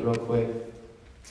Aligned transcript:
real 0.00 0.14
quick. 0.14 0.48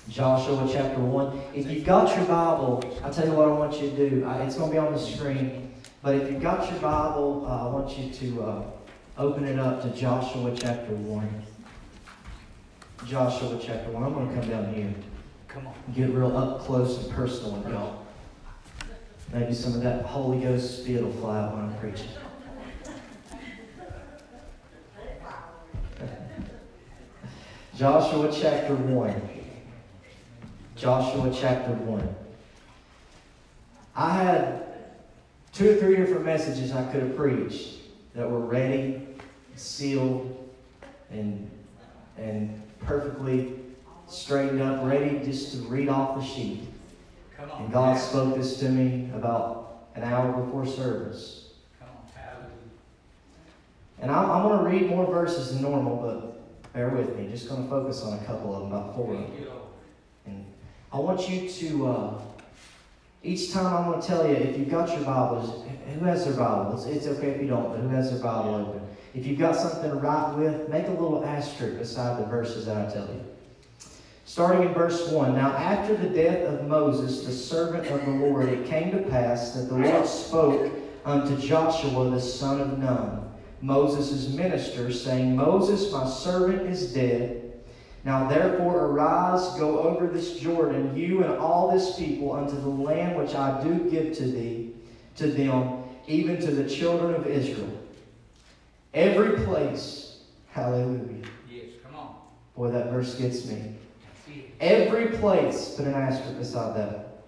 Joshua 0.10 0.68
chapter 0.72 1.00
1. 1.00 1.42
If 1.54 1.70
you've 1.70 1.86
got 1.86 2.16
your 2.16 2.26
Bible, 2.26 2.84
I'll 3.04 3.14
tell 3.14 3.28
you 3.28 3.34
what 3.34 3.48
I 3.48 3.52
want 3.52 3.74
you 3.82 3.90
to 3.90 4.10
do. 4.10 4.26
It's 4.42 4.56
going 4.56 4.70
to 4.70 4.74
be 4.74 4.78
on 4.78 4.94
the 4.94 5.00
screen. 5.00 5.74
But 6.02 6.16
if 6.16 6.32
you've 6.32 6.42
got 6.42 6.70
your 6.70 6.80
Bible, 6.80 7.46
uh, 7.48 7.68
I 7.68 7.72
want 7.72 7.98
you 7.98 8.12
to 8.12 8.44
uh, 8.44 8.64
open 9.18 9.46
it 9.46 9.60
up 9.60 9.82
to 9.84 9.90
Joshua 9.90 10.56
chapter 10.56 10.94
1. 10.94 11.44
Joshua 13.06 13.60
chapter 13.62 13.92
1. 13.92 14.04
I'm 14.04 14.14
going 14.14 14.30
to 14.30 14.36
come 14.36 14.50
down 14.50 14.74
here. 14.74 14.94
Come 15.48 15.68
on. 15.68 15.74
Get 15.94 16.10
real 16.10 16.36
up 16.36 16.62
close 16.62 17.04
and 17.04 17.14
personal 17.14 17.52
with 17.54 17.72
y'all. 17.72 18.06
Maybe 19.34 19.54
some 19.54 19.74
of 19.74 19.82
that 19.82 20.06
Holy 20.06 20.40
Ghost 20.40 20.82
spit 20.84 21.04
will 21.04 21.14
fly 21.14 21.40
out 21.40 21.56
when 21.56 21.66
I'm 21.66 21.78
preaching. 21.78 22.10
Joshua 27.76 28.30
chapter 28.34 28.76
1. 28.76 29.30
Joshua 30.76 31.34
chapter 31.34 31.72
1. 31.72 32.16
I 33.96 34.14
had 34.14 34.64
two 35.54 35.72
or 35.72 35.76
three 35.76 35.96
different 35.96 36.26
messages 36.26 36.74
I 36.74 36.84
could 36.92 37.02
have 37.02 37.16
preached 37.16 37.80
that 38.14 38.30
were 38.30 38.40
ready, 38.40 39.08
sealed, 39.56 40.50
and, 41.12 41.50
and 42.18 42.62
perfectly 42.82 43.54
straightened 44.08 44.62
up, 44.62 44.86
ready 44.86 45.20
just 45.24 45.54
to 45.54 45.60
read 45.70 45.88
off 45.88 46.20
the 46.20 46.26
sheet. 46.26 46.62
And 47.58 47.72
God 47.72 47.98
spoke 47.98 48.36
this 48.36 48.60
to 48.60 48.70
me 48.70 49.10
about 49.16 49.88
an 49.96 50.04
hour 50.04 50.44
before 50.44 50.66
service. 50.66 51.52
And 54.02 54.12
I'm, 54.12 54.30
I'm 54.30 54.44
going 54.44 54.60
to 54.60 54.66
read 54.66 54.90
more 54.90 55.06
verses 55.06 55.54
than 55.54 55.62
normal, 55.62 55.96
but 55.96 56.31
bear 56.74 56.90
with 56.90 57.18
me. 57.18 57.28
Just 57.30 57.50
going 57.50 57.64
to 57.64 57.70
focus 57.70 58.02
on 58.04 58.20
a 58.20 58.24
couple 58.26 58.56
of 58.56 58.64
them, 58.64 58.74
about 58.74 58.96
four 58.96 59.14
of 59.14 59.20
them. 59.20 59.48
And 60.26 60.46
I 60.92 61.00
want 61.00 61.30
you 61.30 61.50
to, 61.50 61.88
uh, 61.88 62.22
each 63.24 63.52
time 63.52 63.66
I'm 63.66 63.92
going 63.92 64.02
to 64.02 64.08
tell 64.08 64.28
you, 64.28 64.36
if 64.36 64.58
you've 64.58 64.70
got 64.70 64.90
your 64.90 65.06
Bibles, 65.06 65.66
who 65.94 66.06
has 66.06 66.26
their 66.26 66.34
Bible? 66.34 66.74
It's, 66.76 66.86
it's 66.86 67.08
okay 67.18 67.32
if 67.32 67.42
you 67.42 67.48
don't, 67.48 67.70
but 67.70 67.80
who 67.80 67.90
has 67.90 68.12
their 68.12 68.22
Bible 68.22 68.56
open? 68.56 68.82
If 69.14 69.26
you've 69.26 69.40
got 69.40 69.56
something 69.56 69.90
to 69.90 69.96
write 69.98 70.36
with, 70.38 70.70
make 70.70 70.88
a 70.88 70.92
little 70.92 71.26
asterisk 71.26 71.78
beside 71.78 72.22
the 72.22 72.26
verses 72.28 72.66
that 72.66 72.78
I 72.78 72.92
tell 72.92 73.08
you. 73.08 73.22
Starting 74.26 74.68
in 74.68 74.74
verse 74.74 75.10
1 75.10 75.36
Now, 75.36 75.52
after 75.52 75.96
the 75.96 76.08
death 76.08 76.48
of 76.48 76.66
Moses, 76.66 77.26
the 77.26 77.34
servant 77.34 77.88
of 77.88 78.06
the 78.06 78.12
Lord, 78.12 78.48
it 78.48 78.66
came 78.66 78.92
to 78.92 79.00
pass 79.10 79.52
that 79.52 79.68
the 79.68 79.76
Lord 79.76 80.08
spoke 80.08 80.72
unto 81.04 81.36
Joshua 81.38 82.10
the 82.10 82.22
son 82.22 82.62
of 82.62 82.80
Nun, 82.80 83.31
Moses' 83.62 84.30
minister, 84.30 84.92
saying, 84.92 85.36
Moses, 85.36 85.92
my 85.92 86.08
servant, 86.08 86.62
is 86.70 86.94
dead. 86.94 87.54
Now 88.04 88.28
therefore 88.28 88.88
arise, 88.88 89.58
go 89.60 89.80
over 89.80 90.08
this 90.08 90.40
Jordan, 90.40 90.96
you 90.98 91.24
and 91.24 91.34
all 91.34 91.72
this 91.72 91.98
people, 91.98 92.34
unto 92.34 92.60
the 92.60 92.68
land 92.68 93.16
which 93.16 93.36
I 93.36 93.64
do 93.64 93.90
give 93.90 94.18
to 94.18 94.24
thee, 94.24 94.74
to 95.18 95.28
them, 95.28 95.84
even 96.08 96.40
to 96.42 96.52
the 96.52 96.68
children 96.68 97.14
of 97.14 97.28
Israel. 97.28 97.78
Every 98.94 99.44
place, 99.46 100.24
hallelujah. 100.50 101.24
Yes, 101.50 101.66
come 101.84 101.96
on. 101.96 102.16
Boy, 102.56 102.72
that 102.72 102.92
verse 102.92 103.16
gets 103.16 103.46
me. 103.46 103.76
Every 104.60 105.18
place, 105.18 105.76
put 105.76 105.86
an 105.86 105.94
asterisk 105.94 106.38
beside 106.38 106.76
that, 106.78 107.24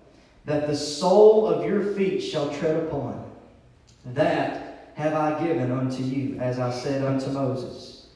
that 0.45 0.67
the 0.67 0.75
sole 0.75 1.47
of 1.47 1.65
your 1.65 1.93
feet 1.93 2.19
shall 2.21 2.53
tread 2.53 2.75
upon, 2.83 3.23
that 4.05 4.62
have 4.95 5.13
I 5.13 5.43
given 5.43 5.71
unto 5.71 6.03
you, 6.03 6.39
as 6.39 6.59
I 6.59 6.71
said 6.71 7.03
unto 7.03 7.29
Moses. 7.31 8.07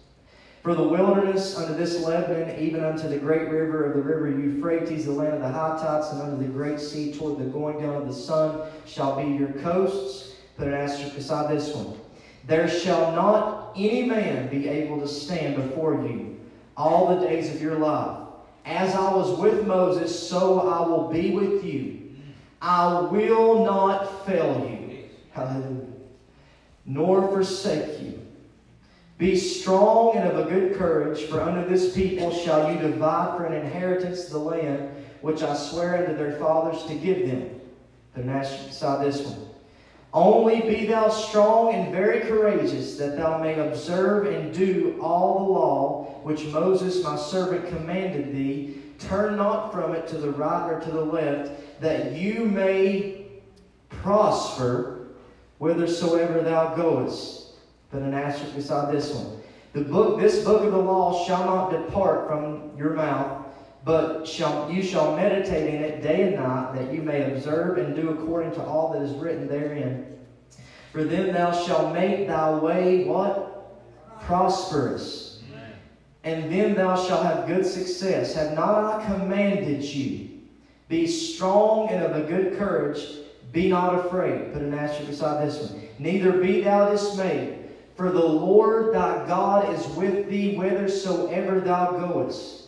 For 0.61 0.75
the 0.75 0.83
wilderness 0.83 1.57
unto 1.57 1.73
this 1.75 2.03
Lebanon, 2.03 2.59
even 2.59 2.83
unto 2.83 3.07
the 3.07 3.17
great 3.17 3.49
river 3.49 3.85
of 3.85 3.95
the 3.95 4.01
river 4.01 4.29
Euphrates, 4.29 5.05
the 5.05 5.11
land 5.11 5.35
of 5.35 5.41
the 5.41 5.47
Hittites, 5.47 6.11
and 6.11 6.21
unto 6.21 6.37
the 6.37 6.51
great 6.51 6.79
sea 6.79 7.13
toward 7.13 7.39
the 7.39 7.45
going 7.45 7.79
down 7.79 7.95
of 7.95 8.07
the 8.07 8.13
sun, 8.13 8.69
shall 8.85 9.15
be 9.15 9.31
your 9.31 9.53
coasts. 9.63 10.35
Put 10.57 10.67
an 10.67 10.73
asterisk 10.73 11.15
beside 11.15 11.55
this 11.55 11.73
one. 11.73 11.97
There 12.45 12.67
shall 12.67 13.11
not 13.13 13.73
any 13.75 14.03
man 14.03 14.49
be 14.49 14.67
able 14.67 14.99
to 14.99 15.07
stand 15.07 15.55
before 15.55 15.93
you 16.05 16.37
all 16.75 17.15
the 17.15 17.27
days 17.27 17.53
of 17.53 17.61
your 17.61 17.75
life. 17.75 18.19
As 18.65 18.93
I 18.93 19.13
was 19.13 19.39
with 19.39 19.65
Moses, 19.65 20.27
so 20.27 20.67
I 20.67 20.85
will 20.85 21.07
be 21.09 21.31
with 21.31 21.63
you. 21.63 22.15
I 22.61 23.01
will 23.01 23.63
not 23.63 24.25
fail 24.25 24.67
you. 24.69 25.05
Hallelujah. 25.31 25.76
Nor 26.87 27.27
forsake 27.27 28.01
you. 28.01 28.19
Be 29.17 29.35
strong 29.35 30.15
and 30.15 30.29
of 30.29 30.47
a 30.47 30.49
good 30.49 30.77
courage, 30.77 31.23
for 31.23 31.41
unto 31.41 31.67
this 31.67 31.93
people 31.93 32.31
shall 32.31 32.71
you 32.71 32.79
divide 32.79 33.35
for 33.35 33.45
an 33.45 33.53
inheritance 33.53 34.25
the 34.25 34.37
land 34.37 34.89
which 35.21 35.43
I 35.43 35.55
swear 35.55 35.97
unto 35.97 36.15
their 36.15 36.37
fathers 36.39 36.83
to 36.85 36.95
give 36.95 37.27
them. 37.27 37.59
An 38.15 38.29
asterisk 38.29 38.69
beside 38.69 39.05
this 39.05 39.21
one. 39.21 39.47
Only 40.13 40.61
be 40.61 40.85
thou 40.85 41.09
strong 41.09 41.73
and 41.73 41.91
very 41.91 42.21
courageous, 42.21 42.97
that 42.97 43.17
thou 43.17 43.39
may 43.39 43.59
observe 43.59 44.27
and 44.27 44.53
do 44.53 44.97
all 45.01 45.39
the 45.39 45.51
law 45.51 46.03
which 46.23 46.45
Moses 46.45 47.03
my 47.03 47.15
servant 47.17 47.67
commanded 47.67 48.33
thee. 48.33 48.81
Turn 48.99 49.35
not 49.37 49.71
from 49.71 49.93
it 49.93 50.07
to 50.07 50.17
the 50.17 50.31
right 50.31 50.71
or 50.71 50.79
to 50.79 50.91
the 50.91 51.03
left, 51.03 51.81
that 51.81 52.13
you 52.13 52.45
may 52.45 53.25
prosper 53.89 54.96
whithersoever 55.59 56.41
thou 56.41 56.75
goest. 56.75 57.53
Put 57.91 58.01
an 58.01 58.13
asterisk 58.13 58.55
beside 58.55 58.93
this 58.93 59.13
one. 59.13 59.41
The 59.73 59.81
book, 59.81 60.19
this 60.19 60.43
book 60.43 60.63
of 60.63 60.71
the 60.71 60.77
law 60.77 61.25
shall 61.25 61.45
not 61.45 61.69
depart 61.69 62.27
from 62.27 62.71
your 62.77 62.93
mouth, 62.93 63.45
but 63.85 64.27
shall, 64.27 64.69
you 64.71 64.83
shall 64.83 65.15
meditate 65.15 65.73
in 65.73 65.81
it 65.81 66.01
day 66.01 66.23
and 66.23 66.35
night, 66.35 66.73
that 66.75 66.93
you 66.93 67.01
may 67.01 67.33
observe 67.33 67.77
and 67.77 67.95
do 67.95 68.09
according 68.09 68.51
to 68.53 68.63
all 68.63 68.91
that 68.93 69.01
is 69.01 69.11
written 69.13 69.47
therein. 69.47 70.17
For 70.91 71.03
then 71.03 71.33
thou 71.33 71.51
shalt 71.51 71.93
make 71.93 72.27
thy 72.27 72.53
way 72.55 73.05
what? 73.05 73.79
Prosperous. 74.21 75.27
And 76.23 76.51
then 76.51 76.75
thou 76.75 76.95
shalt 76.95 77.23
have 77.23 77.47
good 77.47 77.65
success. 77.65 78.33
Have 78.35 78.53
not 78.53 78.99
I 78.99 79.05
commanded 79.05 79.81
you? 79.83 80.41
Be 80.89 81.07
strong 81.07 81.89
and 81.89 82.03
of 82.03 82.15
a 82.15 82.27
good 82.27 82.57
courage. 82.57 82.99
Be 83.51 83.69
not 83.69 84.05
afraid. 84.05 84.53
Put 84.53 84.61
an 84.61 84.73
asterisk 84.73 85.09
beside 85.09 85.47
this 85.47 85.71
one. 85.71 85.81
Neither 85.99 86.33
be 86.33 86.61
thou 86.61 86.89
dismayed. 86.89 87.69
For 87.95 88.11
the 88.11 88.19
Lord 88.19 88.93
thy 88.93 89.25
God 89.25 89.73
is 89.73 89.87
with 89.95 90.29
thee 90.29 90.55
whithersoever 90.55 91.61
thou 91.61 91.91
goest. 91.91 92.67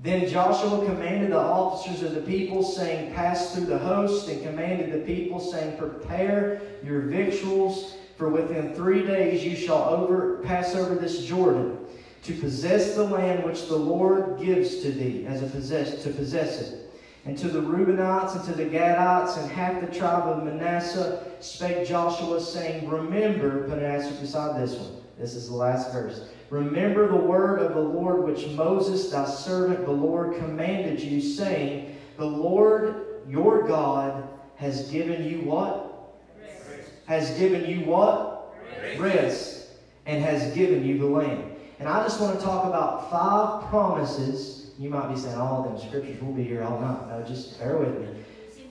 Then 0.00 0.28
Joshua 0.28 0.86
commanded 0.86 1.32
the 1.32 1.38
officers 1.38 2.02
of 2.02 2.14
the 2.14 2.20
people, 2.20 2.62
saying, 2.62 3.12
Pass 3.14 3.54
through 3.54 3.66
the 3.66 3.78
host, 3.78 4.28
and 4.28 4.42
commanded 4.42 4.92
the 4.92 5.04
people, 5.04 5.40
saying, 5.40 5.76
Prepare 5.76 6.62
your 6.84 7.00
victuals, 7.00 7.96
for 8.16 8.28
within 8.28 8.74
three 8.74 9.04
days 9.04 9.44
you 9.44 9.56
shall 9.56 9.82
over, 9.88 10.38
pass 10.44 10.74
over 10.74 10.94
this 10.94 11.24
Jordan, 11.24 11.78
to 12.22 12.32
possess 12.34 12.94
the 12.94 13.04
land 13.04 13.44
which 13.44 13.66
the 13.66 13.76
Lord 13.76 14.40
gives 14.40 14.82
to 14.82 14.92
thee 14.92 15.26
as 15.26 15.42
a 15.42 15.46
possess, 15.46 16.02
to 16.04 16.10
possess 16.10 16.60
it. 16.60 16.87
And 17.28 17.36
to 17.36 17.48
the 17.48 17.60
Reubenites 17.60 18.36
and 18.36 18.44
to 18.46 18.52
the 18.52 18.64
Gadites 18.64 19.36
and 19.36 19.52
half 19.52 19.82
the 19.82 19.94
tribe 19.94 20.26
of 20.26 20.44
Manasseh 20.44 21.26
spake 21.40 21.86
Joshua, 21.86 22.40
saying, 22.40 22.88
Remember, 22.88 23.68
put 23.68 23.76
an 23.76 23.84
asterisk 23.84 24.22
beside 24.22 24.58
this 24.58 24.74
one. 24.76 25.02
This 25.18 25.34
is 25.34 25.50
the 25.50 25.54
last 25.54 25.92
verse. 25.92 26.22
Remember 26.48 27.06
the 27.06 27.16
word 27.16 27.58
of 27.60 27.74
the 27.74 27.82
Lord 27.82 28.24
which 28.24 28.46
Moses, 28.52 29.10
thy 29.10 29.26
servant, 29.26 29.84
the 29.84 29.92
Lord, 29.92 30.38
commanded 30.38 31.02
you, 31.02 31.20
saying, 31.20 31.98
The 32.16 32.24
Lord 32.24 33.04
your 33.28 33.68
God 33.68 34.26
has 34.56 34.90
given 34.90 35.22
you 35.22 35.42
what? 35.42 36.14
Rest. 36.40 36.90
Has 37.04 37.38
given 37.38 37.66
you 37.66 37.84
what? 37.84 38.56
Rest. 38.80 39.00
Rest. 39.00 39.66
And 40.06 40.24
has 40.24 40.54
given 40.54 40.82
you 40.82 40.96
the 40.96 41.06
land. 41.06 41.44
And 41.78 41.90
I 41.90 42.02
just 42.04 42.22
want 42.22 42.38
to 42.38 42.42
talk 42.42 42.64
about 42.64 43.10
five 43.10 43.68
promises. 43.68 44.57
You 44.78 44.90
might 44.90 45.12
be 45.12 45.18
saying, 45.18 45.36
all 45.36 45.64
of 45.64 45.80
them 45.80 45.88
scriptures 45.88 46.22
will 46.22 46.32
be 46.32 46.44
here 46.44 46.62
all 46.62 46.80
night. 46.80 47.08
No, 47.08 47.24
just 47.26 47.58
bear 47.58 47.78
with 47.78 47.98
me. 48.00 48.06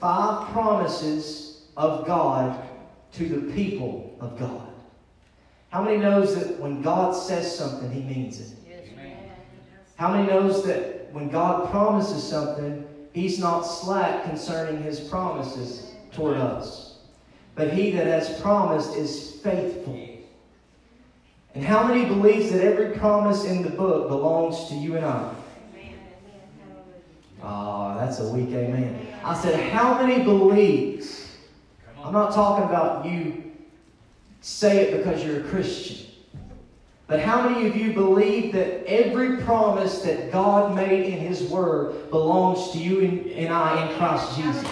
Five 0.00 0.48
promises 0.52 1.62
of 1.76 2.06
God 2.06 2.66
to 3.12 3.28
the 3.28 3.52
people 3.52 4.16
of 4.20 4.38
God. 4.38 4.68
How 5.68 5.82
many 5.82 5.98
knows 5.98 6.34
that 6.34 6.58
when 6.58 6.80
God 6.80 7.12
says 7.14 7.54
something, 7.54 7.90
he 7.90 8.00
means 8.00 8.40
it? 8.40 8.58
How 9.96 10.12
many 10.12 10.28
knows 10.28 10.64
that 10.64 11.12
when 11.12 11.28
God 11.28 11.70
promises 11.70 12.22
something, 12.22 12.86
he's 13.12 13.38
not 13.38 13.62
slack 13.62 14.24
concerning 14.24 14.82
his 14.82 15.00
promises 15.00 15.92
toward 16.12 16.38
us? 16.38 17.00
But 17.54 17.72
he 17.72 17.90
that 17.90 18.06
has 18.06 18.40
promised 18.40 18.96
is 18.96 19.40
faithful. 19.42 20.08
And 21.54 21.64
how 21.64 21.82
many 21.82 22.06
believes 22.06 22.52
that 22.52 22.64
every 22.64 22.96
promise 22.96 23.44
in 23.44 23.62
the 23.62 23.70
book 23.70 24.08
belongs 24.08 24.68
to 24.68 24.74
you 24.74 24.96
and 24.96 25.04
I? 25.04 25.34
Oh, 27.42 27.96
that's 27.98 28.20
a 28.20 28.28
weak 28.28 28.50
amen. 28.50 29.06
I 29.24 29.40
said, 29.40 29.70
how 29.70 30.00
many 30.02 30.24
believes? 30.24 31.36
I'm 32.02 32.12
not 32.12 32.32
talking 32.32 32.64
about 32.64 33.06
you 33.06 33.52
say 34.40 34.84
it 34.84 34.98
because 34.98 35.24
you're 35.24 35.40
a 35.40 35.48
Christian. 35.48 36.06
But 37.06 37.20
how 37.20 37.48
many 37.48 37.66
of 37.66 37.74
you 37.74 37.94
believe 37.94 38.52
that 38.52 38.86
every 38.86 39.38
promise 39.38 40.00
that 40.02 40.30
God 40.30 40.74
made 40.74 41.06
in 41.06 41.18
His 41.18 41.42
Word 41.42 42.10
belongs 42.10 42.70
to 42.72 42.78
you 42.78 43.00
and, 43.00 43.26
and 43.30 43.52
I 43.52 43.88
in 43.88 43.96
Christ 43.96 44.36
Jesus? 44.36 44.64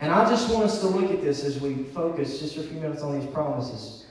And 0.00 0.12
I 0.12 0.28
just 0.28 0.52
want 0.52 0.64
us 0.64 0.80
to 0.80 0.86
look 0.86 1.10
at 1.10 1.22
this 1.22 1.42
as 1.42 1.60
we 1.60 1.84
focus 1.84 2.38
just 2.38 2.54
for 2.54 2.60
a 2.60 2.64
few 2.64 2.78
minutes 2.78 3.02
on 3.02 3.18
these 3.18 3.28
promises. 3.30 4.05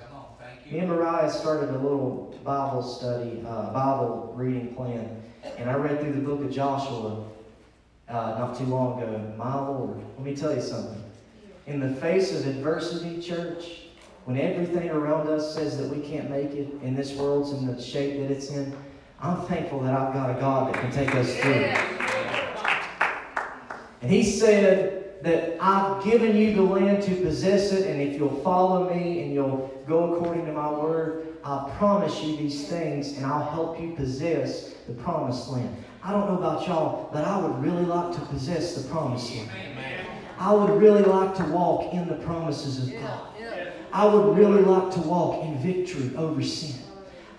Come 0.66 0.74
on, 0.74 0.74
thank 0.74 0.74
Me 0.74 0.80
and 0.80 0.90
Mariah 0.90 1.30
started 1.30 1.70
a 1.70 1.78
little 1.78 2.38
Bible 2.44 2.82
study, 2.84 3.44
uh, 3.48 3.72
Bible 3.72 4.34
reading 4.36 4.76
plan, 4.76 5.22
and 5.58 5.70
I 5.70 5.76
read 5.76 6.00
through 6.00 6.14
the 6.14 6.22
book 6.22 6.42
of 6.42 6.52
Joshua 6.52 7.24
uh, 8.08 8.14
not 8.14 8.58
too 8.58 8.66
long 8.66 9.02
ago. 9.02 9.34
My 9.38 9.56
Lord, 9.60 9.98
let 10.18 10.26
me 10.26 10.36
tell 10.36 10.56
you 10.56 10.62
something. 10.62 11.04
In 11.68 11.80
the 11.80 11.94
face 11.96 12.34
of 12.34 12.48
adversity, 12.48 13.22
church, 13.22 13.82
when 14.26 14.38
everything 14.38 14.90
around 14.90 15.28
us 15.28 15.54
says 15.56 15.78
that 15.78 15.90
we 15.90 16.02
can't 16.02 16.30
make 16.30 16.52
it, 16.52 16.68
and 16.84 16.98
this 16.98 17.14
world's 17.14 17.52
in 17.52 17.68
the 17.68 17.82
shape 17.82 18.20
that 18.22 18.32
it's 18.32 18.50
in, 18.50 18.76
I'm 19.20 19.42
thankful 19.46 19.82
that 19.82 19.94
I've 19.94 20.14
got 20.14 20.30
a 20.30 20.40
God 20.40 20.74
that 20.74 20.82
can 20.82 20.92
take 20.92 21.16
us 21.16 21.36
through. 21.38 21.74
And 24.02 24.12
He 24.12 24.24
said, 24.24 24.95
that 25.22 25.58
I've 25.60 26.04
given 26.04 26.36
you 26.36 26.54
the 26.56 26.62
land 26.62 27.04
to 27.04 27.16
possess 27.16 27.72
it, 27.72 27.88
and 27.88 28.02
if 28.02 28.18
you'll 28.18 28.42
follow 28.42 28.94
me 28.94 29.24
and 29.24 29.34
you'll 29.34 29.72
go 29.88 30.16
according 30.16 30.46
to 30.46 30.52
my 30.52 30.70
word, 30.70 31.38
I'll 31.44 31.70
promise 31.78 32.24
you 32.24 32.36
these 32.38 32.68
things 32.68 33.18
and 33.18 33.26
I'll 33.26 33.50
help 33.52 33.80
you 33.80 33.94
possess 33.96 34.74
the 34.88 34.94
promised 34.94 35.50
land. 35.50 35.76
I 36.04 36.12
don't 36.12 36.28
know 36.28 36.38
about 36.38 36.68
y'all, 36.68 37.10
but 37.12 37.24
I 37.24 37.38
would 37.38 37.64
really 37.64 37.86
like 37.86 38.14
to 38.16 38.22
possess 38.26 38.76
the 38.76 38.90
promised 38.90 39.36
land. 39.36 39.50
I 40.38 40.54
would 40.54 40.82
really 40.82 41.04
like 41.04 41.36
to 41.36 41.44
walk 41.46 41.94
in 41.94 42.08
the 42.08 42.16
promises 42.16 42.88
of 42.88 42.94
God. 43.00 43.28
I 43.94 44.06
would 44.06 44.38
really 44.38 44.62
like 44.62 44.94
to 44.96 45.00
walk 45.00 45.46
in 45.46 45.58
victory 45.60 46.16
over 46.18 46.42
sin. 46.42 46.80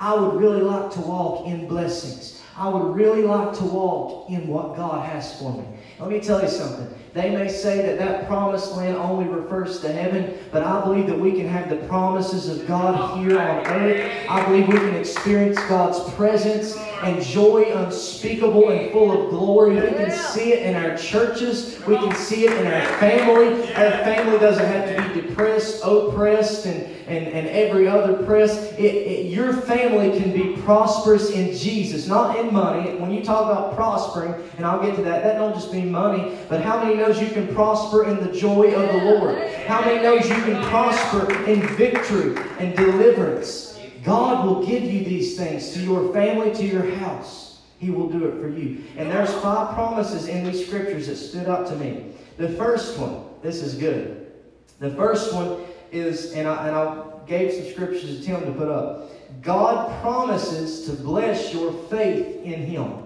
I 0.01 0.15
would 0.15 0.41
really 0.41 0.63
like 0.63 0.91
to 0.93 1.01
walk 1.01 1.47
in 1.47 1.69
blessings. 1.69 2.43
I 2.57 2.69
would 2.69 2.95
really 2.95 3.23
like 3.23 3.57
to 3.59 3.65
walk 3.65 4.31
in 4.31 4.47
what 4.47 4.77
God 4.77 5.05
has 5.05 5.39
for 5.39 5.53
me. 5.53 5.65
Let 5.99 6.11
me 6.11 6.21
tell 6.21 6.43
you 6.43 6.49
something. 6.49 6.89
They 7.15 7.31
may 7.31 7.49
say 7.49 7.81
that 7.81 7.99
that 7.99 8.27
promised 8.27 8.77
land 8.77 8.99
only 8.99 9.27
refers 9.27 9.81
to 9.81 9.91
heaven, 9.91 10.37
but 10.53 10.63
I 10.63 10.85
believe 10.85 11.07
that 11.07 11.19
we 11.19 11.33
can 11.33 11.49
have 11.49 11.71
the 11.71 11.77
promises 11.89 12.49
of 12.49 12.67
God 12.69 13.19
here 13.19 13.41
on 13.41 13.67
earth. 13.67 14.13
I 14.29 14.45
believe 14.45 14.69
we 14.69 14.75
can 14.75 14.95
experience 14.95 15.59
God's 15.61 16.13
presence 16.15 16.77
and 17.03 17.23
joy 17.23 17.73
unspeakable 17.73 18.71
and 18.71 18.91
full 18.91 19.13
of 19.13 19.31
glory. 19.31 19.75
We 19.75 19.89
can 19.89 20.11
see 20.11 20.53
it 20.53 20.63
in 20.63 20.75
our 20.75 20.97
churches. 20.97 21.79
We 21.87 21.97
can 21.97 22.15
see 22.15 22.47
it 22.47 22.53
in 22.53 22.67
our 22.67 22.99
family. 22.99 23.73
Our 23.75 23.91
family 24.05 24.39
doesn't 24.39 24.65
have 24.65 24.97
to 24.97 25.15
be 25.15 25.29
depressed, 25.29 25.83
oppressed, 25.85 26.67
and, 26.67 26.83
and, 27.07 27.27
and 27.29 27.49
every 27.49 27.87
other 27.87 28.23
press. 28.25 28.73
It, 28.73 28.83
it, 28.83 29.27
your 29.27 29.53
family 29.53 30.19
can 30.19 30.33
be 30.33 30.61
prosperous 30.63 31.31
in 31.31 31.55
Jesus, 31.57 32.07
not 32.07 32.39
in 32.39 32.53
money. 32.53 32.97
When 32.97 33.11
you 33.11 33.23
talk 33.23 33.51
about 33.51 33.75
prospering, 33.75 34.35
and 34.57 34.65
I'll 34.65 34.83
get 34.83 34.97
to 34.97 35.03
that, 35.03 35.23
that 35.23 35.37
don't 35.37 35.55
just 35.55 35.73
mean 35.73 35.91
money, 35.91 36.37
but 36.49 36.63
how 36.63 36.83
many 36.83 36.97
knows 36.97 37.21
you 37.21 37.29
can 37.29 37.55
prosper 37.55 38.05
in 38.05 38.25
the 38.25 38.33
joy 38.33 38.73
of 38.75 38.93
the 38.93 39.05
Lord? 39.11 39.39
How 39.67 39.81
many 39.83 40.03
knows 40.03 40.29
you 40.29 40.35
can 40.37 40.63
prosper 40.65 41.33
in 41.45 41.67
victory 41.77 42.37
and 42.59 42.75
deliverance? 42.77 43.76
God 44.07 44.47
will 44.47 44.65
give 44.65 44.85
you 44.85 45.05
these 45.05 45.37
things 45.37 45.73
to 45.73 45.81
your 45.81 46.13
family, 46.13 46.55
to 46.55 46.65
your 46.65 46.89
house. 46.95 47.63
He 47.81 47.91
will 47.91 48.09
do 48.09 48.25
it 48.27 48.41
for 48.41 48.49
you. 48.49 48.85
And 48.97 49.11
there's 49.11 49.35
five 49.35 49.75
promises 49.75 50.29
in 50.29 50.45
these 50.45 50.65
scriptures 50.65 51.09
that 51.09 51.17
stood 51.17 51.49
out 51.49 51.67
to 51.67 51.77
me. 51.77 52.13
The 52.37 52.51
first 52.51 52.99
one, 52.99 53.25
this 53.43 53.63
is 53.63 53.75
good. 53.75 54.31
The 54.79 54.91
first 54.91 55.35
one 55.35 55.65
is, 55.91 56.33
and 56.35 56.47
I, 56.47 56.69
and 56.69 56.77
I 56.77 57.05
gave 57.27 57.53
some 57.53 57.73
scriptures 57.73 58.21
to 58.21 58.25
Tim 58.25 58.43
to 58.43 58.53
put 58.53 58.69
up. 58.69 59.11
God 59.43 60.01
promises 60.01 60.87
to 60.87 60.93
bless 60.93 61.53
your 61.53 61.73
faith 61.89 62.45
in 62.45 62.65
Him. 62.65 63.03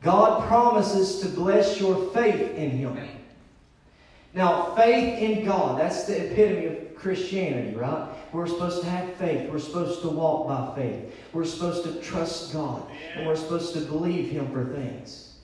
God 0.00 0.48
promises 0.48 1.20
to 1.20 1.28
bless 1.28 1.78
your 1.78 2.10
faith 2.12 2.54
in 2.54 2.70
Him. 2.70 2.96
Now, 4.32 4.74
faith 4.74 5.18
in 5.18 5.44
God, 5.44 5.78
that's 5.78 6.04
the 6.04 6.32
epitome 6.32 6.66
of 6.66 6.94
Christianity, 6.94 7.76
right? 7.76 8.08
We're 8.32 8.46
supposed 8.46 8.82
to 8.82 8.88
have 8.88 9.14
faith. 9.16 9.50
We're 9.50 9.58
supposed 9.58 10.02
to 10.02 10.08
walk 10.08 10.46
by 10.46 10.82
faith. 10.82 11.14
We're 11.32 11.44
supposed 11.44 11.84
to 11.84 12.00
trust 12.00 12.52
God. 12.52 12.86
And 13.16 13.26
we're 13.26 13.36
supposed 13.36 13.74
to 13.74 13.80
believe 13.80 14.30
Him 14.30 14.50
for 14.52 14.72
things. 14.74 15.34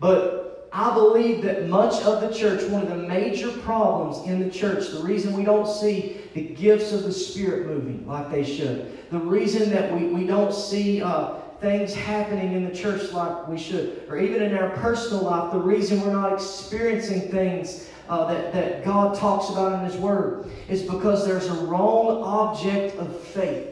But 0.00 0.68
I 0.72 0.94
believe 0.94 1.42
that 1.42 1.68
much 1.68 2.02
of 2.02 2.20
the 2.20 2.32
church, 2.32 2.68
one 2.70 2.82
of 2.82 2.88
the 2.88 2.96
major 2.96 3.50
problems 3.50 4.26
in 4.26 4.40
the 4.40 4.50
church, 4.50 4.90
the 4.90 5.00
reason 5.00 5.32
we 5.32 5.44
don't 5.44 5.66
see 5.66 6.20
the 6.34 6.42
gifts 6.42 6.92
of 6.92 7.04
the 7.04 7.12
Spirit 7.12 7.66
moving 7.66 8.06
like 8.06 8.30
they 8.30 8.44
should, 8.44 9.10
the 9.10 9.18
reason 9.18 9.70
that 9.70 9.92
we, 9.92 10.08
we 10.08 10.26
don't 10.26 10.52
see 10.52 11.02
uh, 11.02 11.36
things 11.60 11.94
happening 11.94 12.52
in 12.52 12.68
the 12.68 12.74
church 12.74 13.10
like 13.12 13.48
we 13.48 13.58
should, 13.58 14.04
or 14.08 14.18
even 14.18 14.42
in 14.42 14.56
our 14.56 14.70
personal 14.76 15.22
life, 15.22 15.52
the 15.52 15.58
reason 15.58 16.00
we're 16.02 16.12
not 16.12 16.32
experiencing 16.34 17.30
things 17.30 17.88
uh, 18.08 18.26
that, 18.26 18.52
that 18.52 18.84
God 18.84 19.16
talks 19.16 19.50
about 19.50 19.72
in 19.78 19.84
His 19.90 19.96
Word 19.96 20.50
is 20.68 20.82
because 20.82 21.26
there's 21.26 21.46
a 21.46 21.64
wrong 21.66 22.22
object 22.22 22.96
of 22.96 23.20
faith. 23.20 23.68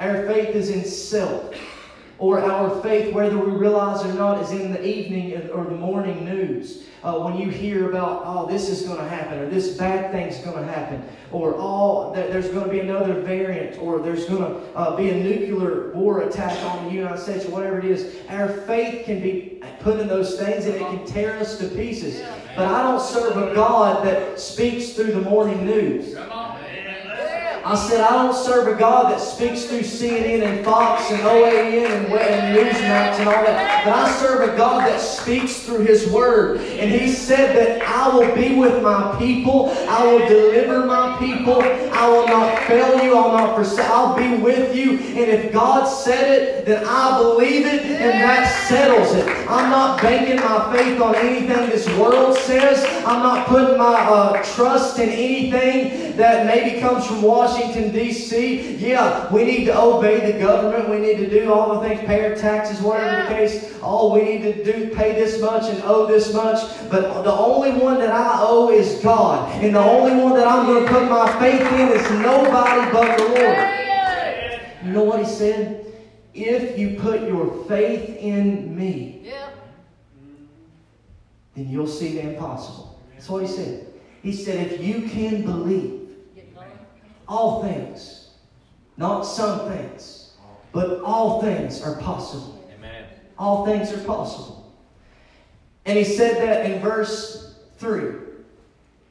Our 0.00 0.26
faith 0.26 0.54
is 0.54 0.70
in 0.70 0.84
self. 0.84 1.54
Or 2.18 2.40
our 2.40 2.80
faith, 2.80 3.12
whether 3.12 3.36
we 3.36 3.50
realize 3.52 4.04
or 4.04 4.12
not, 4.14 4.40
is 4.40 4.52
in 4.52 4.72
the 4.72 4.86
evening 4.86 5.50
or 5.50 5.64
the 5.64 5.76
morning 5.76 6.24
news. 6.24 6.84
Uh, 7.02 7.18
when 7.18 7.36
you 7.36 7.50
hear 7.50 7.90
about, 7.90 8.22
oh, 8.24 8.46
this 8.46 8.70
is 8.70 8.82
going 8.82 8.98
to 8.98 9.06
happen, 9.06 9.38
or 9.38 9.50
this 9.50 9.76
bad 9.76 10.10
thing's 10.10 10.38
going 10.38 10.56
to 10.56 10.72
happen, 10.72 11.02
or 11.32 11.54
oh, 11.58 12.14
there's 12.14 12.48
going 12.48 12.64
to 12.64 12.70
be 12.70 12.80
another 12.80 13.20
variant, 13.20 13.78
or 13.78 13.98
there's 13.98 14.24
going 14.24 14.40
to 14.40 14.60
uh, 14.74 14.96
be 14.96 15.10
a 15.10 15.14
nuclear 15.22 15.92
war 15.92 16.22
attack 16.22 16.58
on 16.64 16.86
the 16.86 16.92
United 16.92 17.20
States, 17.20 17.44
or 17.44 17.50
whatever 17.50 17.78
it 17.78 17.84
is, 17.84 18.16
our 18.30 18.48
faith 18.48 19.04
can 19.04 19.20
be 19.20 19.60
put 19.80 20.00
in 20.00 20.08
those 20.08 20.38
things 20.38 20.64
and 20.64 20.76
it 20.76 20.78
can 20.78 21.04
tear 21.04 21.36
us 21.38 21.58
to 21.58 21.68
pieces. 21.68 22.22
But 22.56 22.68
I 22.68 22.82
don't 22.82 23.00
serve 23.00 23.36
a 23.36 23.54
God 23.54 24.06
that 24.06 24.40
speaks 24.40 24.94
through 24.94 25.12
the 25.12 25.20
morning 25.20 25.66
news. 25.66 26.14
I 27.66 27.74
said, 27.76 28.02
I 28.02 28.10
don't 28.10 28.34
serve 28.34 28.68
a 28.68 28.78
God 28.78 29.10
that 29.10 29.18
speaks 29.18 29.64
through 29.64 29.80
CNN 29.80 30.42
and 30.42 30.62
Fox 30.62 31.10
and 31.10 31.20
OAN 31.22 31.86
and, 31.86 32.54
Newsmax 32.54 33.18
and 33.18 33.26
all 33.26 33.42
that. 33.42 33.86
But 33.86 33.94
I 33.94 34.12
serve 34.20 34.52
a 34.52 34.54
God 34.54 34.86
that 34.86 35.00
speaks 35.00 35.60
through 35.60 35.86
His 35.86 36.06
Word. 36.10 36.58
And 36.60 36.90
He 36.90 37.10
said 37.10 37.56
that 37.56 37.80
I 37.88 38.14
will 38.14 38.34
be 38.34 38.54
with 38.54 38.82
my 38.82 39.16
people. 39.18 39.70
I 39.88 40.04
will 40.04 40.28
deliver 40.28 40.84
my 40.84 41.16
people. 41.18 41.62
I 41.62 42.06
will 42.06 42.28
not 42.28 42.62
fail 42.64 43.02
you. 43.02 43.16
I'll 43.16 43.32
not 43.32 43.54
forsake. 43.54 43.86
I'll 43.86 44.14
be 44.14 44.42
with 44.42 44.76
you. 44.76 44.98
And 44.98 45.30
if 45.30 45.50
God 45.50 45.86
said 45.86 46.38
it, 46.38 46.66
then 46.66 46.84
I 46.86 47.16
believe 47.16 47.64
it, 47.64 47.82
and 47.86 48.22
that 48.22 48.68
settles 48.68 49.14
it. 49.14 49.26
I'm 49.48 49.70
not 49.70 50.02
banking 50.02 50.36
my 50.36 50.76
faith 50.76 51.00
on 51.00 51.14
anything 51.14 51.70
this 51.70 51.88
world 51.96 52.36
says. 52.36 52.84
I'm 53.06 53.22
not 53.22 53.46
putting 53.46 53.78
my 53.78 53.94
uh, 53.94 54.42
trust 54.54 54.98
in 54.98 55.08
anything 55.08 56.14
that 56.18 56.46
maybe 56.46 56.78
comes 56.78 57.06
from 57.06 57.22
Washington. 57.22 57.53
Washington, 57.54 57.92
D.C. 57.92 58.76
Yeah, 58.76 59.32
we 59.32 59.44
need 59.44 59.66
to 59.66 59.78
obey 59.78 60.32
the 60.32 60.38
government. 60.38 60.88
We 60.88 60.98
need 60.98 61.18
to 61.18 61.30
do 61.30 61.52
all 61.52 61.80
the 61.80 61.88
things, 61.88 62.00
pay 62.04 62.28
our 62.28 62.34
taxes, 62.34 62.80
whatever 62.80 63.22
the 63.22 63.28
case. 63.28 63.78
All 63.80 64.12
we 64.12 64.22
need 64.22 64.42
to 64.42 64.64
do, 64.64 64.94
pay 64.94 65.12
this 65.12 65.40
much 65.40 65.64
and 65.72 65.80
owe 65.84 66.06
this 66.06 66.34
much. 66.34 66.58
But 66.90 67.22
the 67.22 67.32
only 67.32 67.72
one 67.72 67.98
that 68.00 68.10
I 68.10 68.38
owe 68.40 68.70
is 68.70 69.00
God. 69.02 69.50
And 69.62 69.74
the 69.74 69.80
only 69.80 70.20
one 70.20 70.34
that 70.34 70.48
I'm 70.48 70.66
going 70.66 70.84
to 70.84 70.90
put 70.90 71.08
my 71.08 71.30
faith 71.38 71.60
in 71.60 71.88
is 71.90 72.10
nobody 72.22 72.90
but 72.90 73.18
the 73.18 73.24
Lord. 73.24 74.84
You 74.84 74.92
know 74.92 75.04
what 75.04 75.20
he 75.20 75.26
said? 75.26 75.86
If 76.34 76.76
you 76.76 76.98
put 76.98 77.22
your 77.22 77.64
faith 77.66 78.16
in 78.18 78.76
me, 78.76 79.32
then 81.54 81.68
you'll 81.68 81.86
see 81.86 82.14
the 82.14 82.30
impossible. 82.30 83.00
That's 83.12 83.28
what 83.28 83.42
he 83.42 83.48
said. 83.48 83.86
He 84.22 84.32
said, 84.32 84.72
if 84.72 84.82
you 84.82 85.08
can 85.08 85.42
believe, 85.42 86.03
all 87.28 87.62
things, 87.62 88.30
not 88.96 89.22
some 89.22 89.70
things, 89.70 90.32
but 90.72 91.00
all 91.02 91.40
things 91.40 91.82
are 91.82 91.96
possible. 91.96 92.68
Amen. 92.76 93.04
All 93.38 93.64
things 93.64 93.92
are 93.92 94.04
possible. 94.04 94.72
And 95.86 95.98
he 95.98 96.04
said 96.04 96.36
that 96.36 96.70
in 96.70 96.80
verse 96.80 97.54
3. 97.78 98.14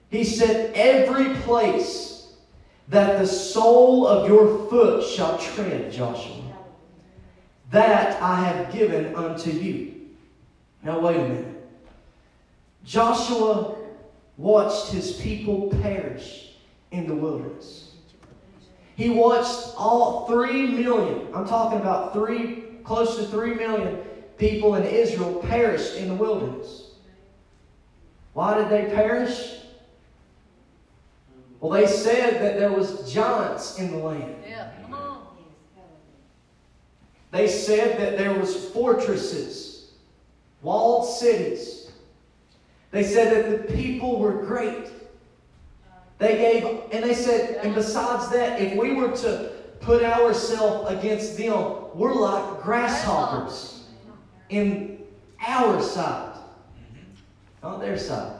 He 0.09 0.23
said, 0.23 0.73
Every 0.75 1.33
place 1.41 2.33
that 2.89 3.19
the 3.19 3.27
sole 3.27 4.05
of 4.05 4.27
your 4.27 4.69
foot 4.69 5.03
shall 5.03 5.37
tread, 5.37 5.91
Joshua, 5.91 6.41
that 7.71 8.21
I 8.21 8.41
have 8.41 8.71
given 8.73 9.15
unto 9.15 9.49
you. 9.49 9.93
Now, 10.83 10.99
wait 10.99 11.15
a 11.15 11.23
minute. 11.23 11.47
Joshua 12.83 13.75
watched 14.37 14.91
his 14.91 15.13
people 15.13 15.69
perish 15.81 16.55
in 16.91 17.07
the 17.07 17.15
wilderness. 17.15 17.92
He 18.95 19.09
watched 19.09 19.73
all 19.77 20.27
three 20.27 20.67
million, 20.67 21.27
I'm 21.33 21.47
talking 21.47 21.79
about 21.79 22.13
three, 22.13 22.65
close 22.83 23.17
to 23.17 23.25
three 23.25 23.55
million 23.55 23.99
people 24.37 24.75
in 24.75 24.83
Israel 24.83 25.35
perished 25.47 25.95
in 25.95 26.07
the 26.07 26.13
wilderness. 26.13 26.91
Why 28.33 28.57
did 28.57 28.69
they 28.69 28.93
perish? 28.93 29.57
Well, 31.59 31.71
they 31.71 31.87
said 31.87 32.41
that 32.41 32.59
there 32.59 32.71
was 32.71 33.11
giants 33.11 33.79
in 33.79 33.91
the 33.91 33.97
land. 33.97 34.35
Yeah, 34.47 34.71
come 34.81 34.93
on. 34.93 35.27
They 37.31 37.47
said 37.47 37.99
that 37.99 38.17
there 38.17 38.37
was 38.37 38.69
fortresses, 38.69 39.91
walled 40.61 41.07
cities. 41.07 41.91
They 42.91 43.03
said 43.03 43.33
that 43.33 43.67
the 43.67 43.73
people 43.73 44.19
were 44.19 44.33
great. 44.33 44.87
They 46.17 46.37
gave, 46.37 46.81
and 46.91 47.03
they 47.03 47.13
said, 47.13 47.63
and 47.63 47.75
besides 47.75 48.29
that, 48.31 48.61
if 48.61 48.77
we 48.77 48.93
were 48.93 49.11
to 49.17 49.51
put 49.81 50.03
ourselves 50.03 50.91
against 50.91 51.37
them, 51.37 51.75
we're 51.93 52.13
like 52.13 52.61
grasshoppers 52.61 53.85
in 54.49 54.99
our 55.45 55.81
side, 55.81 56.35
mm-hmm. 56.35 57.67
not 57.67 57.81
their 57.81 57.97
side. 57.97 58.39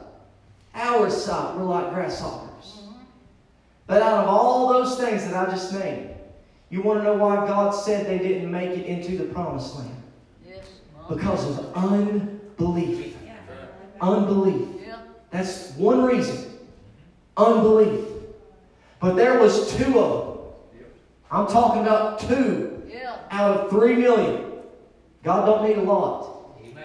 Our 0.75 1.09
side, 1.09 1.57
we're 1.57 1.63
like 1.63 1.93
grasshoppers. 1.93 2.79
But 3.85 4.01
out 4.01 4.23
of 4.23 4.29
all 4.29 4.69
those 4.69 4.97
things 4.97 5.25
that 5.25 5.35
I 5.35 5.51
just 5.51 5.73
named, 5.73 6.09
you 6.69 6.81
want 6.81 6.99
to 6.99 7.03
know 7.03 7.13
why 7.15 7.35
God 7.47 7.71
said 7.71 8.07
they 8.07 8.17
didn't 8.17 8.49
make 8.49 8.71
it 8.71 8.85
into 8.85 9.17
the 9.17 9.25
promised 9.25 9.75
land? 9.75 9.95
Because 11.09 11.59
of 11.59 11.73
unbelief. 11.75 13.15
Unbelief. 14.01 14.67
That's 15.29 15.71
one 15.71 16.03
reason. 16.03 16.52
Unbelief. 17.37 18.05
But 18.99 19.15
there 19.15 19.39
was 19.39 19.75
two 19.75 19.99
of 19.99 20.27
them. 20.27 20.33
I'm 21.31 21.47
talking 21.47 21.81
about 21.81 22.19
two 22.19 22.83
Yeah. 22.87 23.15
out 23.31 23.57
of 23.57 23.69
three 23.69 23.95
million. 23.95 24.51
God 25.23 25.45
don't 25.45 25.67
need 25.67 25.77
a 25.77 25.81
lot. 25.81 26.27
Amen. 26.61 26.83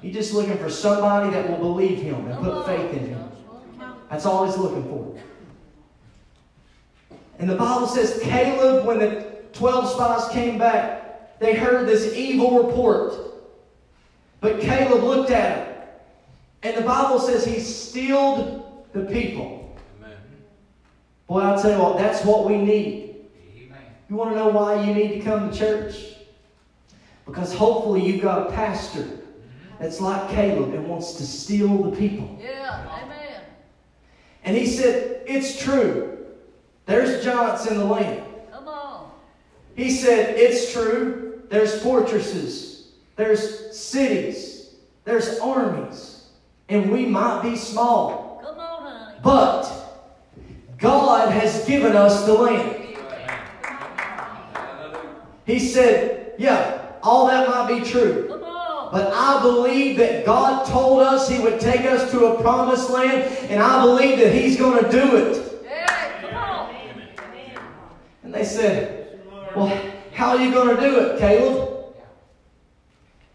He's 0.00 0.14
just 0.14 0.32
looking 0.32 0.56
for 0.56 0.70
somebody 0.70 1.30
that 1.30 1.48
will 1.50 1.58
believe 1.58 1.98
Him 1.98 2.26
and 2.26 2.42
put 2.42 2.64
faith 2.66 2.92
in 2.92 3.06
Him. 3.06 3.30
That's 4.10 4.24
all 4.24 4.46
He's 4.46 4.56
looking 4.56 4.84
for. 4.84 5.14
And 7.38 7.50
the 7.50 7.56
Bible 7.56 7.86
says 7.86 8.20
Caleb, 8.22 8.86
when 8.86 8.98
the 8.98 9.26
12 9.52 9.90
spies 9.90 10.28
came 10.32 10.58
back, 10.58 11.38
they 11.40 11.54
heard 11.54 11.88
this 11.88 12.14
evil 12.14 12.62
report. 12.62 13.14
But 14.40 14.60
Caleb 14.60 15.02
looked 15.02 15.30
at 15.30 15.58
him. 15.58 15.74
And 16.62 16.76
the 16.76 16.82
Bible 16.82 17.18
says 17.18 17.44
he 17.44 17.58
stilled 17.58 18.86
the 18.92 19.04
people. 19.06 19.61
Amen. 21.32 21.46
Boy, 21.46 21.50
I'll 21.50 21.62
tell 21.62 21.70
you 21.72 21.78
what, 21.78 21.98
that's 21.98 22.24
what 22.24 22.44
we 22.44 22.58
need. 22.58 23.16
Amen. 23.56 23.80
You 24.08 24.16
want 24.16 24.30
to 24.30 24.36
know 24.36 24.48
why 24.48 24.84
you 24.84 24.94
need 24.94 25.18
to 25.18 25.20
come 25.20 25.50
to 25.50 25.56
church? 25.56 26.16
Because 27.24 27.54
hopefully 27.54 28.04
you've 28.04 28.22
got 28.22 28.48
a 28.48 28.52
pastor 28.52 29.06
that's 29.80 30.00
like 30.00 30.30
Caleb 30.30 30.74
and 30.74 30.86
wants 30.86 31.14
to 31.14 31.26
steal 31.26 31.90
the 31.90 31.96
people. 31.96 32.38
Yeah. 32.40 32.86
Amen. 33.02 33.40
And 34.44 34.56
he 34.56 34.66
said, 34.66 35.22
It's 35.26 35.62
true. 35.62 36.18
There's 36.86 37.24
giants 37.24 37.66
in 37.66 37.78
the 37.78 37.84
land. 37.84 38.24
Come 38.52 38.68
on. 38.68 39.10
He 39.76 39.90
said, 39.90 40.36
It's 40.36 40.72
true. 40.72 41.42
There's 41.48 41.82
fortresses, 41.82 42.92
there's 43.16 43.78
cities, 43.78 44.74
there's 45.04 45.38
armies, 45.38 46.28
and 46.70 46.90
we 46.90 47.04
might 47.04 47.42
be 47.42 47.56
small. 47.56 48.40
Come 48.42 48.58
on, 48.58 48.82
honey. 48.82 49.20
But 49.22 49.81
God 50.82 51.30
has 51.30 51.64
given 51.64 51.94
us 51.94 52.26
the 52.26 52.34
land. 52.34 52.96
He 55.46 55.60
said, 55.60 56.34
Yeah, 56.38 56.96
all 57.04 57.28
that 57.28 57.48
might 57.48 57.78
be 57.78 57.88
true. 57.88 58.26
But 58.28 59.10
I 59.14 59.40
believe 59.40 59.96
that 59.98 60.26
God 60.26 60.66
told 60.66 61.00
us 61.00 61.28
He 61.28 61.38
would 61.38 61.60
take 61.60 61.82
us 61.82 62.10
to 62.10 62.26
a 62.26 62.42
promised 62.42 62.90
land, 62.90 63.22
and 63.48 63.62
I 63.62 63.84
believe 63.84 64.18
that 64.18 64.34
He's 64.34 64.58
going 64.58 64.84
to 64.84 64.90
do 64.90 65.16
it. 65.16 65.48
And 68.24 68.34
they 68.34 68.44
said, 68.44 69.20
Well, 69.54 69.68
how 70.12 70.30
are 70.30 70.44
you 70.44 70.52
going 70.52 70.74
to 70.76 70.82
do 70.82 70.98
it, 70.98 71.20
Caleb? 71.20 71.68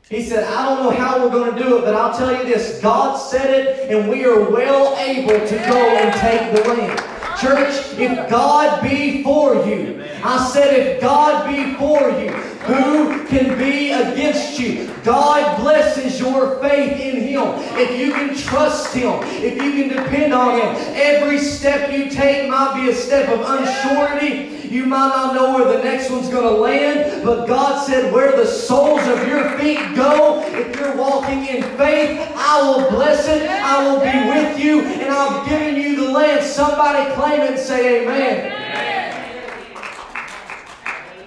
He 0.09 0.23
said, 0.23 0.43
I 0.43 0.65
don't 0.65 0.83
know 0.83 0.91
how 0.91 1.21
we're 1.21 1.31
going 1.31 1.55
to 1.55 1.63
do 1.63 1.77
it, 1.77 1.81
but 1.81 1.93
I'll 1.93 2.17
tell 2.17 2.31
you 2.31 2.43
this 2.43 2.81
God 2.81 3.15
said 3.15 3.49
it, 3.49 3.91
and 3.91 4.09
we 4.09 4.25
are 4.25 4.49
well 4.49 4.97
able 4.97 5.45
to 5.47 5.55
go 5.55 5.97
and 5.97 6.13
take 6.15 6.53
the 6.53 6.69
land. 6.69 7.16
Church, 7.39 7.99
if 7.99 8.29
God 8.29 8.81
be 8.81 9.21
for 9.21 9.63
you, 9.67 10.03
I 10.23 10.49
said, 10.51 10.73
if 10.73 11.01
God 11.01 11.47
be 11.47 11.75
for 11.75 12.09
you, 12.09 12.56
who 12.67 13.25
can 13.27 13.57
be 13.57 13.91
against 13.91 14.59
you? 14.59 14.93
God 15.03 15.61
blesses 15.61 16.19
your 16.19 16.59
faith 16.59 16.99
in 16.99 17.21
Him. 17.21 17.53
If 17.77 17.97
you 17.97 18.11
can 18.11 18.35
trust 18.35 18.93
Him, 18.93 19.19
if 19.23 19.53
you 19.61 19.71
can 19.71 19.89
depend 19.89 20.33
on 20.33 20.59
Him, 20.59 20.75
every 20.95 21.39
step 21.39 21.91
you 21.91 22.09
take 22.09 22.49
might 22.49 22.75
be 22.75 22.89
a 22.89 22.95
step 22.95 23.29
of 23.29 23.39
unsurety. 23.39 24.69
You 24.69 24.85
might 24.85 25.07
not 25.07 25.33
know 25.33 25.55
where 25.55 25.77
the 25.77 25.83
next 25.83 26.09
one's 26.11 26.27
going 26.27 26.43
to 26.43 26.59
land, 26.61 27.23
but 27.23 27.45
God 27.45 27.85
said, 27.85 28.11
where 28.13 28.35
the 28.35 28.45
soles 28.45 28.99
of 29.07 29.25
your 29.25 29.57
feet 29.57 29.79
go, 29.95 30.43
if 30.45 30.77
you're 30.77 30.95
walking 30.95 31.45
in 31.45 31.63
faith, 31.77 32.19
I 32.35 32.61
will 32.61 32.89
bless 32.89 33.27
it. 33.29 33.49
I 33.49 33.87
will 33.87 34.01
be 34.01 34.29
with 34.29 34.59
you, 34.59 34.81
and 34.81 35.09
I've 35.09 35.47
given 35.47 35.75
you 35.81 35.95
the 35.95 36.11
land. 36.11 36.45
Somebody 36.45 37.13
claim 37.13 37.41
it 37.41 37.51
and 37.51 37.59
say, 37.59 38.03
Amen. 38.03 38.51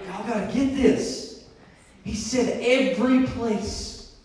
Y'all 0.06 0.26
got 0.26 0.46
to 0.46 0.54
get 0.54 0.76
this. 0.76 1.19
He 2.10 2.16
said, 2.16 2.60
every 2.60 3.24
place, 3.24 4.16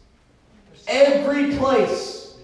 every 0.87 1.55
place 1.55 2.35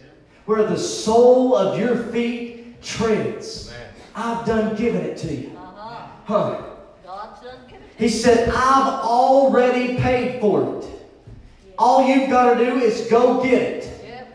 where 0.46 0.68
the 0.68 0.78
sole 0.78 1.56
of 1.56 1.80
your 1.80 1.96
feet 2.12 2.80
treads, 2.84 3.74
I've 4.14 4.46
done 4.46 4.76
given 4.76 5.02
it 5.02 5.18
to 5.18 5.34
you. 5.34 5.58
Uh-huh. 5.58 6.08
Huh. 6.26 6.62
God's 7.04 7.42
done 7.42 7.58
given 7.66 7.82
it. 7.82 7.92
He 7.98 8.08
said, 8.08 8.50
I've 8.50 9.04
already 9.04 9.98
paid 9.98 10.40
for 10.40 10.78
it. 10.78 10.86
All 11.76 12.08
you've 12.08 12.30
got 12.30 12.54
to 12.54 12.64
do 12.64 12.78
is 12.78 13.08
go 13.10 13.42
get 13.42 13.64
it. 13.64 14.28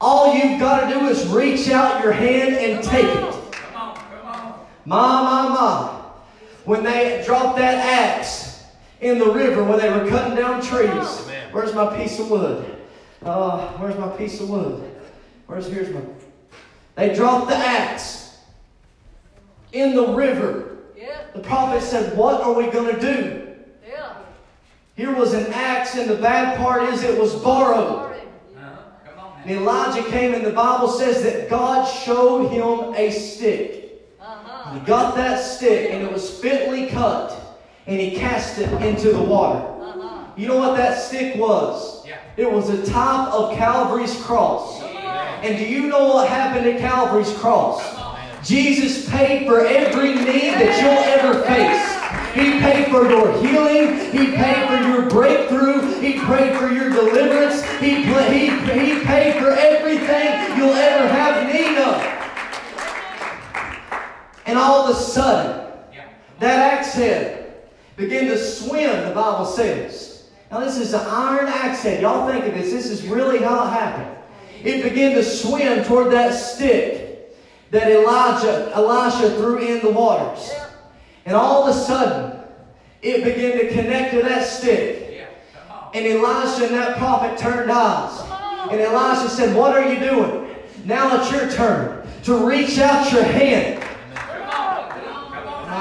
All 0.00 0.32
you've 0.32 0.60
got 0.60 0.88
to 0.88 0.94
do 0.94 1.06
is 1.06 1.26
reach 1.26 1.68
out 1.70 2.04
your 2.04 2.12
hand 2.12 2.54
and 2.54 2.84
take 2.84 3.04
it. 3.04 3.52
Come 3.52 3.74
on, 3.74 3.96
come. 3.96 4.54
My, 4.84 5.22
my, 5.24 5.48
my. 5.48 6.02
When 6.66 6.84
they 6.84 7.24
dropped 7.26 7.58
that 7.58 7.74
axe 7.84 8.45
in 9.00 9.18
the 9.18 9.30
river 9.30 9.62
when 9.64 9.78
they 9.78 9.90
were 9.90 10.08
cutting 10.08 10.36
down 10.36 10.62
trees. 10.62 10.90
Amen. 10.90 11.52
Where's 11.52 11.74
my 11.74 11.96
piece 11.96 12.18
of 12.18 12.30
wood? 12.30 12.76
Uh, 13.22 13.68
where's 13.78 13.98
my 13.98 14.08
piece 14.08 14.40
of 14.40 14.48
wood? 14.48 14.90
Where's 15.46 15.66
here's 15.66 15.92
my 15.92 16.00
They 16.94 17.14
dropped 17.14 17.48
the 17.48 17.56
axe 17.56 18.38
in 19.72 19.94
the 19.94 20.08
river. 20.08 20.78
Yep. 20.96 21.34
The 21.34 21.40
prophet 21.40 21.82
said, 21.82 22.16
What 22.16 22.40
are 22.40 22.52
we 22.52 22.70
gonna 22.70 22.98
do? 22.98 23.56
Yeah. 23.86 24.14
Here 24.96 25.14
was 25.14 25.34
an 25.34 25.52
axe, 25.52 25.96
and 25.96 26.08
the 26.08 26.16
bad 26.16 26.58
part 26.58 26.84
is 26.84 27.02
it 27.02 27.20
was 27.20 27.34
borrowed. 27.34 27.98
Glory. 27.98 28.18
Uh-huh. 28.56 28.76
Come 29.04 29.18
on. 29.18 29.42
And 29.42 29.50
Elijah 29.50 30.08
came, 30.08 30.34
and 30.34 30.44
the 30.44 30.52
Bible 30.52 30.88
says 30.88 31.22
that 31.22 31.50
God 31.50 31.84
showed 31.84 32.48
him 32.48 32.94
a 32.94 33.10
stick. 33.10 34.08
Uh-huh. 34.20 34.72
He 34.72 34.80
got 34.86 35.14
that 35.16 35.42
stick 35.42 35.90
and 35.92 36.02
it 36.02 36.12
was 36.12 36.40
fitly 36.40 36.88
cut 36.88 37.45
and 37.86 38.00
he 38.00 38.16
cast 38.16 38.58
it 38.58 38.70
into 38.82 39.12
the 39.12 39.22
water. 39.22 39.60
Uh-huh. 39.60 40.24
You 40.36 40.48
know 40.48 40.56
what 40.56 40.76
that 40.76 40.98
stick 40.98 41.36
was? 41.36 42.06
Yeah. 42.06 42.18
It 42.36 42.50
was 42.50 42.68
the 42.68 42.84
top 42.84 43.32
of 43.32 43.56
Calvary's 43.56 44.20
cross. 44.22 44.82
And 45.42 45.58
do 45.58 45.64
you 45.64 45.86
know 45.86 46.08
what 46.14 46.28
happened 46.28 46.66
at 46.66 46.80
Calvary's 46.80 47.32
cross? 47.34 47.80
Jesus 48.46 49.08
paid 49.10 49.46
for 49.46 49.60
every 49.64 50.14
need 50.14 50.54
that 50.54 50.80
you'll 50.80 51.04
ever 51.14 51.42
face. 51.44 51.96
He 52.34 52.60
paid 52.60 52.90
for 52.90 53.08
your 53.08 53.32
healing. 53.40 54.10
He 54.10 54.32
paid 54.36 54.68
for 54.68 54.88
your 54.88 55.08
breakthrough. 55.08 56.00
He 56.00 56.14
paid 56.14 56.56
for 56.56 56.70
your 56.70 56.90
deliverance. 56.90 57.62
He, 57.80 58.02
he, 58.02 58.50
he 58.50 59.04
paid 59.04 59.40
for 59.40 59.50
everything 59.50 60.56
you'll 60.56 60.74
ever 60.74 61.08
have 61.08 61.46
need 61.52 61.78
of. 61.78 62.02
And 64.46 64.58
all 64.58 64.86
of 64.86 64.96
a 64.96 64.98
sudden, 64.98 65.72
that 66.38 66.72
axe 66.72 66.94
head 66.94 67.45
began 67.96 68.26
to 68.26 68.38
swim, 68.38 69.08
the 69.08 69.14
Bible 69.14 69.46
says. 69.46 70.28
Now, 70.50 70.60
this 70.60 70.78
is 70.78 70.92
an 70.94 71.04
iron 71.06 71.46
axe 71.48 71.82
head. 71.82 72.02
Y'all 72.02 72.30
think 72.30 72.46
of 72.46 72.54
this. 72.54 72.70
This 72.70 72.86
is 72.86 73.06
really 73.06 73.38
how 73.38 73.66
it 73.66 73.70
happened. 73.70 74.16
It 74.62 74.82
began 74.82 75.14
to 75.14 75.24
swim 75.24 75.84
toward 75.84 76.12
that 76.12 76.32
stick 76.32 77.06
that 77.70 77.90
Elijah, 77.90 78.70
Elisha 78.74 79.30
threw 79.36 79.58
in 79.58 79.80
the 79.80 79.90
waters. 79.90 80.52
And 81.24 81.34
all 81.34 81.68
of 81.68 81.74
a 81.74 81.78
sudden, 81.78 82.40
it 83.02 83.24
began 83.24 83.58
to 83.58 83.72
connect 83.72 84.12
to 84.12 84.22
that 84.22 84.46
stick. 84.46 85.28
And 85.94 86.06
Elisha 86.06 86.66
and 86.66 86.74
that 86.74 86.98
prophet 86.98 87.38
turned 87.38 87.70
eyes. 87.70 88.20
And 88.70 88.80
Elisha 88.80 89.28
said, 89.28 89.56
What 89.56 89.76
are 89.76 89.92
you 89.92 89.98
doing? 89.98 90.54
Now 90.84 91.20
it's 91.20 91.30
your 91.32 91.50
turn 91.50 92.06
to 92.24 92.46
reach 92.46 92.78
out 92.78 93.10
your 93.12 93.24
hand. 93.24 93.85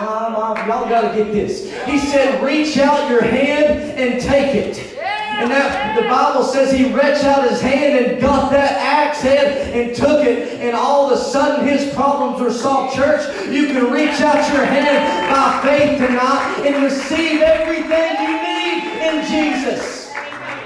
Come 0.05 0.35
on. 0.35 0.55
Come 0.55 0.69
on. 0.69 0.69
Y'all 0.69 0.89
got 0.89 1.09
to 1.09 1.17
get 1.17 1.33
this. 1.33 1.63
He 1.85 1.97
said, 1.97 2.43
reach 2.43 2.77
out 2.77 3.09
your 3.09 3.23
hand 3.23 3.99
and 3.99 4.21
take 4.21 4.55
it. 4.55 4.77
And 5.37 5.51
that 5.51 5.99
the 5.99 6.07
Bible 6.07 6.43
says 6.43 6.71
he 6.71 6.85
reached 6.93 7.25
out 7.25 7.49
his 7.49 7.59
hand 7.59 8.05
and 8.05 8.21
got 8.21 8.51
that 8.51 8.71
axe 8.71 9.21
head 9.21 9.75
and 9.75 9.93
took 9.93 10.25
it, 10.25 10.61
and 10.61 10.73
all 10.73 11.11
of 11.11 11.19
a 11.19 11.21
sudden 11.21 11.67
his 11.67 11.93
problems 11.93 12.39
were 12.41 12.53
solved. 12.53 12.95
Church, 12.95 13.21
you 13.49 13.67
can 13.67 13.91
reach 13.91 14.21
out 14.21 14.53
your 14.53 14.63
hand 14.65 15.29
by 15.29 15.61
faith 15.69 15.97
tonight 15.97 16.63
and 16.65 16.83
receive 16.85 17.41
everything 17.41 18.15
you 18.23 18.35
need 18.47 18.83
in 19.01 19.25
Jesus. 19.25 20.13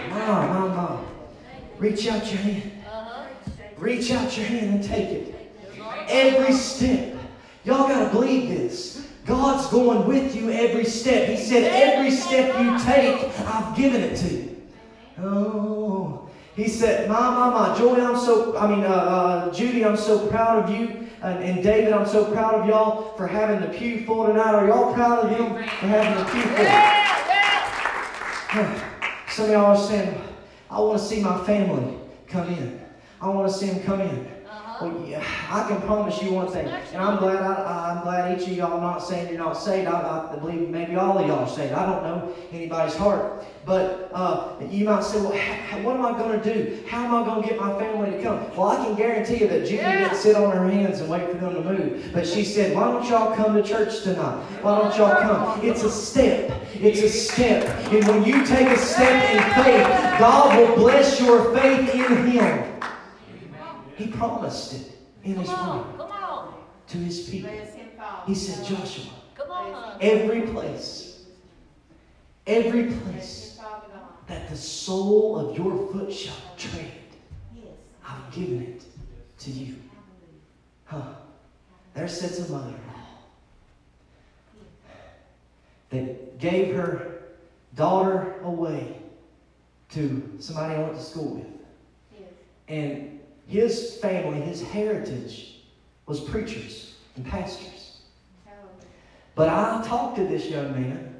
Mom, 0.10 0.50
mom, 0.50 0.76
mom. 0.76 1.08
Reach 1.80 2.08
out 2.08 2.32
your 2.32 2.42
hand. 2.42 2.72
Uh-huh. 2.86 3.26
Reach 3.78 4.12
out 4.12 4.38
your 4.38 4.46
hand 4.46 4.76
and 4.76 4.84
take 4.84 5.10
it. 5.10 5.52
Every 6.10 6.54
step. 6.54 7.16
Y'all 7.64 7.88
got 7.88 8.06
to 8.06 8.12
believe 8.12 8.50
this. 8.50 9.09
God's 9.30 9.68
going 9.68 10.08
with 10.08 10.36
you 10.36 10.50
every 10.50 10.86
step. 10.86 11.30
He 11.30 11.38
said, 11.38 11.72
Every 11.72 12.10
step 12.10 12.60
you 12.60 12.80
take, 12.80 13.24
I've 13.42 13.78
given 13.78 14.02
it 14.02 14.16
to 14.18 14.28
you. 14.28 14.58
Oh. 15.20 16.28
He 16.56 16.68
said, 16.68 17.08
My, 17.08 17.20
my, 17.20 17.50
my, 17.52 17.78
Joy, 17.78 18.04
I'm 18.04 18.18
so, 18.18 18.58
I 18.58 18.68
mean, 18.68 18.84
uh, 18.84 18.88
uh, 18.88 19.54
Judy, 19.54 19.86
I'm 19.86 19.98
so 19.98 20.28
proud 20.30 20.64
of 20.64 20.72
you. 20.76 21.08
And, 21.22 21.44
and 21.44 21.62
David, 21.62 21.94
I'm 21.94 22.08
so 22.08 22.32
proud 22.32 22.56
of 22.56 22.68
y'all 22.68 23.16
for 23.18 23.28
having 23.28 23.62
the 23.62 23.68
pew 23.68 24.04
full 24.04 24.26
tonight. 24.26 24.56
Are 24.56 24.66
y'all 24.66 24.96
proud 24.96 25.26
of 25.26 25.30
him 25.30 25.54
for 25.54 25.86
having 25.86 26.18
the 26.18 26.26
pew 26.32 26.42
full? 26.42 26.66
Some 29.36 29.46
of 29.46 29.52
y'all 29.52 29.78
are 29.78 29.78
saying, 29.78 30.20
I 30.72 30.80
want 30.80 31.00
to 31.00 31.06
see 31.06 31.22
my 31.22 31.46
family 31.46 32.00
come 32.28 32.48
in. 32.48 32.82
I 33.22 33.30
want 33.30 33.48
to 33.48 33.54
see 33.54 33.68
them 33.68 33.84
come 33.84 34.02
in. 34.02 34.28
Well, 34.82 35.06
yeah, 35.06 35.22
I 35.50 35.68
can 35.68 35.82
promise 35.82 36.22
you 36.24 36.32
one 36.34 36.48
thing, 36.48 36.66
and 36.68 36.98
I'm 37.02 37.18
glad 37.18 37.36
I, 37.44 37.92
I'm 37.92 38.04
glad 38.04 38.40
each 38.40 38.48
of 38.48 38.54
y'all 38.56 38.74
are 38.74 38.82
not 38.82 39.00
saying 39.00 39.28
you're 39.28 39.38
not 39.38 39.54
saved. 39.54 39.88
I, 39.90 40.30
I 40.32 40.36
believe 40.38 40.70
maybe 40.70 40.96
all 40.96 41.18
of 41.18 41.28
y'all 41.28 41.40
are 41.40 41.50
saved. 41.50 41.74
I 41.74 41.86
don't 41.86 42.04
know 42.04 42.34
anybody's 42.54 42.96
heart, 42.96 43.44
but 43.66 44.10
uh, 44.14 44.54
you 44.70 44.86
might 44.86 45.04
say, 45.04 45.20
well, 45.20 45.34
what 45.84 45.98
am 45.98 46.06
I 46.06 46.18
going 46.18 46.40
to 46.40 46.54
do? 46.54 46.82
How 46.88 47.04
am 47.04 47.14
I 47.14 47.26
going 47.26 47.42
to 47.44 47.50
get 47.50 47.60
my 47.60 47.78
family 47.78 48.12
to 48.12 48.24
come? 48.24 48.40
Well, 48.56 48.70
I 48.70 48.86
can 48.86 48.96
guarantee 48.96 49.40
you 49.42 49.48
that 49.50 49.64
Judy 49.66 49.76
Yeah. 49.78 50.04
didn't 50.08 50.16
sit 50.18 50.38
on 50.38 50.56
her 50.56 50.70
hands 50.70 51.02
and 51.02 51.10
wait 51.10 51.30
for 51.30 51.38
them 51.38 51.56
to 51.56 51.62
move, 51.62 52.12
but 52.14 52.26
she 52.26 52.46
said, 52.46 52.74
why 52.74 52.86
don't 52.86 53.08
y'all 53.10 53.36
come 53.36 53.56
to 53.56 53.64
church 53.64 54.04
tonight? 54.04 54.42
Why 54.62 54.80
don't 54.80 54.96
y'all 54.98 55.20
come? 55.22 55.60
It's 55.66 55.84
a 55.84 55.92
step. 55.92 56.54
It's 56.76 57.02
a 57.02 57.10
step, 57.10 57.68
and 57.92 58.08
when 58.08 58.24
you 58.24 58.46
take 58.46 58.68
a 58.70 58.78
step 58.78 59.30
in 59.34 59.64
faith, 59.64 60.20
God 60.20 60.58
will 60.58 60.76
bless 60.78 61.20
your 61.20 61.54
faith 61.54 61.94
in 61.94 62.28
Him. 62.28 62.79
He 64.00 64.08
promised 64.08 64.74
it 64.74 64.92
in 65.26 65.36
His 65.36 65.50
Come 65.50 65.68
Word 65.78 65.86
on. 65.86 65.98
Come 65.98 66.12
on. 66.12 66.54
to 66.88 66.98
His 66.98 67.30
people. 67.30 67.50
Bless 67.52 67.74
him, 67.74 67.88
Father. 67.98 68.24
He 68.28 68.34
said, 68.36 68.66
Joshua, 68.66 69.12
Come 69.36 69.52
on. 69.52 69.98
every 70.00 70.44
place, 70.44 71.26
every 72.48 72.86
place 72.86 73.58
him, 73.58 73.66
Father 73.66 73.88
God. 73.94 74.04
that 74.28 74.48
the 74.50 74.56
sole 74.56 75.38
of 75.50 75.58
your 75.58 75.92
foot 75.92 76.14
shall 76.14 76.34
tread, 76.56 76.92
Yes. 77.54 77.66
I've 78.08 78.34
given 78.34 78.62
it 78.62 78.84
to 79.40 79.52
you. 79.52 79.76
Huh. 80.86 81.02
There 81.94 82.08
sits 82.08 82.40
a 82.40 82.50
mother 82.52 82.74
that 85.90 86.40
gave 86.40 86.74
her 86.76 87.24
daughter 87.76 88.36
away 88.44 88.96
to 89.90 90.38
somebody 90.40 90.76
I 90.76 90.84
went 90.84 90.96
to 90.96 91.02
school 91.04 91.36
with. 91.36 91.46
And 92.68 93.19
his 93.50 93.98
family, 93.98 94.40
his 94.40 94.62
heritage, 94.62 95.56
was 96.06 96.22
preachers 96.22 96.96
and 97.16 97.26
pastors. 97.26 98.02
But 99.36 99.50
I 99.50 99.82
talked 99.86 100.18
to 100.18 100.24
this 100.26 100.46
young 100.46 100.72
man 100.72 101.20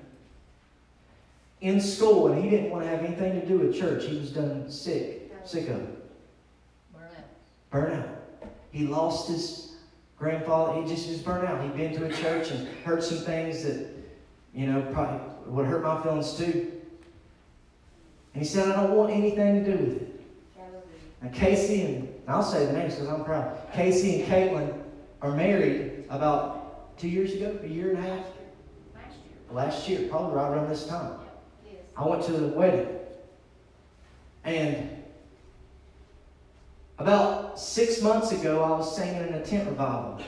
in 1.62 1.82
school, 1.82 2.28
and 2.28 2.44
he 2.44 2.50
didn't 2.50 2.70
want 2.70 2.84
to 2.84 2.90
have 2.90 3.04
anything 3.04 3.40
to 3.42 3.46
do 3.46 3.60
with 3.60 3.76
church. 3.78 4.06
He 4.06 4.18
was 4.20 4.32
done 4.32 4.70
sick, 4.70 5.32
sick 5.44 5.70
of 5.70 5.82
it, 5.82 6.12
Burn 6.94 7.92
out. 7.92 7.92
burnout. 7.92 8.10
He 8.72 8.86
lost 8.86 9.28
his 9.30 9.74
grandfather. 10.20 10.82
He 10.82 10.88
just 10.88 11.10
was 11.10 11.18
burnt 11.20 11.48
out. 11.48 11.64
He'd 11.64 11.76
been 11.76 11.96
to 11.96 12.06
a 12.06 12.14
church 12.14 12.52
and 12.52 12.68
heard 12.84 13.04
some 13.04 13.20
things 13.20 13.64
that, 13.64 13.88
you 14.54 14.68
know, 14.68 14.82
probably 14.94 15.20
would 15.48 15.66
hurt 15.66 15.82
my 15.82 16.02
feelings 16.04 16.38
too. 16.38 16.72
And 18.34 18.44
he 18.44 18.48
said, 18.48 18.70
I 18.70 18.84
don't 18.84 18.96
want 18.96 19.12
anything 19.12 19.64
to 19.64 19.72
do 19.72 19.84
with 19.84 20.02
it. 20.02 20.22
Now, 21.22 21.30
Casey 21.34 21.82
and 21.82 22.19
I'll 22.30 22.44
say 22.44 22.68
the 22.68 22.74
names 22.74 22.96
because 22.96 23.10
I'm 23.10 23.24
proud. 23.24 23.58
Casey 23.74 24.22
and 24.22 24.32
Caitlin 24.32 24.84
are 25.22 25.32
married 25.32 26.06
about 26.10 26.98
two 26.98 27.10
years 27.10 27.34
ago, 27.34 27.58
a 27.64 27.68
year 27.68 27.90
and 27.90 27.98
a 27.98 28.02
half, 28.02 28.26
Last 28.94 29.16
year. 29.16 29.52
last 29.52 29.90
year, 29.90 30.10
probably 30.10 30.36
right 30.36 30.50
around 30.50 30.70
this 30.70 30.86
time. 30.86 31.14
Yes. 31.66 31.76
I 31.98 32.06
went 32.06 32.24
to 32.26 32.32
the 32.34 32.48
wedding, 32.50 32.88
and 34.44 35.04
about 37.00 37.60
six 37.60 38.02
months 38.02 38.32
ago, 38.32 38.64
I 38.64 38.78
was 38.78 38.96
singing 38.96 39.28
in 39.28 39.34
a 39.34 39.44
tent 39.44 39.68
revival. 39.68 40.22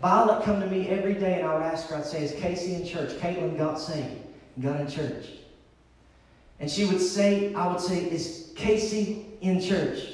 Violet 0.00 0.44
come 0.44 0.60
to 0.60 0.66
me 0.66 0.88
every 0.88 1.14
day, 1.14 1.40
and 1.40 1.48
I 1.48 1.54
would 1.54 1.62
ask 1.62 1.88
her. 1.88 1.96
I'd 1.96 2.04
say, 2.04 2.22
"Is 2.22 2.32
Casey 2.32 2.74
in 2.74 2.84
church?" 2.84 3.12
Caitlin 3.18 3.56
got 3.56 3.88
and 3.88 4.22
got 4.60 4.80
in 4.80 4.86
church, 4.86 5.26
and 6.60 6.70
she 6.70 6.84
would 6.84 7.00
say, 7.00 7.54
"I 7.54 7.66
would 7.72 7.80
say, 7.80 8.04
is 8.10 8.52
Casey 8.54 9.26
in 9.40 9.60
church?" 9.60 10.13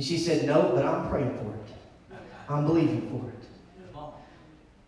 And 0.00 0.06
she 0.06 0.16
said, 0.16 0.46
"No, 0.46 0.72
but 0.74 0.86
I'm 0.86 1.10
praying 1.10 1.36
for 1.36 1.54
it. 1.54 2.16
I'm 2.48 2.64
believing 2.64 3.02
for 3.10 3.28
it." 3.28 4.00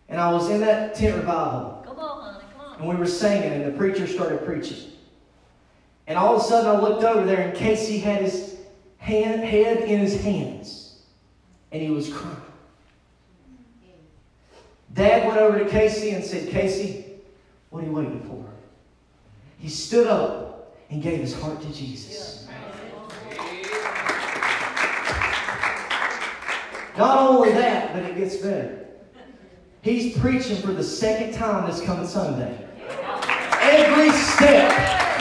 And 0.09 0.19
I 0.19 0.33
was 0.33 0.49
in 0.49 0.59
that 0.61 0.95
tent 0.95 1.17
revival, 1.17 1.83
Come 1.85 1.99
on, 1.99 2.33
honey. 2.33 2.45
Come 2.57 2.65
on. 2.65 2.79
and 2.79 2.89
we 2.89 2.95
were 2.95 3.05
singing, 3.05 3.51
and 3.51 3.63
the 3.63 3.77
preacher 3.77 4.07
started 4.07 4.43
preaching. 4.43 4.91
And 6.07 6.17
all 6.17 6.35
of 6.35 6.41
a 6.41 6.43
sudden, 6.43 6.67
I 6.67 6.79
looked 6.79 7.03
over 7.03 7.27
there, 7.27 7.47
and 7.47 7.55
Casey 7.55 7.99
had 7.99 8.23
his 8.23 8.55
hand, 8.97 9.43
head 9.43 9.81
in 9.81 9.99
his 9.99 10.19
hands, 10.19 11.03
and 11.71 11.79
he 11.79 11.91
was 11.91 12.11
crying. 12.11 12.35
Dad 14.95 15.27
went 15.27 15.39
over 15.39 15.59
to 15.59 15.69
Casey 15.69 16.09
and 16.09 16.25
said, 16.25 16.49
Casey, 16.49 17.05
what 17.69 17.83
are 17.83 17.85
you 17.85 17.93
waiting 17.93 18.21
for? 18.21 18.43
He 19.59 19.69
stood 19.69 20.07
up 20.07 20.75
and 20.89 21.03
gave 21.03 21.19
his 21.19 21.39
heart 21.39 21.61
to 21.61 21.71
Jesus. 21.71 22.33
Not 26.97 27.17
only 27.29 27.51
that, 27.53 27.93
but 27.93 28.03
it 28.03 28.15
gets 28.15 28.37
better. 28.37 28.85
He's 29.81 30.17
preaching 30.17 30.57
for 30.57 30.73
the 30.73 30.83
second 30.83 31.33
time 31.33 31.69
this 31.69 31.81
coming 31.81 32.07
Sunday. 32.07 32.57
Every 33.61 34.11
step, 34.11 34.71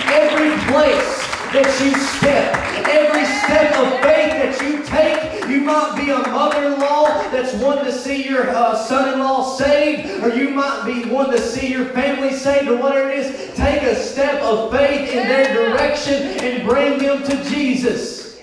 every 0.08 0.56
place 0.70 1.18
that 1.52 1.66
you 1.82 1.94
step, 1.94 2.54
every 2.88 3.24
step 3.24 3.74
of 3.78 4.00
faith 4.00 4.32
that 4.40 4.60
you 4.62 4.82
take, 4.84 5.48
you 5.48 5.62
might 5.62 5.96
be 5.96 6.10
a 6.10 6.18
mother-in-law 6.18 7.30
that's 7.30 7.54
wanting 7.54 7.84
to 7.84 7.92
see 7.92 8.28
your 8.28 8.50
uh, 8.50 8.76
son-in-law 8.76 9.56
saved, 9.56 10.22
or 10.22 10.34
you 10.34 10.50
might 10.50 10.84
be 10.86 11.08
wanting 11.10 11.32
to 11.32 11.42
see 11.42 11.68
your 11.70 11.86
family 11.86 12.32
saved, 12.32 12.68
or 12.68 12.76
whatever 12.76 13.10
it 13.10 13.18
is. 13.18 13.56
Take 13.56 13.82
a 13.82 13.96
step 13.96 14.42
of 14.42 14.70
faith 14.70 15.10
in 15.10 15.28
their 15.28 15.52
direction 15.54 16.22
and 16.40 16.68
bring 16.68 16.98
them 16.98 17.22
to 17.24 17.44
Jesus. 17.50 18.38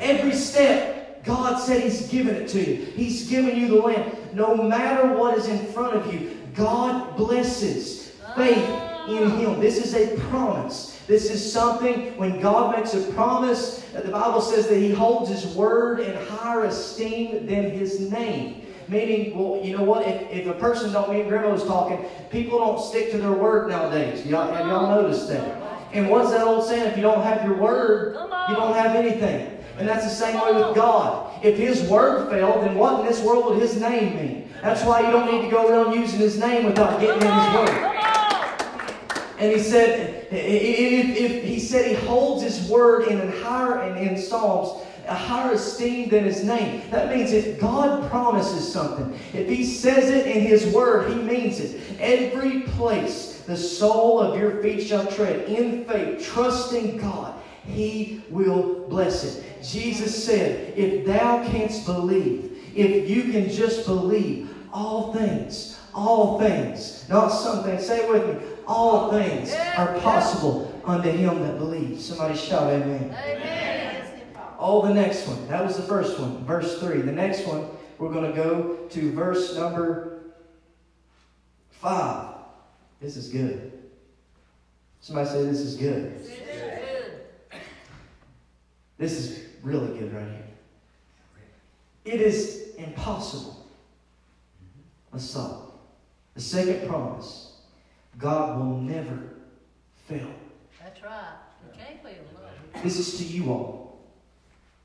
Every 0.00 0.32
step, 0.32 0.99
God 1.24 1.56
said 1.56 1.82
He's 1.82 2.08
given 2.08 2.34
it 2.34 2.48
to 2.48 2.58
you. 2.58 2.84
He's 2.84 3.28
given 3.28 3.56
you 3.56 3.68
the 3.68 3.76
land. 3.76 4.16
No 4.32 4.56
matter 4.56 5.14
what 5.14 5.36
is 5.36 5.48
in 5.48 5.66
front 5.66 5.96
of 5.96 6.12
you, 6.12 6.38
God 6.54 7.16
blesses 7.16 8.12
faith 8.36 8.68
in 9.08 9.30
Him. 9.30 9.60
This 9.60 9.78
is 9.78 9.94
a 9.94 10.18
promise. 10.28 11.00
This 11.06 11.30
is 11.30 11.52
something 11.52 12.16
when 12.16 12.40
God 12.40 12.76
makes 12.76 12.94
a 12.94 13.12
promise, 13.12 13.80
the 13.92 14.10
Bible 14.10 14.40
says 14.40 14.68
that 14.68 14.78
He 14.78 14.92
holds 14.92 15.30
His 15.30 15.46
word 15.54 16.00
in 16.00 16.14
higher 16.26 16.64
esteem 16.64 17.46
than 17.46 17.70
His 17.70 18.10
name. 18.10 18.66
Meaning, 18.88 19.38
well, 19.38 19.64
you 19.64 19.76
know 19.76 19.84
what? 19.84 20.06
If, 20.06 20.30
if 20.30 20.46
a 20.48 20.54
person 20.54 20.92
don't, 20.92 21.10
me 21.10 21.20
and 21.20 21.28
Grandma 21.28 21.52
was 21.52 21.64
talking, 21.64 22.04
people 22.30 22.58
don't 22.58 22.80
stick 22.80 23.12
to 23.12 23.18
their 23.18 23.32
word 23.32 23.68
nowadays. 23.68 24.26
Y'all, 24.26 24.52
have 24.52 24.66
y'all 24.66 24.88
noticed 24.88 25.28
that? 25.28 25.60
And 25.92 26.08
what's 26.08 26.30
that 26.30 26.42
old 26.42 26.64
saying? 26.64 26.86
If 26.86 26.96
you 26.96 27.02
don't 27.02 27.22
have 27.22 27.44
your 27.44 27.56
word, 27.56 28.14
you 28.48 28.56
don't 28.56 28.74
have 28.74 28.96
anything. 28.96 29.58
And 29.80 29.88
that's 29.88 30.04
the 30.04 30.10
same 30.10 30.40
way 30.40 30.52
with 30.52 30.76
God. 30.76 31.32
If 31.42 31.56
His 31.56 31.82
word 31.88 32.30
failed, 32.30 32.62
then 32.64 32.76
what 32.76 33.00
in 33.00 33.06
this 33.06 33.22
world 33.22 33.46
would 33.46 33.60
His 33.60 33.80
name 33.80 34.14
mean? 34.14 34.48
That's 34.62 34.84
why 34.84 35.00
you 35.00 35.10
don't 35.10 35.32
need 35.32 35.42
to 35.42 35.50
go 35.50 35.68
around 35.68 35.94
using 35.94 36.20
His 36.20 36.38
name 36.38 36.66
without 36.66 37.00
getting 37.00 37.22
in 37.22 37.32
His 37.32 37.54
word. 37.54 37.96
And 39.40 39.50
he 39.50 39.58
said, 39.58 40.26
if, 40.30 41.16
if 41.16 41.44
he 41.44 41.58
said 41.58 41.86
he 41.86 41.94
holds 42.06 42.42
his 42.42 42.68
word 42.68 43.08
in 43.08 43.32
higher 43.42 43.84
in, 43.84 43.96
in 43.96 44.18
Psalms, 44.18 44.86
a 45.08 45.14
higher 45.14 45.54
esteem 45.54 46.10
than 46.10 46.24
his 46.24 46.44
name. 46.44 46.82
That 46.90 47.14
means 47.14 47.32
if 47.32 47.58
God 47.58 48.08
promises 48.10 48.70
something, 48.70 49.18
if 49.32 49.48
he 49.48 49.64
says 49.64 50.10
it 50.10 50.26
in 50.26 50.42
his 50.42 50.66
word, 50.66 51.10
he 51.10 51.16
means 51.22 51.58
it. 51.58 51.80
Every 51.98 52.60
place 52.60 53.40
the 53.46 53.56
sole 53.56 54.20
of 54.20 54.38
your 54.38 54.62
feet 54.62 54.86
shall 54.86 55.06
tread 55.06 55.48
in 55.48 55.84
faith, 55.86 56.22
trusting 56.22 56.98
God, 56.98 57.39
he 57.64 58.22
will 58.30 58.88
bless 58.88 59.24
it. 59.24 59.62
Jesus 59.62 60.24
said, 60.24 60.76
if 60.76 61.04
thou 61.06 61.44
canst 61.48 61.86
believe, 61.86 62.72
if 62.74 63.08
you 63.08 63.32
can 63.32 63.50
just 63.50 63.86
believe, 63.86 64.54
all 64.72 65.12
things, 65.12 65.78
all 65.94 66.38
things, 66.38 67.04
not 67.08 67.28
some 67.28 67.64
things, 67.64 67.86
say 67.86 68.04
it 68.04 68.08
with 68.08 68.26
me, 68.26 68.46
All 68.66 69.10
things 69.10 69.52
are 69.76 69.98
possible 69.98 70.80
unto 70.84 71.10
him 71.10 71.42
that 71.42 71.58
believes. 71.58 72.04
Somebody 72.04 72.38
shout 72.38 72.72
amen. 72.72 73.14
Amen. 73.24 74.04
Oh, 74.60 74.86
the 74.86 74.94
next 74.94 75.26
one. 75.26 75.48
That 75.48 75.64
was 75.64 75.76
the 75.76 75.82
first 75.82 76.20
one, 76.20 76.44
verse 76.44 76.78
3. 76.78 77.00
The 77.00 77.10
next 77.10 77.46
one, 77.46 77.66
we're 77.98 78.12
going 78.12 78.30
to 78.30 78.36
go 78.36 78.76
to 78.90 79.12
verse 79.12 79.56
number 79.56 80.20
5. 81.70 82.34
This 83.00 83.16
is 83.16 83.28
good. 83.28 83.72
Somebody 85.00 85.30
say 85.30 85.44
this 85.46 85.60
is 85.60 85.76
good. 85.76 86.20
This 86.20 86.28
is 86.28 86.38
good. 86.38 86.59
This 89.00 89.12
is 89.12 89.44
really 89.62 89.98
good 89.98 90.12
right 90.14 90.28
here. 90.28 90.46
It 92.04 92.20
is 92.20 92.74
impossible. 92.76 93.66
Let's 95.10 95.24
stop. 95.24 95.80
The 96.34 96.42
second 96.42 96.86
promise 96.86 97.52
God 98.18 98.58
will 98.58 98.76
never 98.76 99.18
fail. 100.06 100.28
That's 100.82 101.02
right. 101.02 101.38
Feel. 102.02 102.82
This 102.82 102.98
is 102.98 103.18
to 103.18 103.24
you 103.24 103.50
all. 103.50 104.00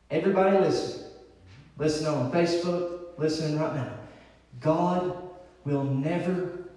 Everybody 0.10 0.60
listen. 0.60 1.12
Listen 1.78 2.08
on 2.08 2.32
Facebook, 2.32 3.18
listening 3.18 3.60
right 3.60 3.76
now. 3.76 3.98
God 4.62 5.30
will 5.66 5.84
never 5.84 6.70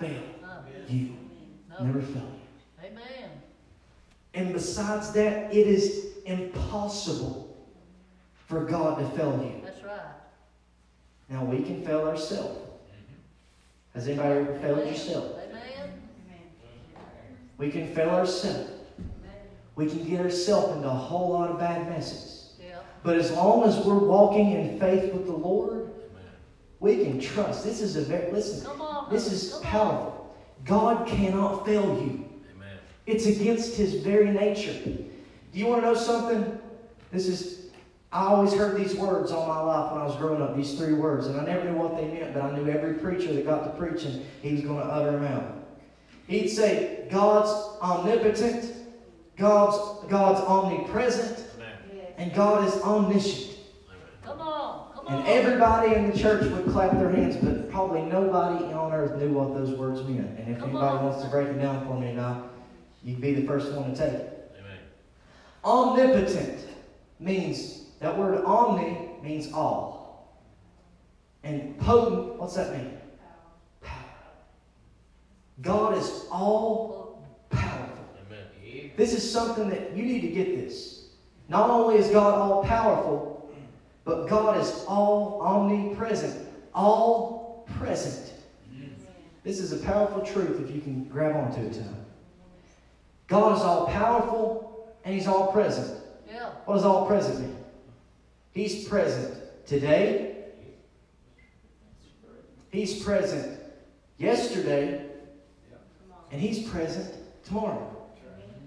fail 0.00 0.22
you. 0.88 1.14
Never 1.80 2.00
fail 2.02 2.30
you. 2.82 2.84
Amen. 2.84 3.30
And 4.34 4.52
besides 4.52 5.12
that, 5.12 5.54
it 5.54 5.68
is 5.68 6.09
impossible 6.30 7.56
for 8.46 8.64
God 8.64 8.98
to 8.98 9.16
fail 9.16 9.40
you. 9.42 9.60
That's 9.64 9.82
right. 9.82 10.00
Now 11.28 11.44
we 11.44 11.62
can 11.62 11.84
fail 11.84 12.06
ourselves. 12.08 12.58
Mm-hmm. 12.58 13.94
Has 13.94 14.08
anybody 14.08 14.40
ever 14.40 14.58
failed 14.58 14.78
Amen. 14.80 14.92
yourself? 14.92 15.38
Amen. 15.48 16.00
We 17.58 17.70
can 17.70 17.94
fail 17.94 18.10
ourselves. 18.10 18.70
We 19.76 19.86
can 19.86 20.04
get 20.04 20.20
ourselves 20.20 20.76
into 20.76 20.88
a 20.88 20.94
whole 20.94 21.30
lot 21.30 21.50
of 21.50 21.58
bad 21.58 21.88
messes. 21.88 22.54
Yeah. 22.60 22.80
But 23.02 23.16
as 23.16 23.30
long 23.32 23.64
as 23.64 23.78
we're 23.78 23.98
walking 23.98 24.52
in 24.52 24.78
faith 24.78 25.12
with 25.12 25.26
the 25.26 25.32
Lord, 25.32 25.90
we 26.80 27.04
can 27.04 27.20
trust. 27.20 27.64
This 27.64 27.80
is 27.80 27.96
a 27.96 28.02
very 28.02 28.32
listen. 28.32 28.66
Come 28.66 28.80
on. 28.80 29.10
This 29.10 29.30
is 29.30 29.52
Come 29.52 29.62
powerful. 29.62 30.36
God 30.64 31.06
cannot 31.06 31.66
fail 31.66 31.84
you. 32.02 32.28
Amen. 32.54 32.78
It's 33.06 33.26
against 33.26 33.76
His 33.76 33.94
very 33.94 34.30
nature. 34.30 34.74
Do 35.52 35.58
you 35.58 35.66
want 35.66 35.82
to 35.82 35.86
know 35.88 35.94
something? 35.94 36.58
This 37.10 37.26
is. 37.26 37.66
I 38.12 38.26
always 38.26 38.52
heard 38.52 38.76
these 38.76 38.96
words 38.96 39.30
all 39.30 39.46
my 39.46 39.60
life 39.60 39.92
when 39.92 40.00
I 40.00 40.04
was 40.04 40.16
growing 40.16 40.42
up. 40.42 40.56
These 40.56 40.76
three 40.76 40.94
words, 40.94 41.28
and 41.28 41.40
I 41.40 41.44
never 41.44 41.70
knew 41.70 41.78
what 41.78 41.96
they 41.96 42.06
meant, 42.08 42.34
but 42.34 42.42
I 42.42 42.56
knew 42.56 42.68
every 42.68 42.94
preacher 42.94 43.32
that 43.32 43.44
got 43.46 43.64
to 43.64 43.70
preaching, 43.78 44.24
he 44.42 44.52
was 44.54 44.62
going 44.62 44.80
to 44.80 44.84
utter 44.84 45.12
them 45.12 45.24
out. 45.24 45.56
He'd 46.26 46.48
say, 46.48 47.06
"God's 47.10 47.50
omnipotent, 47.80 48.72
God's 49.36 50.04
God's 50.08 50.40
omnipresent, 50.40 51.44
Amen. 51.56 52.06
and 52.18 52.34
God 52.34 52.66
is 52.66 52.74
omniscient." 52.82 53.58
Come 54.24 54.40
on. 54.40 54.92
Come 54.94 55.06
on. 55.06 55.14
And 55.14 55.28
everybody 55.28 55.94
in 55.94 56.10
the 56.10 56.16
church 56.16 56.48
would 56.50 56.66
clap 56.66 56.92
their 56.92 57.10
hands, 57.10 57.36
but 57.36 57.70
probably 57.70 58.02
nobody 58.02 58.64
on 58.72 58.92
earth 58.92 59.16
knew 59.20 59.32
what 59.32 59.54
those 59.54 59.76
words 59.76 60.02
meant. 60.04 60.38
And 60.38 60.48
if 60.48 60.58
Come 60.58 60.70
anybody 60.70 60.98
on. 60.98 61.04
wants 61.04 61.22
to 61.24 61.28
break 61.30 61.48
it 61.48 61.58
down 61.60 61.86
for 61.86 61.98
me 61.98 62.08
tonight, 62.08 62.42
you'd 63.04 63.20
be 63.20 63.34
the 63.34 63.46
first 63.46 63.72
one 63.72 63.92
to 63.92 63.96
take 63.96 64.12
it. 64.14 64.39
Omnipotent 65.64 66.66
means, 67.18 67.82
that 68.00 68.16
word 68.16 68.42
omni 68.44 69.10
means 69.22 69.52
all. 69.52 70.40
And 71.42 71.78
potent, 71.78 72.38
what's 72.38 72.54
that 72.56 72.76
mean? 72.76 72.98
Power. 73.82 74.04
God 75.60 75.96
is 75.96 76.26
all 76.30 77.26
powerful. 77.50 78.04
Amen. 78.26 78.90
This 78.96 79.12
is 79.12 79.30
something 79.30 79.68
that 79.70 79.96
you 79.96 80.02
need 80.04 80.20
to 80.22 80.28
get 80.28 80.56
this. 80.56 81.08
Not 81.48 81.68
only 81.68 81.96
is 81.96 82.08
God 82.08 82.34
all 82.34 82.64
powerful, 82.64 83.50
but 84.04 84.28
God 84.28 84.58
is 84.58 84.84
all 84.86 85.40
omnipresent, 85.42 86.48
all 86.74 87.66
present. 87.78 88.32
This 89.42 89.58
is 89.58 89.72
a 89.72 89.78
powerful 89.78 90.20
truth 90.24 90.60
if 90.60 90.74
you 90.74 90.80
can 90.80 91.04
grab 91.04 91.34
onto 91.34 91.60
it 91.62 91.72
tonight. 91.72 91.94
God 93.26 93.56
is 93.56 93.62
all 93.62 93.86
powerful 93.86 94.69
and 95.04 95.14
He's 95.14 95.26
all 95.26 95.52
present. 95.52 96.00
Yeah. 96.30 96.50
What 96.64 96.76
does 96.76 96.84
all 96.84 97.06
present 97.06 97.40
mean? 97.40 97.56
He's 98.52 98.88
present 98.88 99.36
today. 99.66 100.36
He's 102.70 103.02
present 103.02 103.60
yesterday. 104.18 105.06
And 106.32 106.40
he's 106.40 106.68
present 106.68 107.12
tomorrow. 107.44 107.96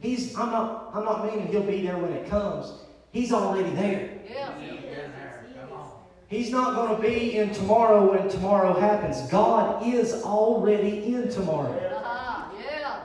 He's 0.02 0.36
I'm 0.36 0.52
not 0.52 0.92
I'm 0.94 1.06
not 1.06 1.26
meaning 1.26 1.48
he'll 1.48 1.64
be 1.64 1.82
there 1.82 1.98
when 1.98 2.12
it 2.12 2.30
comes. 2.30 2.74
He's 3.12 3.32
already 3.32 3.70
there. 3.72 4.20
Yeah. 4.30 4.52
Been 4.58 4.82
there. 4.82 5.46
Come 5.62 5.78
on. 5.78 5.92
He's 6.28 6.50
not 6.50 6.76
going 6.76 6.96
to 6.96 7.02
be 7.02 7.38
in 7.38 7.54
tomorrow 7.54 8.12
when 8.12 8.28
tomorrow 8.28 8.78
happens. 8.78 9.22
God 9.30 9.86
is 9.86 10.24
already 10.24 11.14
in 11.14 11.30
tomorrow. 11.30 11.72
Uh-huh. 11.72 12.52
Yeah. 12.68 13.00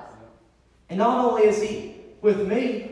And 0.88 0.98
not 0.98 1.24
only 1.24 1.42
is 1.42 1.62
he 1.62 1.94
with 2.20 2.48
me, 2.48 2.88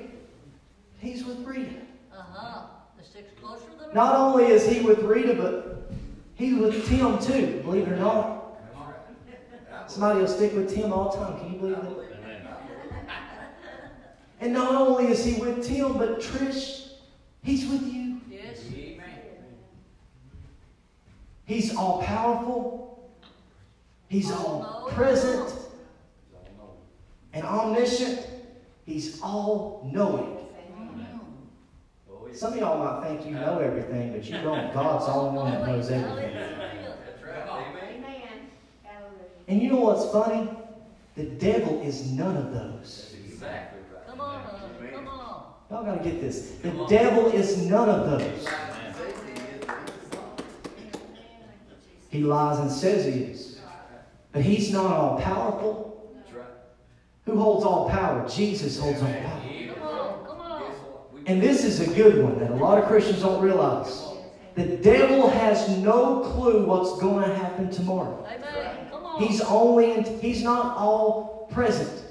he's 1.07 1.25
with 1.25 1.39
Rita. 1.47 1.71
Uh-huh. 2.13 2.67
The 2.99 3.05
sticks 3.05 3.33
closer 3.41 3.67
than 3.79 3.95
Not 3.95 4.17
only 4.17 4.47
is 4.47 4.69
he 4.69 4.81
with 4.81 4.99
Rita, 5.01 5.35
but 5.35 5.91
he's 6.35 6.59
with 6.59 6.87
Tim 6.89 7.19
too, 7.19 7.61
believe 7.63 7.87
it 7.87 7.93
or 7.93 7.97
not. 7.97 8.33
Somebody 9.87 10.21
will 10.21 10.29
stick 10.29 10.53
with 10.53 10.75
Tim 10.75 10.93
all 10.93 11.13
the 11.13 11.19
time. 11.19 11.39
Can 11.39 11.53
you 11.53 11.59
believe 11.59 11.77
that? 11.77 12.07
And 14.41 14.53
not 14.53 14.75
only 14.75 15.07
is 15.07 15.25
he 15.25 15.41
with 15.41 15.67
Tim, 15.67 15.97
but 15.97 16.21
Trish, 16.21 16.91
he's 17.43 17.67
with 17.71 17.83
you. 17.91 18.21
Yes. 18.29 18.65
Amen. 18.75 19.07
He's 21.47 21.75
all 21.75 22.03
powerful. 22.03 23.09
He's 24.09 24.31
all 24.31 24.89
present 24.91 25.53
and 27.33 27.45
omniscient. 27.45 28.27
He's 28.85 29.21
all 29.23 29.89
knowing. 29.93 30.36
Some 32.37 32.53
of 32.53 32.59
y'all 32.59 32.85
might 33.01 33.09
think 33.09 33.27
you 33.27 33.33
know 33.33 33.59
everything, 33.61 34.13
but 34.13 34.23
you 34.25 34.39
don't. 34.43 34.73
God's 34.75 35.07
the 35.07 35.13
only 35.13 35.39
one 35.39 35.53
that 35.53 35.67
knows 35.67 35.91
everything. 35.91 36.35
That's 36.35 37.23
right. 37.25 37.67
Amen. 37.97 38.51
And 39.49 39.63
you 39.63 39.71
know 39.71 39.81
what's 39.81 40.13
funny? 40.13 40.51
The 41.15 41.25
devil 41.25 41.81
is 41.81 42.11
none 42.13 42.37
of 42.37 42.53
those. 42.53 43.15
Exactly 43.25 43.81
right. 43.91 44.07
Come 44.07 44.21
on, 44.21 44.43
honey. 44.43 44.91
Come 44.93 45.09
on. 45.09 45.55
Y'all 45.71 45.85
gotta 45.85 46.05
get 46.05 46.21
this. 46.21 46.51
The 46.63 46.73
devil 46.89 47.29
is 47.33 47.57
none 47.67 47.89
of 47.89 48.11
those. 48.11 48.47
He 52.11 52.21
lies 52.23 52.59
and 52.59 52.71
says 52.71 53.07
he 53.07 53.23
is. 53.23 53.61
But 54.33 54.43
he's 54.43 54.71
not 54.73 54.93
all 54.93 55.19
powerful. 55.19 56.15
Who 57.25 57.39
holds 57.39 57.65
all 57.65 57.89
power? 57.89 58.29
Jesus 58.29 58.79
holds 58.79 59.01
all 59.01 59.09
power. 59.09 59.43
Come 59.75 59.83
on. 59.83 60.27
Come 60.27 60.41
on. 60.41 60.63
Guess 60.63 60.79
what? 60.81 61.13
We- 61.13 61.16
And 61.27 61.43
this 61.43 61.65
is 61.65 61.81
a 61.81 61.93
good 61.95 62.23
one 62.23 62.39
that 62.39 62.51
a 62.51 62.55
lot 62.55 62.79
of 62.79 62.87
Christians 62.87 63.23
don't 63.23 63.43
realize. 63.43 64.05
The 64.55 64.77
devil 64.77 65.29
has 65.29 65.69
no 65.79 66.21
clue 66.21 66.65
what's 66.65 66.99
going 67.01 67.29
to 67.29 67.35
happen 67.35 67.71
tomorrow. 67.71 68.27
Amen. 68.27 68.89
Come 68.91 69.05
on. 69.05 69.23
He's 69.23 69.41
only 69.43 69.93
in, 69.93 70.21
he's 70.21 70.43
not 70.43 70.77
all 70.77 71.49
present. 71.53 72.05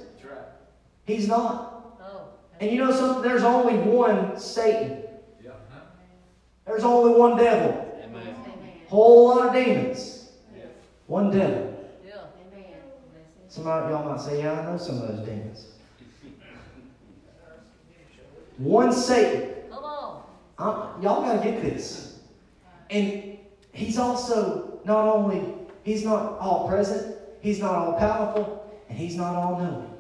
He's 1.05 1.27
not. 1.27 1.97
Oh. 2.01 2.29
And 2.59 2.71
you 2.71 2.79
know 2.79 2.91
something? 2.91 3.23
There's 3.23 3.43
only 3.43 3.77
one 3.77 4.39
Satan. 4.39 5.03
There's 6.65 6.83
only 6.83 7.17
one 7.17 7.37
devil. 7.37 7.99
Amen. 8.03 8.35
Whole 8.87 9.27
lot 9.27 9.47
of 9.47 9.53
demons. 9.53 10.29
One 11.05 11.29
devil. 11.29 11.77
Yeah. 12.03 12.21
Some 13.47 13.67
of 13.67 13.89
y'all 13.89 14.09
might 14.09 14.19
say, 14.19 14.41
yeah, 14.41 14.59
I 14.59 14.65
know 14.65 14.77
some 14.77 15.01
of 15.01 15.07
those 15.07 15.27
demons. 15.27 15.67
One 18.57 18.91
Satan. 18.91 19.69
Come 19.69 19.83
on. 19.83 20.23
Uh, 20.57 21.01
y'all 21.01 21.21
got 21.21 21.43
to 21.43 21.51
get 21.51 21.61
this. 21.61 22.19
And 22.89 23.37
he's 23.71 23.97
also 23.97 24.79
not 24.85 25.07
only, 25.07 25.53
he's 25.83 26.05
not 26.05 26.37
all 26.39 26.67
present, 26.67 27.17
he's 27.41 27.59
not 27.59 27.75
all 27.75 27.93
powerful, 27.93 28.71
and 28.89 28.97
he's 28.97 29.15
not 29.15 29.35
all 29.35 29.59
knowing. 29.59 29.91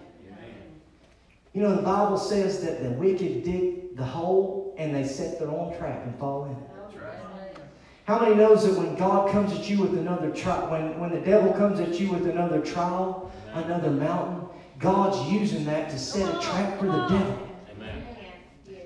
You 1.53 1.61
know, 1.61 1.75
the 1.75 1.81
Bible 1.81 2.17
says 2.17 2.61
that 2.63 2.83
the 2.83 2.91
wicked 2.91 3.43
dig 3.43 3.95
the 3.95 4.03
hole 4.03 4.75
and 4.77 4.93
they 4.93 5.05
set 5.05 5.39
their 5.39 5.47
own 5.47 5.77
trap 5.77 6.03
and 6.03 6.13
fall 6.19 6.45
in 6.45 6.51
it. 6.51 6.57
That's 6.75 6.95
right. 6.95 7.13
Amen. 7.53 7.67
How 8.03 8.19
many 8.19 8.35
knows 8.35 8.65
that 8.65 8.77
when 8.77 8.95
God 8.97 9.31
comes 9.31 9.53
at 9.53 9.69
you 9.69 9.79
with 9.79 9.97
another 9.97 10.31
trial, 10.31 10.69
when, 10.69 10.99
when 10.99 11.11
the 11.11 11.21
devil 11.21 11.53
comes 11.53 11.79
at 11.79 11.97
you 11.97 12.11
with 12.11 12.27
another 12.27 12.59
trial, 12.59 13.31
another 13.53 13.89
mountain, 13.89 14.49
God's 14.79 15.31
using 15.31 15.63
that 15.63 15.89
to 15.91 15.97
set 15.97 16.27
a 16.27 16.39
trap 16.41 16.77
for 16.77 16.87
the 16.87 17.07
devil. 17.07 17.44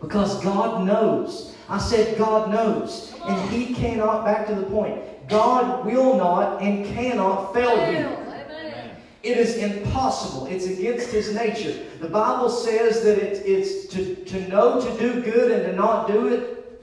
Because 0.01 0.41
God 0.43 0.85
knows. 0.85 1.55
I 1.67 1.77
said 1.77 2.17
God 2.17 2.49
knows. 2.51 3.13
And 3.25 3.49
He 3.49 3.73
cannot, 3.73 4.25
back 4.25 4.47
to 4.47 4.55
the 4.55 4.63
point, 4.63 5.01
God 5.27 5.85
will 5.85 6.17
not 6.17 6.61
and 6.61 6.85
cannot 6.85 7.53
fail 7.53 7.75
you. 7.91 7.97
Amen. 7.97 8.95
It 9.21 9.37
is 9.37 9.57
impossible. 9.57 10.47
It's 10.47 10.65
against 10.65 11.11
his 11.11 11.35
nature. 11.35 11.77
The 11.99 12.07
Bible 12.07 12.49
says 12.49 13.03
that 13.03 13.17
it, 13.17 13.45
it's 13.45 13.87
to, 13.93 14.15
to 14.15 14.47
know 14.47 14.81
to 14.81 14.97
do 14.97 15.21
good 15.21 15.51
and 15.51 15.63
to 15.65 15.73
not 15.73 16.07
do 16.07 16.27
it 16.27 16.81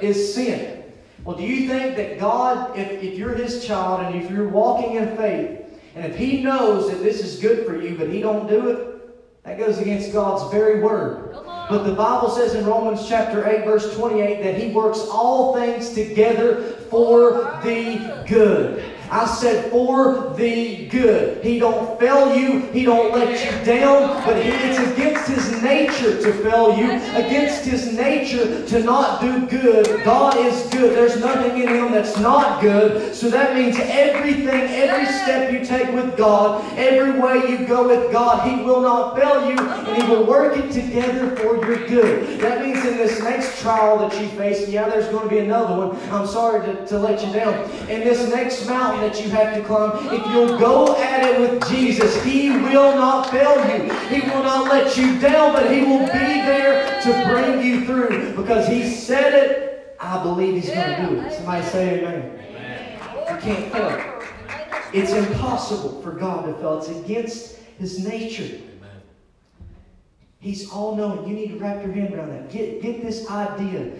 is 0.00 0.34
sin. 0.34 0.84
Well, 1.24 1.36
do 1.36 1.42
you 1.42 1.68
think 1.68 1.96
that 1.96 2.18
God, 2.18 2.78
if, 2.78 3.02
if 3.02 3.18
you're 3.18 3.34
his 3.34 3.66
child 3.66 4.06
and 4.06 4.22
if 4.22 4.30
you're 4.30 4.48
walking 4.48 4.96
in 4.96 5.16
faith, 5.16 5.60
and 5.94 6.04
if 6.04 6.16
he 6.16 6.42
knows 6.42 6.90
that 6.90 7.02
this 7.02 7.22
is 7.22 7.40
good 7.40 7.66
for 7.66 7.80
you, 7.80 7.96
but 7.96 8.08
he 8.08 8.20
don't 8.20 8.46
do 8.48 8.70
it, 8.70 9.44
that 9.44 9.58
goes 9.58 9.78
against 9.78 10.12
God's 10.12 10.50
very 10.52 10.80
word. 10.80 11.34
But 11.68 11.82
the 11.82 11.94
Bible 11.94 12.30
says 12.30 12.54
in 12.54 12.64
Romans 12.64 13.08
chapter 13.08 13.46
8, 13.46 13.64
verse 13.64 13.96
28, 13.96 14.42
that 14.42 14.56
he 14.56 14.70
works 14.72 15.00
all 15.10 15.54
things 15.54 15.92
together 15.94 16.62
for 16.90 17.58
the 17.64 18.24
good. 18.28 18.95
I 19.10 19.26
said 19.26 19.70
for 19.70 20.34
the 20.36 20.86
good. 20.88 21.44
He 21.44 21.58
don't 21.58 21.98
fail 21.98 22.36
you. 22.36 22.60
He 22.72 22.84
don't 22.84 23.12
let 23.12 23.30
you 23.30 23.64
down. 23.64 24.24
But 24.24 24.42
he, 24.42 24.50
it's 24.50 24.78
against 24.92 25.28
his 25.28 25.62
nature 25.62 26.20
to 26.22 26.32
fail 26.42 26.76
you. 26.76 26.90
Against 27.14 27.64
his 27.64 27.92
nature 27.96 28.66
to 28.66 28.82
not 28.82 29.20
do 29.20 29.46
good. 29.46 30.04
God 30.04 30.36
is 30.36 30.68
good. 30.70 30.96
There's 30.96 31.20
nothing 31.20 31.62
in 31.62 31.68
him 31.68 31.92
that's 31.92 32.18
not 32.18 32.60
good. 32.60 33.14
So 33.14 33.30
that 33.30 33.54
means 33.54 33.76
everything, 33.78 34.48
every 34.48 35.06
step 35.06 35.52
you 35.52 35.64
take 35.64 35.92
with 35.94 36.16
God, 36.16 36.64
every 36.76 37.18
way 37.20 37.48
you 37.48 37.66
go 37.66 37.88
with 37.88 38.12
God, 38.12 38.48
he 38.48 38.62
will 38.64 38.80
not 38.80 39.16
fail 39.16 39.50
you. 39.50 39.58
And 39.58 40.02
he 40.02 40.08
will 40.08 40.26
work 40.26 40.56
it 40.56 40.72
together 40.72 41.34
for 41.36 41.56
your 41.66 41.86
good. 41.86 42.40
That 42.40 42.64
means 42.64 42.84
in 42.84 42.96
this 42.96 43.22
next 43.22 43.60
trial 43.60 43.98
that 43.98 44.20
you 44.20 44.28
face, 44.30 44.68
yeah, 44.68 44.88
there's 44.88 45.08
going 45.08 45.24
to 45.24 45.30
be 45.30 45.38
another 45.38 45.86
one. 45.86 45.96
I'm 46.10 46.26
sorry 46.26 46.64
to, 46.66 46.86
to 46.86 46.98
let 46.98 47.24
you 47.24 47.32
down. 47.32 47.54
In 47.88 48.00
this 48.00 48.28
next 48.28 48.66
mountain 48.66 48.95
that 49.00 49.22
you 49.22 49.30
have 49.30 49.54
to 49.54 49.62
climb, 49.62 50.14
if 50.14 50.26
you'll 50.26 50.58
go 50.58 50.96
at 50.96 51.24
it 51.24 51.40
with 51.40 51.68
Jesus, 51.68 52.22
He 52.22 52.50
will 52.50 52.94
not 52.94 53.30
fail 53.30 53.56
you. 53.68 53.92
He 54.08 54.20
will 54.28 54.42
not 54.42 54.70
let 54.70 54.96
you 54.96 55.18
down, 55.18 55.52
but 55.52 55.70
He 55.70 55.80
will 55.82 56.06
be 56.06 56.42
there 56.44 57.00
to 57.02 57.28
bring 57.28 57.64
you 57.64 57.84
through 57.84 58.34
because 58.34 58.66
He 58.68 58.88
said 58.88 59.34
it. 59.34 59.96
I 60.00 60.22
believe 60.22 60.54
He's 60.54 60.72
going 60.72 60.88
to 60.88 61.06
do 61.06 61.20
it. 61.20 61.32
Somebody 61.32 61.66
say 61.66 61.98
amen. 62.00 62.38
You 63.30 63.40
can't 63.40 63.72
fail. 63.72 64.22
It's 64.92 65.12
impossible 65.12 66.00
for 66.02 66.12
God 66.12 66.46
to 66.46 66.54
fail. 66.54 66.78
It's 66.78 66.88
against 66.88 67.56
His 67.78 68.06
nature. 68.06 68.60
He's 70.38 70.70
all 70.70 70.94
knowing. 70.94 71.28
You 71.28 71.34
need 71.34 71.48
to 71.48 71.58
wrap 71.58 71.84
your 71.84 71.92
hand 71.92 72.14
around 72.14 72.30
that. 72.30 72.50
Get, 72.50 72.80
get 72.80 73.02
this 73.02 73.28
idea 73.28 73.90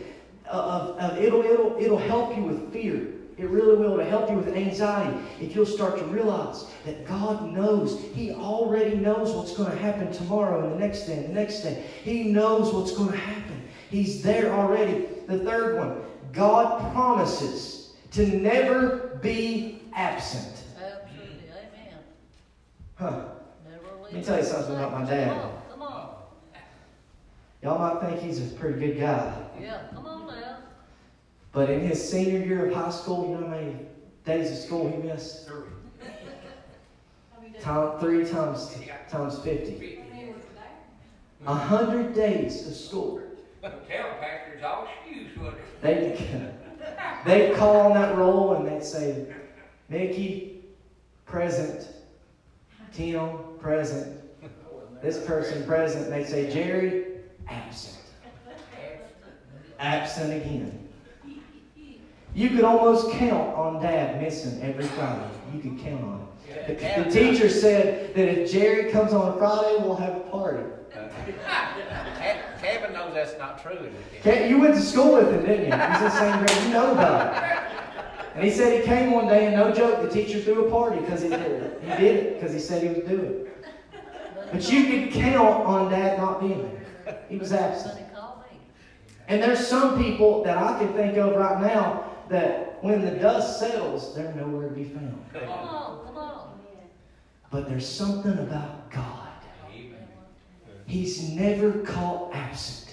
of, 0.48 0.96
of 0.96 1.18
it'll, 1.18 1.42
it'll, 1.42 1.76
it'll 1.76 1.98
help 1.98 2.37
you 2.37 2.44
with 2.44 2.72
fear. 2.72 3.15
It 3.38 3.51
really 3.51 3.77
will. 3.77 4.01
It'll 4.01 4.05
help 4.05 4.31
you 4.31 4.37
with 4.37 4.55
anxiety 4.55 5.18
if 5.40 5.55
you'll 5.55 5.66
start 5.66 5.99
to 5.99 6.05
realize 6.07 6.64
that 6.87 7.07
God 7.07 7.53
knows. 7.53 8.01
He 8.14 8.33
already 8.33 8.96
knows 8.96 9.35
what's 9.35 9.55
going 9.55 9.70
to 9.70 9.77
happen 9.77 10.11
tomorrow 10.11 10.64
and 10.64 10.72
the 10.72 10.79
next 10.79 11.03
day 11.03 11.18
and 11.18 11.29
the 11.29 11.35
next 11.35 11.61
day. 11.61 11.85
He 12.03 12.25
knows 12.25 12.72
what's 12.72 12.96
going 12.96 13.11
to 13.11 13.16
happen. 13.18 13.62
He's 13.90 14.22
there 14.22 14.53
already. 14.53 15.07
The 15.27 15.40
third 15.40 15.77
one 15.77 16.03
God 16.33 16.92
promises 16.92 17.94
to 18.12 18.27
never 18.27 19.18
be 19.22 19.83
absent. 19.94 20.64
Absolutely, 20.77 21.51
amen. 21.51 21.99
Huh. 22.94 23.25
Never 23.70 24.03
Let 24.03 24.12
me 24.12 24.22
tell 24.22 24.38
you 24.38 24.44
something 24.44 24.77
about 24.77 24.92
my 24.92 25.05
dad. 25.05 25.29
Come 25.29 25.38
on, 25.38 25.62
come 25.70 25.83
on. 25.83 26.11
Y'all 27.62 27.79
might 27.79 28.09
think 28.09 28.22
he's 28.22 28.40
a 28.40 28.55
pretty 28.55 28.81
good 28.81 28.99
guy. 28.99 29.35
Yeah, 29.61 29.83
come 29.92 30.07
on. 30.07 30.15
But 31.57 31.71
in 31.71 31.81
his 31.81 32.07
senior 32.11 32.40
year 32.40 32.66
of 32.66 32.75
high 32.75 32.90
school, 32.90 33.31
you 33.31 33.37
know 33.37 33.47
how 33.47 33.57
many 33.57 33.77
days 34.27 34.51
of 34.51 34.59
school 34.59 34.90
he 34.90 34.99
missed? 34.99 35.49
Three. 35.49 35.62
Time, 37.62 37.99
three 37.99 38.27
times 38.27 38.77
times 39.09 39.38
fifty. 39.38 40.03
A 41.47 41.55
hundred 41.55 42.14
days 42.14 42.66
of 42.66 42.75
school. 42.75 43.23
Tell 43.62 43.73
pastors 44.21 44.62
all 44.62 44.87
shoes, 45.09 45.35
would 45.38 45.55
They 45.81 46.53
they'd 47.25 47.57
call 47.57 47.81
on 47.81 47.95
that 47.95 48.19
roll 48.19 48.57
and 48.57 48.69
they'd 48.69 48.85
say, 48.85 49.27
Mickey, 49.88 50.62
present. 51.25 51.88
Tim, 52.92 53.31
present. 53.59 54.21
This 55.01 55.25
person 55.25 55.64
present. 55.64 56.11
They'd 56.11 56.27
say, 56.27 56.53
Jerry, 56.53 57.07
absent. 57.49 57.97
Absent 59.79 60.35
again. 60.35 60.86
You 62.37 62.51
could 62.51 62.64
almost 62.64 63.11
count 63.12 63.55
on 63.57 63.81
Dad 63.83 64.20
missing 64.20 64.61
every 64.62 64.85
Friday. 64.85 65.27
You 65.55 65.61
could 65.61 65.79
count 65.83 66.05
on 66.05 66.29
it. 66.51 66.79
The, 66.79 67.05
the 67.05 67.11
teacher 67.11 67.49
said 67.49 68.14
that 68.14 68.29
if 68.29 68.53
Jerry 68.53 68.90
comes 68.92 69.14
on 69.14 69.38
Friday, 69.38 69.77
we'll 69.81 69.96
have 69.96 70.16
a 70.16 70.20
party. 70.20 70.62
Kevin 72.61 72.92
knows 72.92 73.14
that's 73.14 73.38
not 73.38 73.62
true. 73.62 73.72
is 73.72 73.94
it? 74.12 74.22
Ke- 74.22 74.51
You 74.51 74.59
went 74.61 74.75
to 74.75 74.83
school 74.83 75.14
with 75.14 75.31
him, 75.33 75.46
didn't 75.46 75.66
you? 75.66 75.72
He's 75.72 75.96
in 75.99 76.05
the 76.05 76.11
same 76.11 76.38
grade. 76.44 76.62
You 76.66 76.72
know 76.75 76.92
about 76.92 77.37
it. 77.42 77.68
And 78.35 78.44
he 78.44 78.51
said 78.51 78.81
he 78.83 78.87
came 78.87 79.12
one 79.12 79.29
day, 79.29 79.46
and 79.46 79.57
no 79.57 79.72
joke, 79.72 80.03
the 80.03 80.11
teacher 80.11 80.38
threw 80.38 80.66
a 80.66 80.70
party 80.70 81.01
because 81.01 81.22
he 81.22 81.31
did 81.31 81.40
it. 81.40 81.81
He 81.83 81.88
did 81.88 82.16
it 82.16 82.35
because 82.35 82.53
he 82.53 82.61
said 82.61 82.83
he 82.83 82.88
would 82.90 83.09
do 83.09 83.18
it. 83.18 83.66
But 84.53 84.70
you 84.70 84.85
could 84.87 85.11
count 85.14 85.64
on 85.64 85.90
Dad 85.90 86.18
not 86.18 86.40
being 86.40 86.70
there. 87.05 87.18
He 87.31 87.38
was 87.38 87.53
absent. 87.55 87.94
Sonny 87.94 88.07
called 88.14 88.40
me. 88.53 88.59
And 89.29 89.42
there's 89.42 89.66
some 89.66 89.96
people 90.03 90.44
that 90.44 90.59
I 90.59 90.79
can 90.79 90.92
think 90.92 91.16
of 91.16 91.35
right 91.35 91.62
now 91.62 92.12
that 92.29 92.83
when 92.83 93.05
the 93.05 93.12
dust 93.12 93.59
settles, 93.59 94.15
they're 94.15 94.33
nowhere 94.35 94.69
to 94.69 94.75
be 94.75 94.85
found. 94.85 95.25
Come 95.33 95.49
on, 95.49 96.07
come 96.07 96.19
on. 96.19 96.61
But 97.51 97.69
there's 97.69 97.89
something 97.89 98.33
about 98.33 98.91
God. 98.91 99.29
He's 100.87 101.31
never 101.31 101.73
caught 101.83 102.33
absent. 102.33 102.86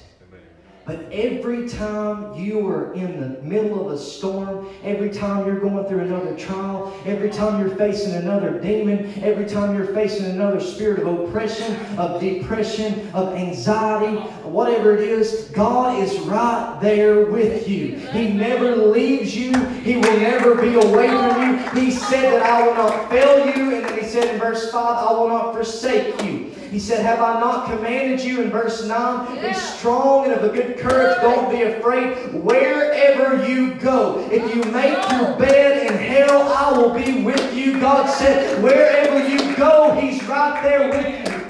But 0.86 1.10
every 1.14 1.70
time 1.70 2.34
you 2.34 2.68
are 2.68 2.94
in 2.94 3.22
the 3.22 3.42
middle 3.42 3.88
of 3.88 3.94
a 3.94 3.98
storm, 3.98 4.68
every 4.84 5.12
time 5.12 5.46
you're 5.46 5.62
going 5.62 5.86
through 5.86 6.02
another 6.02 6.36
trial, 6.36 6.94
every 7.06 7.30
time 7.30 7.62
you're 7.62 7.78
facing 7.78 8.16
another 8.16 8.60
demon, 8.60 9.14
every 9.24 9.46
time 9.46 9.78
you're 9.78 9.94
facing 9.94 10.26
another 10.26 10.60
spirit 10.60 11.00
of 11.00 11.08
oppression, 11.08 11.74
of 11.98 12.20
depression, 12.20 13.10
of 13.14 13.34
anxiety, 13.34 14.18
whatever 14.44 14.94
it 14.94 15.00
is, 15.00 15.50
God 15.54 16.04
is 16.04 16.20
right 16.20 16.78
there 16.82 17.28
with 17.28 17.66
you. 17.66 17.96
He 18.10 18.34
never 18.34 18.76
leaves 18.76 19.34
you. 19.38 19.54
He 19.84 19.96
will 19.96 20.20
never 20.20 20.56
be 20.56 20.76
away 20.76 21.08
from 21.08 21.50
you. 21.50 21.82
He 21.82 21.92
said 21.92 22.34
that 22.34 22.44
I 22.44 22.68
will 22.68 22.76
not 22.76 23.10
fail 23.10 23.46
you. 23.56 23.76
And 23.76 23.86
then 23.86 24.00
he 24.00 24.06
said 24.06 24.34
in 24.34 24.40
verse 24.40 24.70
5, 24.70 25.08
I 25.08 25.12
will 25.14 25.30
not 25.30 25.54
forsake 25.54 26.22
you. 26.24 26.53
He 26.74 26.80
said, 26.80 27.06
Have 27.06 27.22
I 27.22 27.40
not 27.40 27.70
commanded 27.70 28.20
you 28.26 28.42
in 28.42 28.50
verse 28.50 28.84
9? 28.84 29.40
Be 29.40 29.54
strong 29.54 30.26
and 30.26 30.34
of 30.34 30.44
a 30.44 30.50
good 30.50 30.76
courage. 30.80 31.22
Don't 31.22 31.52
be 31.52 31.62
afraid. 31.62 32.34
Wherever 32.34 33.48
you 33.48 33.76
go, 33.76 34.28
if 34.32 34.56
you 34.56 34.64
make 34.72 34.98
your 35.12 35.38
bed 35.38 35.86
in 35.86 35.96
hell, 35.96 36.52
I 36.52 36.76
will 36.76 36.92
be 36.92 37.22
with 37.22 37.56
you. 37.56 37.80
God 37.80 38.10
said, 38.10 38.64
Wherever 38.64 39.20
you 39.30 39.56
go, 39.56 39.94
He's 40.02 40.24
right 40.24 40.64
there 40.64 40.90
with 40.90 41.06
you. 41.06 41.46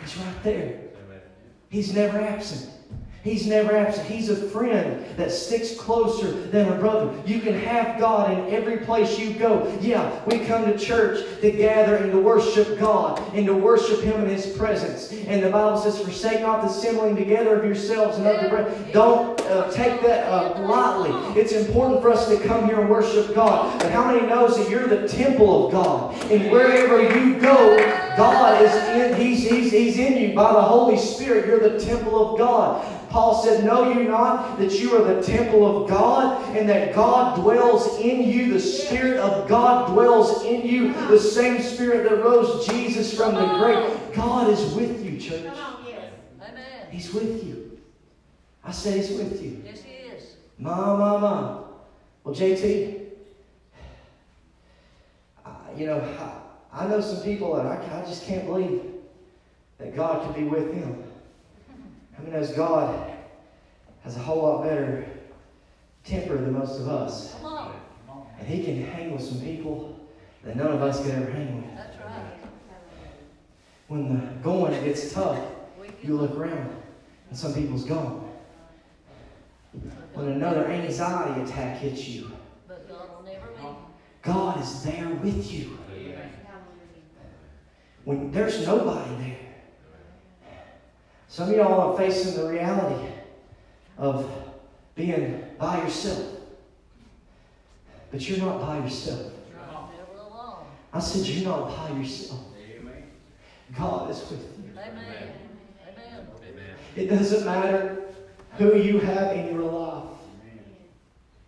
He's 0.00 0.16
right 0.16 0.42
there. 0.44 0.80
He's 1.68 1.92
never 1.92 2.20
absent. 2.20 2.73
He's 3.24 3.46
never 3.46 3.74
absent. 3.74 4.06
He's 4.06 4.28
a 4.28 4.36
friend 4.36 5.02
that 5.16 5.32
sticks 5.32 5.74
closer 5.74 6.30
than 6.30 6.70
a 6.70 6.76
brother. 6.76 7.10
You 7.24 7.40
can 7.40 7.54
have 7.54 7.98
God 7.98 8.30
in 8.30 8.54
every 8.54 8.76
place 8.76 9.18
you 9.18 9.32
go. 9.32 9.74
Yeah, 9.80 10.22
we 10.26 10.40
come 10.40 10.66
to 10.66 10.78
church 10.78 11.24
to 11.40 11.50
gather 11.50 11.96
and 11.96 12.12
to 12.12 12.18
worship 12.18 12.78
God 12.78 13.18
and 13.34 13.46
to 13.46 13.54
worship 13.54 14.02
Him 14.02 14.20
in 14.20 14.28
His 14.28 14.54
presence. 14.58 15.10
And 15.26 15.42
the 15.42 15.48
Bible 15.48 15.78
says, 15.78 15.98
Forsake 15.98 16.42
not 16.42 16.60
the 16.60 16.68
assembling 16.68 17.16
together 17.16 17.58
of 17.58 17.64
yourselves 17.64 18.18
and 18.18 18.26
the 18.26 18.48
bread. 18.50 18.92
Don't 18.92 19.40
uh, 19.46 19.70
take 19.70 20.02
that 20.02 20.28
uh, 20.30 20.60
lightly. 20.60 21.40
It's 21.40 21.52
important 21.52 22.02
for 22.02 22.10
us 22.10 22.28
to 22.28 22.38
come 22.40 22.66
here 22.66 22.78
and 22.78 22.90
worship 22.90 23.34
God. 23.34 23.80
But 23.80 23.90
how 23.90 24.12
many 24.12 24.26
knows 24.26 24.58
that 24.58 24.68
you're 24.68 24.86
the 24.86 25.08
temple 25.08 25.66
of 25.66 25.72
God? 25.72 26.14
And 26.30 26.50
wherever 26.50 27.00
you 27.00 27.40
go, 27.40 27.76
God 28.18 28.62
is 28.62 28.74
in, 28.74 29.18
he's, 29.18 29.48
he's, 29.48 29.72
he's 29.72 29.98
in 29.98 30.18
you 30.18 30.34
by 30.34 30.52
the 30.52 30.62
Holy 30.62 30.98
Spirit. 30.98 31.46
You're 31.46 31.70
the 31.70 31.82
temple 31.82 32.32
of 32.32 32.38
God. 32.38 32.93
Paul 33.14 33.44
said, 33.44 33.64
Know 33.64 33.92
you 33.92 34.08
not 34.08 34.58
that 34.58 34.72
you 34.72 34.96
are 34.96 35.14
the 35.14 35.22
temple 35.22 35.84
of 35.84 35.88
God 35.88 36.56
and 36.56 36.68
that 36.68 36.96
God 36.96 37.36
dwells 37.36 38.00
in 38.00 38.28
you? 38.28 38.52
The 38.52 38.58
Spirit 38.58 39.18
of 39.18 39.48
God 39.48 39.92
dwells 39.92 40.42
in 40.42 40.66
you. 40.66 40.92
The 41.06 41.20
same 41.20 41.62
Spirit 41.62 42.10
that 42.10 42.24
rose 42.24 42.66
Jesus 42.66 43.16
from 43.16 43.36
the 43.36 43.46
grave. 43.56 44.12
God 44.14 44.50
is 44.50 44.74
with 44.74 45.04
you, 45.04 45.16
church. 45.20 45.46
He's 46.90 47.14
with 47.14 47.44
you. 47.44 47.78
I 48.64 48.72
said 48.72 48.96
He's 48.96 49.16
with 49.16 49.40
you. 49.40 49.62
Yes, 49.64 49.82
he 49.82 49.92
is. 49.92 50.34
Ma, 50.58 50.96
ma, 50.96 51.18
ma. 51.18 51.64
Well, 52.24 52.34
JT, 52.34 53.10
uh, 55.46 55.50
you 55.76 55.86
know, 55.86 56.00
I, 56.72 56.82
I 56.82 56.88
know 56.88 57.00
some 57.00 57.22
people 57.22 57.54
that 57.54 57.64
I, 57.64 58.02
I 58.02 58.04
just 58.06 58.24
can't 58.24 58.46
believe 58.46 58.82
that 59.78 59.94
God 59.94 60.26
could 60.26 60.34
be 60.34 60.48
with 60.48 60.74
them. 60.74 61.04
How 62.16 62.22
many 62.22 62.36
knows 62.36 62.52
God 62.52 63.12
has 64.02 64.16
a 64.16 64.20
whole 64.20 64.42
lot 64.42 64.64
better 64.64 65.06
temper 66.04 66.36
than 66.36 66.52
most 66.52 66.80
of 66.80 66.88
us? 66.88 67.34
And 68.38 68.48
He 68.48 68.64
can 68.64 68.84
hang 68.84 69.12
with 69.12 69.22
some 69.22 69.40
people 69.40 69.98
that 70.44 70.56
none 70.56 70.72
of 70.72 70.82
us 70.82 71.02
could 71.02 71.12
ever 71.12 71.30
hang 71.30 71.62
with. 71.62 71.76
That's 71.76 71.96
right. 71.98 72.38
When 73.88 74.14
the 74.14 74.26
going 74.42 74.84
gets 74.84 75.12
tough, 75.12 75.38
you 76.02 76.16
look 76.16 76.36
around 76.36 76.70
and 77.30 77.38
some 77.38 77.54
people's 77.54 77.84
gone. 77.84 78.30
When 80.12 80.28
another 80.28 80.66
anxiety 80.66 81.40
attack 81.42 81.78
hits 81.78 82.06
you, 82.06 82.30
But 82.68 82.88
God 82.88 83.08
will 83.16 83.24
never 83.24 83.46
leave. 83.60 83.74
God 84.22 84.60
is 84.62 84.82
there 84.84 85.08
with 85.08 85.50
you. 85.52 85.78
When 88.04 88.30
there's 88.30 88.66
nobody 88.66 89.14
there. 89.16 89.43
Some 91.34 91.50
of 91.50 91.56
y'all 91.56 91.90
are 91.90 91.96
facing 91.98 92.40
the 92.40 92.48
reality 92.48 93.08
of 93.98 94.30
being 94.94 95.44
by 95.58 95.82
yourself. 95.82 96.38
But 98.12 98.28
you're 98.28 98.38
not 98.38 98.60
by 98.60 98.78
yourself. 98.78 99.32
I 100.92 101.00
said, 101.00 101.26
You're 101.26 101.48
not 101.48 101.76
by 101.76 101.90
yourself. 101.98 102.38
God 103.76 104.12
is 104.12 104.20
with 104.30 104.42
you. 104.42 104.70
Amen. 104.78 105.32
Amen. 105.82 106.26
Amen. 106.48 106.74
It 106.94 107.06
doesn't 107.06 107.44
matter 107.44 108.04
who 108.52 108.76
you 108.76 109.00
have 109.00 109.36
in 109.36 109.56
your 109.56 109.64
life. 109.64 110.16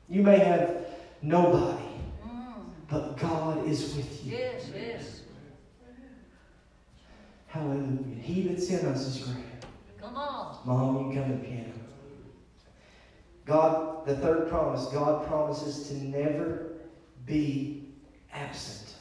You 0.08 0.22
may 0.22 0.40
have 0.40 0.84
nobody, 1.22 1.86
but 2.88 3.16
God 3.18 3.68
is 3.68 3.94
with 3.94 4.26
you. 4.26 4.36
Yes, 4.36 4.68
yes. 4.74 5.20
Hallelujah. 7.46 8.20
He 8.20 8.48
that's 8.48 8.68
in 8.68 8.84
us 8.86 9.06
is 9.06 9.24
greater. 9.24 9.45
Come 10.16 10.28
on. 10.28 10.56
Mom, 10.64 10.96
you 10.96 11.12
can 11.12 11.22
come 11.22 11.30
to 11.30 11.36
the 11.38 11.44
piano. 11.46 11.72
God, 13.44 14.06
the 14.06 14.16
third 14.16 14.48
promise, 14.48 14.86
God 14.86 15.26
promises 15.26 15.88
to 15.88 15.94
never 15.94 16.72
be 17.26 17.88
absent. 18.32 18.94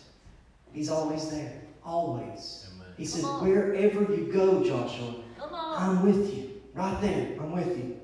He's 0.73 0.89
always 0.89 1.29
there. 1.29 1.61
Always. 1.85 2.69
Amen. 2.73 2.87
He 2.97 3.05
says, 3.05 3.23
wherever 3.23 4.01
you 4.01 4.29
go, 4.31 4.61
Joshua, 4.61 5.15
I'm 5.51 6.05
with 6.05 6.35
you. 6.35 6.61
Right 6.73 6.99
there. 6.99 7.37
I'm 7.39 7.53
with 7.53 7.77
you. 7.77 7.97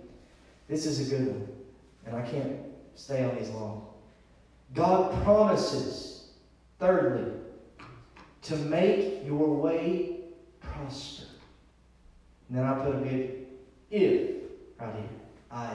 This 0.70 0.86
is 0.86 1.12
a 1.12 1.16
good 1.16 1.28
one. 1.28 1.48
And 2.06 2.16
I 2.16 2.22
can't 2.22 2.60
stay 2.96 3.26
on 3.26 3.36
these 3.36 3.50
long. 3.50 3.88
God 4.74 5.22
promises, 5.24 6.30
thirdly, 6.80 7.34
to 8.44 8.56
make 8.56 9.26
your 9.26 9.54
way 9.54 10.22
prosper. 10.62 11.21
And 12.52 12.60
then 12.60 12.66
I 12.66 12.74
put 12.84 12.96
a 12.96 12.98
big 12.98 13.32
if 13.90 14.32
right 14.78 14.94
here. 14.94 15.10
I 15.50 15.74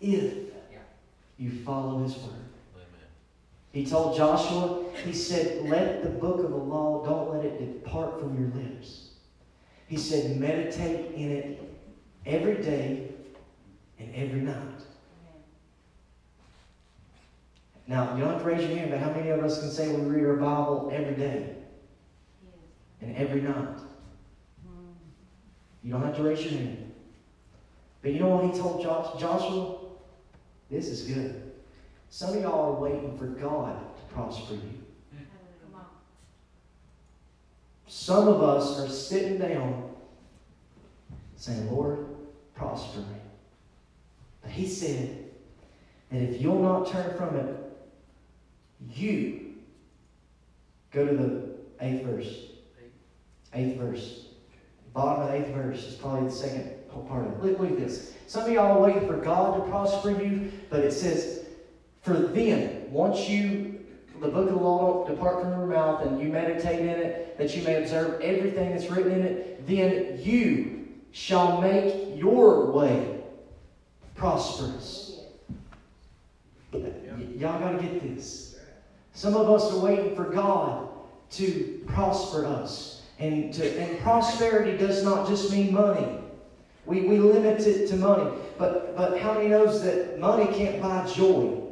If 0.00 0.34
you 1.38 1.50
follow 1.64 2.04
his 2.04 2.14
word. 2.18 2.34
He 3.72 3.84
told 3.84 4.16
Joshua, 4.16 4.84
he 5.04 5.12
said, 5.12 5.68
let 5.68 6.04
the 6.04 6.10
book 6.10 6.44
of 6.44 6.50
the 6.50 6.56
law, 6.56 7.04
don't 7.04 7.34
let 7.34 7.44
it 7.44 7.82
depart 7.82 8.20
from 8.20 8.38
your 8.38 8.50
lips. 8.62 9.08
He 9.88 9.96
said, 9.96 10.38
meditate 10.38 11.14
in 11.16 11.32
it 11.32 11.74
every 12.24 12.62
day 12.62 13.08
and 13.98 14.14
every 14.14 14.40
night. 14.40 14.82
Now, 17.88 18.14
you 18.14 18.22
don't 18.22 18.34
have 18.34 18.42
to 18.42 18.48
raise 18.48 18.68
your 18.68 18.78
hand, 18.78 18.90
but 18.90 19.00
how 19.00 19.10
many 19.10 19.30
of 19.30 19.42
us 19.42 19.58
can 19.58 19.70
say 19.70 19.92
we 19.92 20.02
read 20.02 20.26
our 20.26 20.36
Bible 20.36 20.92
every 20.94 21.16
day 21.16 21.56
and 23.00 23.16
every 23.16 23.40
night? 23.40 23.78
You 25.82 25.92
don't 25.92 26.02
have 26.02 26.16
to 26.16 26.22
raise 26.22 26.44
your 26.44 26.60
hand. 26.60 26.92
But 28.02 28.12
you 28.12 28.20
know 28.20 28.28
what 28.28 28.52
he 28.52 28.58
told 28.58 28.82
Josh- 28.82 29.20
Joshua? 29.20 29.78
This 30.70 30.88
is 30.88 31.02
good. 31.02 31.52
Some 32.10 32.36
of 32.36 32.42
y'all 32.42 32.76
are 32.76 32.80
waiting 32.80 33.16
for 33.16 33.26
God 33.26 33.96
to 33.96 34.14
prosper 34.14 34.54
you. 34.54 34.82
Some 37.86 38.26
of 38.26 38.42
us 38.42 38.80
are 38.80 38.88
sitting 38.88 39.38
down 39.38 39.90
saying, 41.36 41.70
Lord, 41.70 42.06
prosper 42.54 43.00
me. 43.00 43.16
But 44.40 44.50
he 44.50 44.66
said 44.66 45.30
that 46.10 46.22
if 46.22 46.40
you'll 46.40 46.62
not 46.62 46.90
turn 46.90 47.16
from 47.16 47.36
it, 47.36 47.56
you 48.94 49.54
go 50.90 51.06
to 51.06 51.14
the 51.14 51.48
eighth 51.80 52.04
verse. 52.04 52.46
Eighth 53.52 53.78
verse. 53.78 54.26
Bottom 54.92 55.22
of 55.22 55.28
the 55.28 55.34
eighth 55.36 55.54
verse 55.54 55.84
is 55.84 55.94
probably 55.94 56.28
the 56.28 56.34
second 56.34 56.82
part 57.08 57.26
of 57.26 57.32
it. 57.32 57.42
Look, 57.42 57.58
look 57.58 57.70
at 57.70 57.78
this. 57.78 58.12
Some 58.26 58.44
of 58.44 58.50
y'all 58.50 58.78
are 58.78 58.80
waiting 58.80 59.06
for 59.06 59.16
God 59.16 59.56
to 59.56 59.70
prosper 59.70 60.10
you, 60.10 60.52
but 60.70 60.80
it 60.80 60.92
says, 60.92 61.46
For 62.02 62.14
then, 62.14 62.90
once 62.90 63.28
you, 63.28 63.80
the 64.20 64.28
book 64.28 64.48
of 64.48 64.54
the 64.54 64.60
law 64.60 65.04
don't 65.04 65.16
depart 65.16 65.40
from 65.42 65.50
your 65.50 65.66
mouth, 65.66 66.06
and 66.06 66.20
you 66.20 66.28
meditate 66.28 66.80
in 66.80 66.88
it, 66.88 67.38
that 67.38 67.56
you 67.56 67.62
may 67.62 67.82
observe 67.82 68.20
everything 68.20 68.70
that's 68.70 68.90
written 68.90 69.12
in 69.12 69.22
it, 69.22 69.66
then 69.66 70.20
you 70.20 70.88
shall 71.12 71.60
make 71.60 72.16
your 72.16 72.70
way 72.70 73.20
prosperous. 74.14 75.20
Y'all 76.72 77.58
got 77.58 77.72
to 77.72 77.78
get 77.82 78.16
this. 78.16 78.56
Some 79.14 79.34
of 79.34 79.50
us 79.50 79.72
are 79.72 79.78
waiting 79.78 80.16
for 80.16 80.24
God 80.24 80.88
to 81.32 81.82
prosper 81.86 82.46
us. 82.46 83.01
And, 83.22 83.54
to, 83.54 83.78
and 83.78 84.00
prosperity 84.00 84.76
does 84.76 85.04
not 85.04 85.28
just 85.28 85.52
mean 85.52 85.72
money. 85.72 86.08
We, 86.86 87.02
we 87.02 87.18
limit 87.18 87.60
it 87.60 87.86
to 87.90 87.96
money. 87.96 88.28
But, 88.58 88.96
but 88.96 89.20
how 89.20 89.34
many 89.34 89.46
knows 89.46 89.80
that 89.84 90.18
money 90.18 90.52
can't 90.52 90.82
buy 90.82 91.06
joy? 91.06 91.62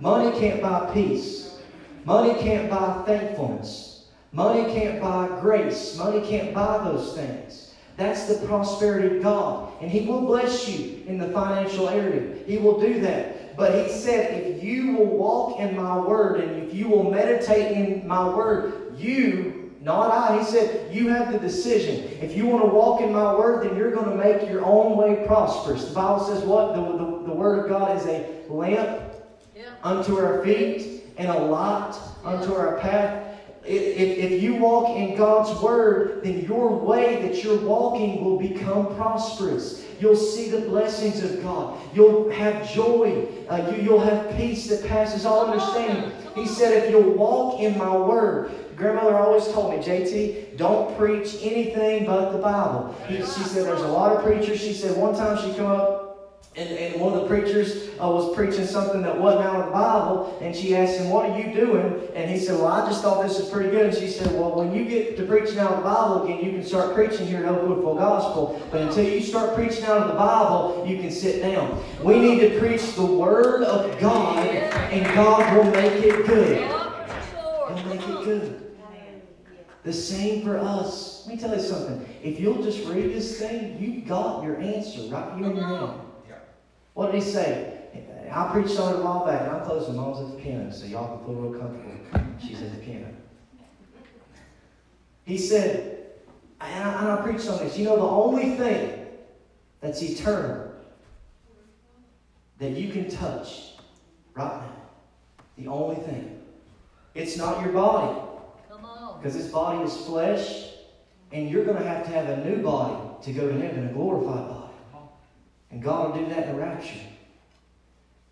Money 0.00 0.38
can't 0.40 0.62
buy 0.62 0.90
peace. 0.94 1.58
Money 2.06 2.40
can't 2.40 2.70
buy 2.70 3.02
thankfulness. 3.04 4.06
Money 4.32 4.72
can't 4.72 5.02
buy 5.02 5.28
grace. 5.42 5.98
Money 5.98 6.26
can't 6.26 6.54
buy 6.54 6.82
those 6.82 7.14
things. 7.14 7.74
That's 7.98 8.26
the 8.26 8.46
prosperity 8.46 9.18
of 9.18 9.22
God. 9.22 9.70
And 9.82 9.90
He 9.90 10.06
will 10.06 10.22
bless 10.22 10.66
you 10.66 11.02
in 11.06 11.18
the 11.18 11.28
financial 11.28 11.90
area. 11.90 12.38
He 12.46 12.56
will 12.56 12.80
do 12.80 13.00
that. 13.02 13.54
But 13.54 13.84
He 13.84 13.92
said, 13.92 14.42
if 14.42 14.64
you 14.64 14.96
will 14.96 15.16
walk 15.18 15.60
in 15.60 15.76
my 15.76 15.98
word 15.98 16.40
and 16.40 16.62
if 16.62 16.74
you 16.74 16.88
will 16.88 17.10
meditate 17.10 17.76
in 17.76 18.08
my 18.08 18.26
word, 18.34 18.94
you, 18.96 19.53
not 19.84 20.10
I, 20.10 20.38
He 20.38 20.44
said, 20.44 20.94
you 20.94 21.08
have 21.08 21.32
the 21.32 21.38
decision. 21.38 22.04
If 22.20 22.34
you 22.36 22.46
want 22.46 22.64
to 22.64 22.70
walk 22.70 23.00
in 23.02 23.12
my 23.12 23.34
word, 23.34 23.64
then 23.64 23.76
you're 23.76 23.90
going 23.90 24.08
to 24.08 24.16
make 24.16 24.48
your 24.48 24.64
own 24.64 24.96
way 24.96 25.24
prosperous. 25.26 25.88
The 25.88 25.94
Bible 25.94 26.24
says 26.24 26.42
what? 26.42 26.74
The, 26.74 26.80
the, 26.82 27.26
the 27.28 27.32
word 27.32 27.64
of 27.64 27.68
God 27.68 27.96
is 27.96 28.06
a 28.06 28.42
lamp 28.48 29.00
Yeah. 29.54 29.62
unto 29.82 30.16
our 30.16 30.42
feet 30.44 31.04
and 31.18 31.28
a 31.28 31.38
light 31.38 31.94
unto 32.24 32.54
our 32.54 32.78
path. 32.78 33.33
If, 33.66 34.32
if 34.32 34.42
you 34.42 34.56
walk 34.56 34.96
in 34.96 35.16
God's 35.16 35.58
word, 35.62 36.20
then 36.22 36.44
your 36.44 36.76
way 36.76 37.22
that 37.22 37.42
you're 37.42 37.60
walking 37.60 38.22
will 38.22 38.38
become 38.38 38.94
prosperous. 38.94 39.84
You'll 40.00 40.16
see 40.16 40.50
the 40.50 40.60
blessings 40.60 41.22
of 41.22 41.42
God. 41.42 41.80
You'll 41.94 42.30
have 42.30 42.70
joy. 42.70 43.26
Uh, 43.48 43.72
you, 43.74 43.82
you'll 43.82 44.00
have 44.00 44.36
peace 44.36 44.66
that 44.68 44.86
passes 44.86 45.24
all 45.24 45.46
understanding. 45.46 46.12
He 46.34 46.46
said, 46.46 46.84
if 46.84 46.90
you'll 46.90 47.14
walk 47.14 47.60
in 47.60 47.78
my 47.78 47.96
word, 47.96 48.50
grandmother 48.76 49.16
always 49.16 49.46
told 49.48 49.70
me, 49.70 49.82
JT, 49.82 50.58
don't 50.58 50.94
preach 50.98 51.36
anything 51.40 52.04
but 52.04 52.32
the 52.32 52.38
Bible. 52.38 52.94
He, 53.06 53.16
she 53.16 53.22
said, 53.22 53.64
there's 53.66 53.80
a 53.80 53.88
lot 53.88 54.14
of 54.14 54.22
preachers. 54.22 54.60
She 54.60 54.74
said, 54.74 54.96
one 54.96 55.14
time 55.14 55.38
she 55.38 55.56
come 55.56 55.66
up 55.66 56.03
and, 56.56 56.68
and 56.68 57.00
one 57.00 57.12
of 57.14 57.22
the 57.22 57.26
preachers 57.26 57.88
uh, 58.00 58.06
was 58.06 58.32
preaching 58.36 58.64
something 58.64 59.02
that 59.02 59.18
wasn't 59.20 59.44
out 59.44 59.56
of 59.56 59.66
the 59.66 59.72
Bible, 59.72 60.38
and 60.40 60.54
she 60.54 60.76
asked 60.76 61.00
him, 61.00 61.10
What 61.10 61.28
are 61.28 61.36
you 61.38 61.52
doing? 61.52 62.08
And 62.14 62.30
he 62.30 62.38
said, 62.38 62.56
Well, 62.56 62.68
I 62.68 62.86
just 62.86 63.02
thought 63.02 63.26
this 63.26 63.40
was 63.40 63.50
pretty 63.50 63.70
good. 63.70 63.86
And 63.86 63.96
she 63.96 64.08
said, 64.08 64.32
Well, 64.32 64.54
when 64.54 64.72
you 64.72 64.84
get 64.84 65.16
to 65.16 65.26
preaching 65.26 65.58
out 65.58 65.72
of 65.72 65.78
the 65.78 65.82
Bible 65.82 66.24
again, 66.24 66.44
you 66.44 66.52
can 66.52 66.64
start 66.64 66.94
preaching 66.94 67.26
here 67.26 67.44
at 67.44 67.46
Oakwood 67.46 67.82
Full 67.82 67.96
Gospel. 67.96 68.62
But 68.70 68.82
until 68.82 69.04
you 69.04 69.20
start 69.20 69.56
preaching 69.56 69.84
out 69.84 69.98
of 69.98 70.08
the 70.08 70.14
Bible, 70.14 70.84
you 70.86 70.98
can 70.98 71.10
sit 71.10 71.42
down. 71.42 71.82
We 72.04 72.20
need 72.20 72.38
to 72.40 72.58
preach 72.60 72.94
the 72.94 73.06
Word 73.06 73.64
of 73.64 73.98
God, 73.98 74.46
and 74.46 75.04
God 75.12 75.56
will 75.56 75.72
make 75.72 76.04
it 76.04 76.24
good. 76.24 76.58
He'll 76.58 77.86
make 77.86 78.00
it 78.00 78.24
good. 78.24 78.60
The 79.82 79.92
same 79.92 80.44
for 80.44 80.56
us. 80.56 81.26
Let 81.26 81.34
me 81.34 81.40
tell 81.40 81.54
you 81.54 81.60
something. 81.60 82.06
If 82.22 82.38
you'll 82.38 82.62
just 82.62 82.86
read 82.88 83.12
this 83.12 83.40
thing, 83.40 83.76
you've 83.78 84.06
got 84.06 84.44
your 84.44 84.58
answer 84.60 85.02
right 85.10 85.36
here 85.36 85.50
in 85.50 85.56
your 85.56 85.66
hand. 85.66 86.00
What 86.94 87.12
did 87.12 87.22
he 87.22 87.30
say? 87.30 87.70
I 88.30 88.50
preached 88.50 88.78
on 88.80 88.94
it 88.94 88.98
a 88.98 89.02
while 89.02 89.24
back, 89.24 89.42
and 89.42 89.50
I'm 89.50 89.64
closing. 89.64 89.94
Mom's 89.94 90.18
at 90.18 90.36
the 90.36 90.42
piano, 90.42 90.72
so 90.72 90.86
y'all 90.86 91.18
can 91.18 91.26
feel 91.26 91.34
real 91.34 91.60
comfortable. 91.60 91.94
She's 92.44 92.60
at 92.62 92.72
the 92.72 92.78
piano. 92.78 93.14
He 95.24 95.38
said, 95.38 96.06
and 96.60 96.82
I, 96.82 97.00
and 97.00 97.12
I 97.12 97.22
preached 97.22 97.48
on 97.48 97.58
this. 97.58 97.78
You 97.78 97.84
know, 97.84 97.96
the 97.96 98.02
only 98.02 98.56
thing 98.56 99.06
that's 99.80 100.02
eternal 100.02 100.72
that 102.58 102.72
you 102.72 102.92
can 102.92 103.08
touch 103.08 103.74
right 104.34 104.62
now, 104.62 104.72
the 105.56 105.68
only 105.68 105.96
thing, 105.96 106.40
it's 107.14 107.36
not 107.36 107.62
your 107.62 107.72
body, 107.72 108.20
because 109.18 109.34
this 109.34 109.48
body 109.48 109.84
is 109.84 109.96
flesh, 110.06 110.70
and 111.30 111.48
you're 111.48 111.64
going 111.64 111.76
to 111.76 111.84
have 111.84 112.04
to 112.04 112.10
have 112.10 112.28
a 112.28 112.44
new 112.44 112.62
body 112.62 112.96
to 113.22 113.32
go 113.32 113.48
to 113.48 113.60
heaven, 113.60 113.88
a 113.88 113.92
glorified 113.92 114.48
body. 114.48 114.63
And 115.74 115.82
God 115.82 116.12
will 116.12 116.22
do 116.22 116.28
that 116.32 116.46
in 116.46 116.54
the 116.54 116.60
rapture. 116.60 117.00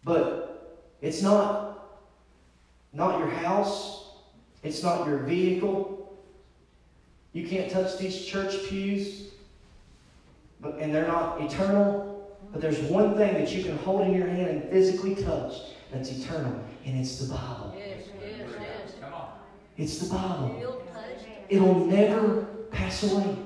But 0.04 0.78
it's 1.00 1.22
not 1.22 1.88
not 2.92 3.18
your 3.18 3.28
house, 3.28 4.12
it's 4.62 4.80
not 4.80 5.08
your 5.08 5.18
vehicle. 5.18 6.16
You 7.32 7.48
can't 7.48 7.68
touch 7.68 7.98
these 7.98 8.24
church 8.24 8.68
pews, 8.68 9.32
but, 10.60 10.78
and 10.78 10.94
they're 10.94 11.08
not 11.08 11.40
eternal. 11.40 12.30
But 12.52 12.60
there's 12.60 12.78
one 12.78 13.16
thing 13.16 13.34
that 13.34 13.52
you 13.52 13.64
can 13.64 13.76
hold 13.78 14.02
in 14.02 14.14
your 14.14 14.28
hand 14.28 14.48
and 14.48 14.70
physically 14.70 15.16
touch 15.16 15.54
that's 15.90 16.12
eternal, 16.12 16.62
and 16.84 16.96
it's 16.96 17.18
the 17.18 17.34
Bible. 17.34 17.74
Yes, 17.76 18.04
yes, 18.20 18.50
yes. 18.60 18.94
Come 19.00 19.14
on. 19.14 19.32
It's 19.76 19.98
the 19.98 20.14
Bible. 20.14 20.84
It'll 21.48 21.86
never 21.86 22.44
pass 22.70 23.02
away. 23.02 23.36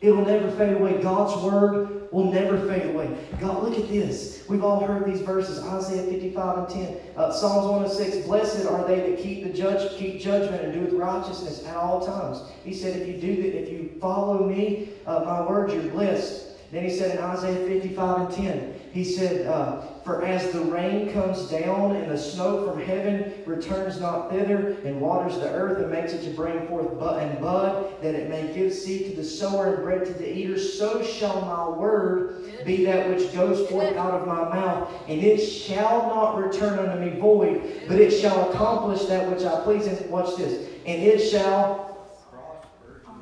It'll 0.00 0.24
never 0.24 0.50
fade 0.52 0.72
away. 0.72 1.02
God's 1.02 1.42
word 1.44 1.99
will 2.10 2.32
never 2.32 2.58
fade 2.68 2.94
away. 2.94 3.16
God, 3.38 3.62
look 3.62 3.78
at 3.78 3.88
this. 3.88 4.44
We've 4.48 4.64
all 4.64 4.84
heard 4.84 5.06
these 5.06 5.20
verses. 5.20 5.62
Isaiah 5.62 6.10
55 6.10 6.58
and 6.58 6.68
10. 6.68 6.96
Uh, 7.16 7.32
Psalms 7.32 7.66
106. 7.70 8.26
Blessed 8.26 8.66
are 8.66 8.84
they 8.86 9.10
that 9.10 9.22
keep 9.22 9.44
the 9.44 9.50
judge, 9.50 9.96
keep 9.96 10.20
judgment 10.20 10.64
and 10.64 10.72
do 10.72 10.80
with 10.80 10.94
righteousness 10.94 11.64
at 11.66 11.76
all 11.76 12.04
times. 12.04 12.42
He 12.64 12.74
said, 12.74 13.00
if 13.00 13.06
you 13.06 13.20
do 13.20 13.42
that, 13.42 13.62
if 13.62 13.70
you 13.70 13.96
follow 14.00 14.46
me, 14.46 14.90
uh, 15.06 15.20
my 15.20 15.46
words, 15.46 15.72
you're 15.72 15.84
blessed. 15.84 16.46
Then 16.72 16.84
he 16.84 16.90
said 16.90 17.16
in 17.16 17.22
Isaiah 17.22 17.66
55 17.66 18.20
and 18.20 18.34
10, 18.34 18.79
he 18.92 19.04
said, 19.04 19.46
uh, 19.46 19.82
For 20.04 20.24
as 20.24 20.50
the 20.50 20.62
rain 20.62 21.12
comes 21.12 21.48
down 21.48 21.94
and 21.94 22.10
the 22.10 22.18
snow 22.18 22.66
from 22.66 22.82
heaven 22.82 23.32
returns 23.46 24.00
not 24.00 24.30
thither, 24.30 24.76
and 24.84 25.00
waters 25.00 25.36
the 25.36 25.48
earth 25.50 25.78
and 25.78 25.90
makes 25.90 26.12
it 26.12 26.24
to 26.24 26.30
bring 26.30 26.66
forth 26.66 26.98
bud 26.98 27.22
and 27.22 27.40
bud, 27.40 28.02
that 28.02 28.14
it 28.14 28.28
may 28.28 28.52
give 28.52 28.72
seed 28.72 29.10
to 29.10 29.16
the 29.16 29.24
sower 29.24 29.74
and 29.74 29.84
bread 29.84 30.04
to 30.06 30.12
the 30.14 30.28
eater, 30.28 30.58
so 30.58 31.02
shall 31.04 31.40
my 31.42 31.68
word 31.78 32.64
be 32.64 32.84
that 32.84 33.08
which 33.08 33.32
goes 33.32 33.68
forth 33.70 33.94
out 33.96 34.12
of 34.12 34.26
my 34.26 34.48
mouth. 34.54 34.90
And 35.08 35.22
it 35.22 35.38
shall 35.38 36.08
not 36.08 36.36
return 36.36 36.78
unto 36.78 37.00
me 37.00 37.18
void, 37.18 37.84
but 37.86 38.00
it 38.00 38.10
shall 38.10 38.50
accomplish 38.50 39.04
that 39.04 39.30
which 39.30 39.44
I 39.44 39.62
please. 39.62 39.86
And 39.86 40.10
watch 40.10 40.36
this. 40.36 40.68
And 40.84 41.02
it 41.02 41.20
shall 41.20 42.08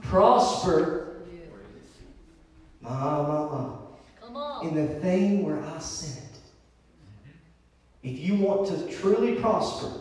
prosper. 0.02 1.04
My, 2.80 2.90
my, 2.90 3.22
my 3.22 3.34
on. 3.34 3.87
In 4.62 4.74
the 4.74 4.86
thing 5.00 5.44
where 5.44 5.62
I 5.62 5.78
sent 5.78 6.24
it. 6.24 6.40
If 8.02 8.18
you 8.18 8.36
want 8.36 8.68
to 8.68 8.96
truly 8.98 9.36
prosper, 9.36 9.92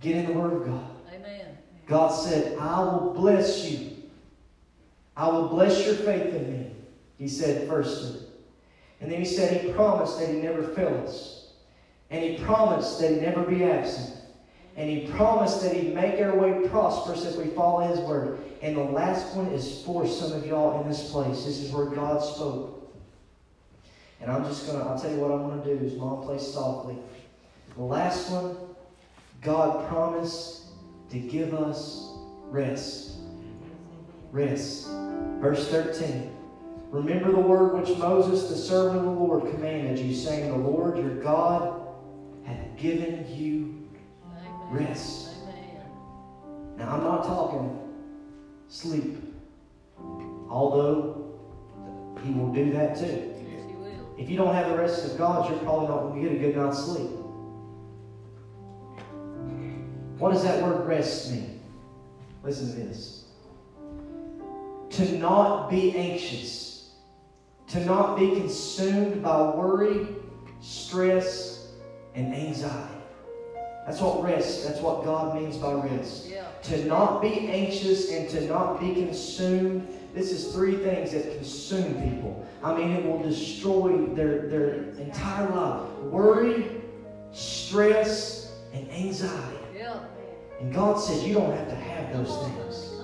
get 0.00 0.16
in 0.16 0.26
the 0.26 0.32
Word 0.32 0.52
of 0.54 0.66
God. 0.66 0.90
Amen. 1.12 1.58
God 1.86 2.08
said, 2.08 2.56
I 2.58 2.80
will 2.82 3.12
bless 3.14 3.64
you. 3.64 3.96
I 5.16 5.28
will 5.28 5.48
bless 5.48 5.84
your 5.84 5.96
faith 5.96 6.34
in 6.34 6.52
me. 6.52 6.70
He 7.18 7.28
said 7.28 7.68
firstly. 7.68 8.20
And 9.00 9.10
then 9.10 9.18
he 9.18 9.24
said 9.24 9.64
he 9.64 9.72
promised 9.72 10.18
that 10.20 10.28
he 10.28 10.36
never 10.36 10.62
fail 10.62 11.04
us. 11.06 11.50
And 12.10 12.24
he 12.24 12.42
promised 12.42 13.00
that 13.00 13.10
He'd 13.10 13.22
never 13.22 13.42
be 13.42 13.64
absent. 13.64 14.18
And 14.78 14.88
he 14.88 15.08
promised 15.08 15.60
that 15.62 15.74
he'd 15.74 15.92
make 15.92 16.20
our 16.20 16.36
way 16.36 16.68
prosperous 16.68 17.24
if 17.24 17.34
we 17.34 17.50
follow 17.50 17.88
his 17.88 17.98
word. 17.98 18.38
And 18.62 18.76
the 18.76 18.84
last 18.84 19.34
one 19.34 19.48
is 19.48 19.82
for 19.82 20.06
some 20.06 20.32
of 20.32 20.46
y'all 20.46 20.80
in 20.80 20.88
this 20.88 21.10
place. 21.10 21.44
This 21.44 21.58
is 21.58 21.72
where 21.72 21.86
God 21.86 22.22
spoke. 22.22 22.77
And 24.20 24.30
I'm 24.30 24.44
just 24.44 24.66
going 24.66 24.78
to, 24.78 24.84
I'll 24.84 24.98
tell 24.98 25.10
you 25.10 25.18
what 25.18 25.30
I'm 25.30 25.48
going 25.48 25.62
to 25.62 25.76
do 25.76 25.84
is 25.84 25.94
mom 25.94 26.22
play 26.22 26.38
softly. 26.38 26.96
The 27.76 27.82
last 27.82 28.30
one, 28.30 28.56
God 29.40 29.88
promised 29.88 30.62
to 31.10 31.18
give 31.18 31.54
us 31.54 32.12
rest. 32.50 33.18
Rest. 34.32 34.88
Verse 35.40 35.68
13. 35.68 36.34
Remember 36.90 37.30
the 37.30 37.40
word 37.40 37.78
which 37.78 37.96
Moses, 37.98 38.48
the 38.48 38.56
servant 38.56 38.98
of 38.98 39.04
the 39.04 39.10
Lord, 39.10 39.50
commanded 39.52 39.98
you, 39.98 40.14
saying, 40.14 40.50
The 40.50 40.56
Lord 40.56 40.96
your 40.96 41.16
God 41.16 41.86
hath 42.44 42.76
given 42.76 43.26
you 43.28 43.88
rest. 44.70 45.28
Amen. 45.42 45.82
Now, 46.78 46.94
I'm 46.94 47.04
not 47.04 47.24
talking 47.24 47.78
sleep, 48.68 49.16
although 50.48 51.38
He 52.24 52.32
will 52.32 52.52
do 52.52 52.72
that 52.72 52.96
too. 52.96 53.37
Yes, 54.18 54.28
he 54.28 54.28
will. 54.28 54.28
If 54.28 54.30
you 54.30 54.36
don't 54.36 54.54
have 54.54 54.70
the 54.70 54.78
rest 54.78 55.04
of 55.04 55.18
God, 55.18 55.48
you're 55.48 55.58
probably 55.60 55.88
not 55.88 56.00
going 56.00 56.22
to 56.22 56.28
get 56.28 56.38
a 56.38 56.40
good 56.40 56.56
night's 56.56 56.78
sleep. 56.78 57.10
What 60.18 60.32
does 60.32 60.42
that 60.42 60.62
word 60.62 60.86
rest 60.86 61.30
mean? 61.30 61.60
Listen 62.42 62.70
to 62.72 62.88
this. 62.88 63.24
To 64.90 65.18
not 65.18 65.70
be 65.70 65.96
anxious, 65.96 66.90
to 67.68 67.84
not 67.84 68.18
be 68.18 68.30
consumed 68.30 69.22
by 69.22 69.42
worry, 69.42 70.08
stress, 70.60 71.68
and 72.14 72.34
anxiety. 72.34 72.94
That's 73.86 74.00
what 74.00 74.22
rest, 74.22 74.66
that's 74.66 74.80
what 74.80 75.04
God 75.04 75.40
means 75.40 75.56
by 75.56 75.72
rest. 75.72 76.26
Yeah. 76.26 76.46
To 76.64 76.84
not 76.86 77.22
be 77.22 77.48
anxious 77.48 78.10
and 78.10 78.28
to 78.30 78.46
not 78.46 78.80
be 78.80 78.94
consumed. 78.94 79.86
This 80.14 80.32
is 80.32 80.52
three 80.52 80.76
things 80.76 81.12
that 81.12 81.36
consume 81.36 81.94
people. 82.02 82.46
I 82.62 82.76
mean, 82.76 82.90
it 82.90 83.04
will 83.04 83.22
destroy 83.22 84.06
their, 84.14 84.48
their 84.48 84.74
entire 84.98 85.48
life. 85.50 85.88
Worry, 86.00 86.66
stress, 87.32 88.52
and 88.72 88.90
anxiety. 88.90 89.58
And 90.60 90.74
God 90.74 90.98
says 90.98 91.24
you 91.24 91.34
don't 91.34 91.54
have 91.56 91.68
to 91.68 91.76
have 91.76 92.12
those 92.12 92.36
things. 92.46 92.94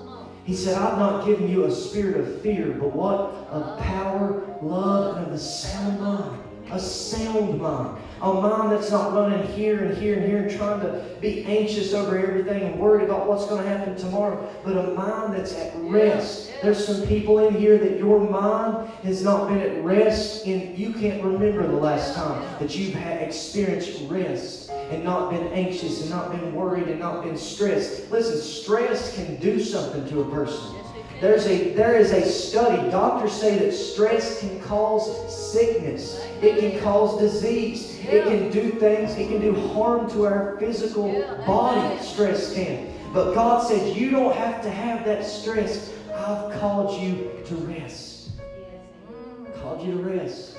He 0.45 0.55
said, 0.55 0.77
I've 0.77 0.99
not 0.99 1.25
given 1.25 1.49
you 1.49 1.65
a 1.65 1.71
spirit 1.71 2.17
of 2.17 2.41
fear, 2.41 2.71
but 2.73 2.93
what? 2.93 3.31
Of 3.49 3.79
power, 3.79 4.43
love, 4.61 5.17
and 5.17 5.27
of 5.27 5.33
a 5.33 5.39
sound 5.39 5.99
mind. 5.99 6.41
A 6.71 6.79
sound 6.79 7.59
mind. 7.59 7.94
A 8.21 8.33
mind 8.33 8.71
that's 8.71 8.91
not 8.91 9.13
running 9.13 9.45
here 9.47 9.83
and 9.83 9.97
here 9.97 10.15
and 10.15 10.25
here 10.25 10.37
and 10.37 10.51
trying 10.51 10.79
to 10.81 11.05
be 11.19 11.43
anxious 11.45 11.93
over 11.93 12.17
everything 12.17 12.63
and 12.63 12.79
worried 12.79 13.03
about 13.03 13.27
what's 13.27 13.45
going 13.45 13.61
to 13.61 13.67
happen 13.67 13.95
tomorrow, 13.97 14.49
but 14.63 14.77
a 14.77 14.93
mind 14.93 15.33
that's 15.33 15.53
at 15.53 15.73
rest. 15.75 16.51
There's 16.61 16.85
some 16.85 17.05
people 17.07 17.45
in 17.45 17.53
here 17.53 17.77
that 17.77 17.97
your 17.97 18.19
mind 18.19 18.89
has 19.03 19.21
not 19.21 19.49
been 19.49 19.59
at 19.59 19.83
rest 19.83 20.45
and 20.45 20.77
you 20.77 20.93
can't 20.93 21.21
remember 21.23 21.67
the 21.67 21.75
last 21.75 22.15
time 22.15 22.41
that 22.59 22.75
you've 22.75 22.93
had 22.93 23.21
experienced 23.21 24.01
rest 24.09 24.69
and 24.71 25.03
not 25.03 25.31
been 25.31 25.47
anxious 25.47 26.01
and 26.01 26.09
not 26.09 26.31
been 26.31 26.53
worried 26.53 26.87
and 26.87 26.99
not 26.99 27.23
been 27.23 27.37
stressed. 27.37 28.09
Listen, 28.11 28.37
stress 28.37 29.15
can 29.15 29.35
do 29.37 29.59
something 29.59 30.07
to 30.09 30.21
a 30.21 30.31
person. 30.31 30.84
There's 31.21 31.47
a 31.47 31.73
there 31.73 31.95
is 31.95 32.11
a 32.11 32.25
study. 32.25 32.89
Doctors 32.91 33.31
say 33.31 33.57
that 33.59 33.71
stress 33.71 34.39
can 34.39 34.59
cause 34.61 35.53
sickness. 35.53 36.21
It 36.41 36.59
can 36.59 36.81
cause 36.81 37.19
disease. 37.19 37.97
It 38.01 38.25
can 38.25 38.51
do 38.51 38.71
things. 38.71 39.15
It 39.15 39.29
can 39.29 39.39
do 39.39 39.55
harm 39.69 40.09
to 40.11 40.25
our 40.25 40.57
physical 40.59 41.11
body. 41.47 41.97
Stress 42.03 42.53
can. 42.53 42.93
But 43.13 43.33
God 43.33 43.65
said 43.65 43.95
you 43.95 44.11
don't 44.11 44.35
have 44.35 44.61
to 44.63 44.69
have 44.69 45.05
that 45.05 45.25
stress. 45.25 45.93
I've 46.13 46.59
called 46.59 47.01
you 47.01 47.31
to 47.45 47.55
rest. 47.55 48.31
Called 49.61 49.85
you 49.85 49.93
to 49.93 50.03
rest. 50.03 50.57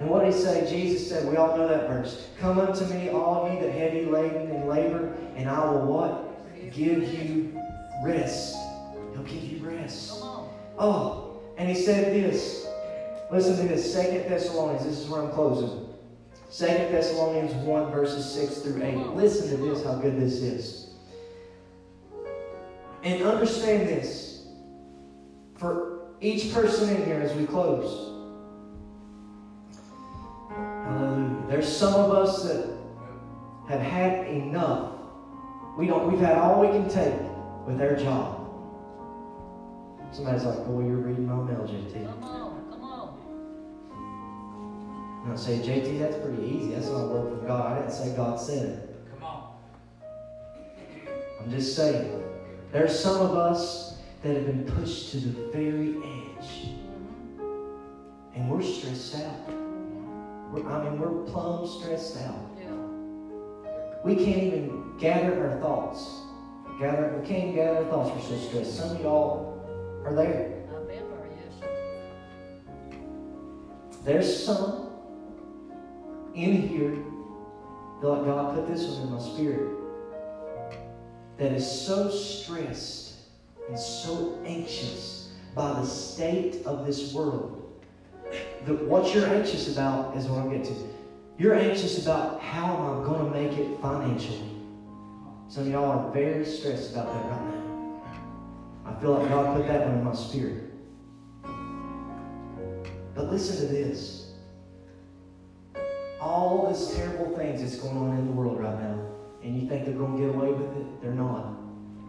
And 0.00 0.08
what 0.08 0.24
did 0.24 0.32
he 0.32 0.40
say? 0.40 0.66
Jesus 0.70 1.06
said, 1.06 1.28
we 1.28 1.36
all 1.36 1.54
know 1.56 1.68
that 1.68 1.86
verse. 1.86 2.28
Come 2.38 2.58
unto 2.58 2.86
me, 2.86 3.10
all 3.10 3.52
ye 3.52 3.60
that 3.60 3.70
heavy 3.72 4.06
laden 4.06 4.50
and 4.50 4.66
labor, 4.66 5.14
and 5.36 5.46
I 5.48 5.62
will 5.66 5.84
what? 5.84 6.72
Give 6.72 7.02
you 7.12 7.60
rest. 8.02 8.56
He'll 9.12 9.22
give 9.22 9.42
you 9.44 9.58
rest. 9.68 10.22
Oh, 10.78 11.40
and 11.56 11.68
he 11.68 11.74
said 11.74 12.14
this. 12.14 12.66
Listen 13.30 13.56
to 13.56 13.62
this. 13.62 13.92
Second 13.92 14.30
Thessalonians. 14.30 14.84
This 14.84 14.98
is 14.98 15.08
where 15.08 15.22
I'm 15.22 15.30
closing. 15.30 15.88
Second 16.48 16.92
Thessalonians 16.92 17.52
1, 17.54 17.92
verses 17.92 18.24
6 18.32 18.58
through 18.58 18.82
8. 18.82 18.96
Listen 19.14 19.50
to 19.50 19.56
this, 19.56 19.84
how 19.84 19.94
good 19.94 20.18
this 20.18 20.34
is. 20.42 20.90
And 23.04 23.22
understand 23.22 23.88
this. 23.88 24.46
For 25.56 26.08
each 26.20 26.52
person 26.52 26.96
in 26.96 27.04
here 27.04 27.20
as 27.20 27.34
we 27.34 27.46
close. 27.46 28.10
Hallelujah. 30.50 31.46
There's 31.48 31.68
some 31.68 31.94
of 31.94 32.10
us 32.10 32.42
that 32.44 32.66
have 33.68 33.80
had 33.80 34.26
enough. 34.26 34.92
We 35.78 35.86
don't 35.86 36.10
we've 36.10 36.20
had 36.20 36.36
all 36.36 36.60
we 36.60 36.68
can 36.68 36.88
take 36.88 37.14
with 37.66 37.80
our 37.80 37.94
job. 37.96 38.39
Somebody's 40.12 40.44
like, 40.44 40.66
boy, 40.66 40.82
you're 40.82 40.96
reading 40.96 41.26
my 41.26 41.36
mail, 41.36 41.68
JT. 41.68 42.04
Come 42.04 42.24
on. 42.24 42.70
Come 42.70 42.82
on. 42.82 43.16
And 45.24 45.32
I 45.32 45.36
say, 45.36 45.58
JT, 45.58 46.00
that's 46.00 46.16
pretty 46.16 46.42
easy. 46.42 46.74
That's 46.74 46.88
not 46.88 47.04
a 47.04 47.06
word 47.06 47.38
from 47.38 47.46
God. 47.46 47.72
I 47.72 47.78
didn't 47.80 47.92
say 47.92 48.16
God 48.16 48.40
said 48.40 48.66
it. 48.66 48.96
Come 49.12 49.22
on. 49.22 49.52
I'm 51.40 51.50
just 51.50 51.76
saying. 51.76 52.24
There's 52.72 52.98
some 52.98 53.20
of 53.20 53.36
us 53.36 53.98
that 54.22 54.34
have 54.34 54.46
been 54.46 54.64
pushed 54.64 55.10
to 55.12 55.18
the 55.18 55.50
very 55.52 55.96
edge. 55.98 56.68
And 58.34 58.50
we're 58.50 58.62
stressed 58.62 59.16
out. 59.16 59.48
We're, 60.52 60.68
I 60.68 60.84
mean, 60.84 60.98
we're 60.98 61.24
plumb 61.30 61.66
stressed 61.66 62.16
out. 62.18 62.50
Yeah. 62.58 62.74
We 64.04 64.16
can't 64.16 64.42
even 64.42 64.96
gather 64.98 65.50
our 65.50 65.60
thoughts. 65.60 66.22
Gather, 66.80 67.16
we 67.20 67.26
can't 67.26 67.44
even 67.44 67.54
gather 67.54 67.78
our 67.78 67.84
thoughts. 67.84 68.10
We're 68.14 68.36
so 68.36 68.48
stressed. 68.48 68.76
Some 68.76 68.96
of 68.96 69.02
y'all 69.02 69.49
are 70.04 70.14
there. 70.14 70.56
Yes. 71.36 71.54
There's 74.04 74.44
some 74.44 74.88
in 76.34 76.68
here 76.68 76.96
like 78.02 78.24
God 78.24 78.54
put 78.54 78.68
this 78.68 78.86
one 78.86 79.08
in 79.08 79.12
my 79.12 79.20
spirit. 79.20 79.76
That 81.36 81.52
is 81.52 81.70
so 81.70 82.10
stressed 82.10 83.14
and 83.68 83.78
so 83.78 84.38
anxious 84.44 85.32
by 85.54 85.72
the 85.72 85.84
state 85.84 86.64
of 86.66 86.86
this 86.86 87.12
world 87.12 87.56
that 88.66 88.84
what 88.86 89.14
you're 89.14 89.26
anxious 89.26 89.72
about 89.72 90.16
is 90.16 90.26
what 90.26 90.40
I'm 90.40 90.50
getting 90.50 90.74
to. 90.74 90.88
You're 91.38 91.54
anxious 91.54 92.02
about 92.02 92.40
how 92.40 92.66
am 92.66 93.02
I 93.02 93.06
going 93.06 93.32
to 93.32 93.38
make 93.38 93.58
it 93.58 93.80
financially. 93.80 94.56
Some 95.48 95.64
of 95.64 95.68
y'all 95.68 95.90
are 95.90 96.12
very 96.12 96.44
stressed 96.44 96.92
about 96.92 97.06
that 97.06 97.30
right 97.30 97.54
now. 97.54 97.69
I 98.90 99.00
feel 99.00 99.12
like 99.14 99.28
God 99.28 99.56
put 99.56 99.68
that 99.68 99.86
one 99.86 99.98
in 99.98 100.04
my 100.04 100.14
spirit. 100.14 100.64
But 103.14 103.30
listen 103.30 103.66
to 103.66 103.72
this. 103.72 104.32
All 106.20 106.68
this 106.68 106.94
terrible 106.96 107.36
things 107.36 107.62
that's 107.62 107.76
going 107.76 107.96
on 107.96 108.18
in 108.18 108.26
the 108.26 108.32
world 108.32 108.58
right 108.58 108.78
now, 108.78 108.98
and 109.42 109.60
you 109.60 109.68
think 109.68 109.84
they're 109.86 109.94
going 109.94 110.16
to 110.16 110.26
get 110.26 110.34
away 110.34 110.52
with 110.52 110.76
it? 110.76 111.02
They're 111.02 111.12
not. 111.12 111.56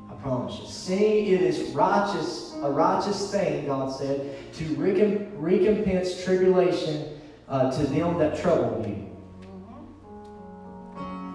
I 0.09 0.15
promise 0.15 0.59
you. 0.59 0.67
Seeing 0.67 1.27
it 1.27 1.41
is 1.41 1.69
righteous, 1.71 2.55
a 2.61 2.69
righteous 2.69 3.31
thing, 3.31 3.67
God 3.67 3.89
said, 3.95 4.53
to 4.55 4.63
recomp- 4.75 5.31
recompense 5.35 6.23
tribulation 6.23 7.21
uh, 7.47 7.71
to 7.71 7.83
them 7.87 8.17
that 8.17 8.41
trouble 8.41 8.85
you. 8.85 9.10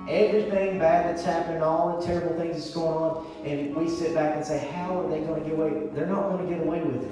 Everything 0.09 0.79
bad 0.79 1.07
that's 1.07 1.25
happening, 1.25 1.63
all 1.63 1.99
the 1.99 2.07
terrible 2.07 2.37
things 2.39 2.57
that's 2.57 2.71
going 2.71 2.97
on, 2.97 3.27
and 3.45 3.75
we 3.75 3.89
sit 3.89 4.15
back 4.15 4.37
and 4.37 4.45
say, 4.45 4.59
How 4.73 5.01
are 5.01 5.11
they 5.11 5.21
going 5.21 5.43
to 5.43 5.49
get 5.49 5.59
away? 5.59 5.89
They're 5.93 6.07
not 6.07 6.31
going 6.31 6.49
to 6.49 6.55
get 6.55 6.65
away 6.65 6.81
with 6.81 7.03
it. 7.03 7.11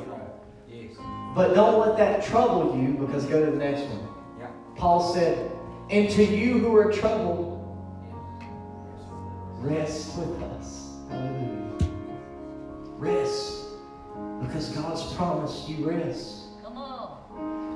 Yes. 0.68 0.96
But 1.34 1.54
don't 1.54 1.80
let 1.80 1.96
that 1.98 2.24
trouble 2.24 2.78
you 2.78 2.92
because 2.94 3.24
go 3.26 3.44
to 3.44 3.50
the 3.50 3.56
next 3.56 3.82
one. 3.88 4.08
Yeah. 4.38 4.46
Paul 4.76 5.12
said, 5.12 5.50
And 5.90 6.08
to 6.10 6.24
you 6.24 6.60
who 6.60 6.76
are 6.76 6.92
troubled, 6.92 7.60
rest 9.58 10.16
with 10.16 10.40
us. 10.42 10.92
Hallelujah. 11.10 11.90
Rest. 12.96 13.60
Because 14.40 14.68
God's 14.68 15.12
promised 15.14 15.68
you 15.68 15.88
rest. 15.88 16.43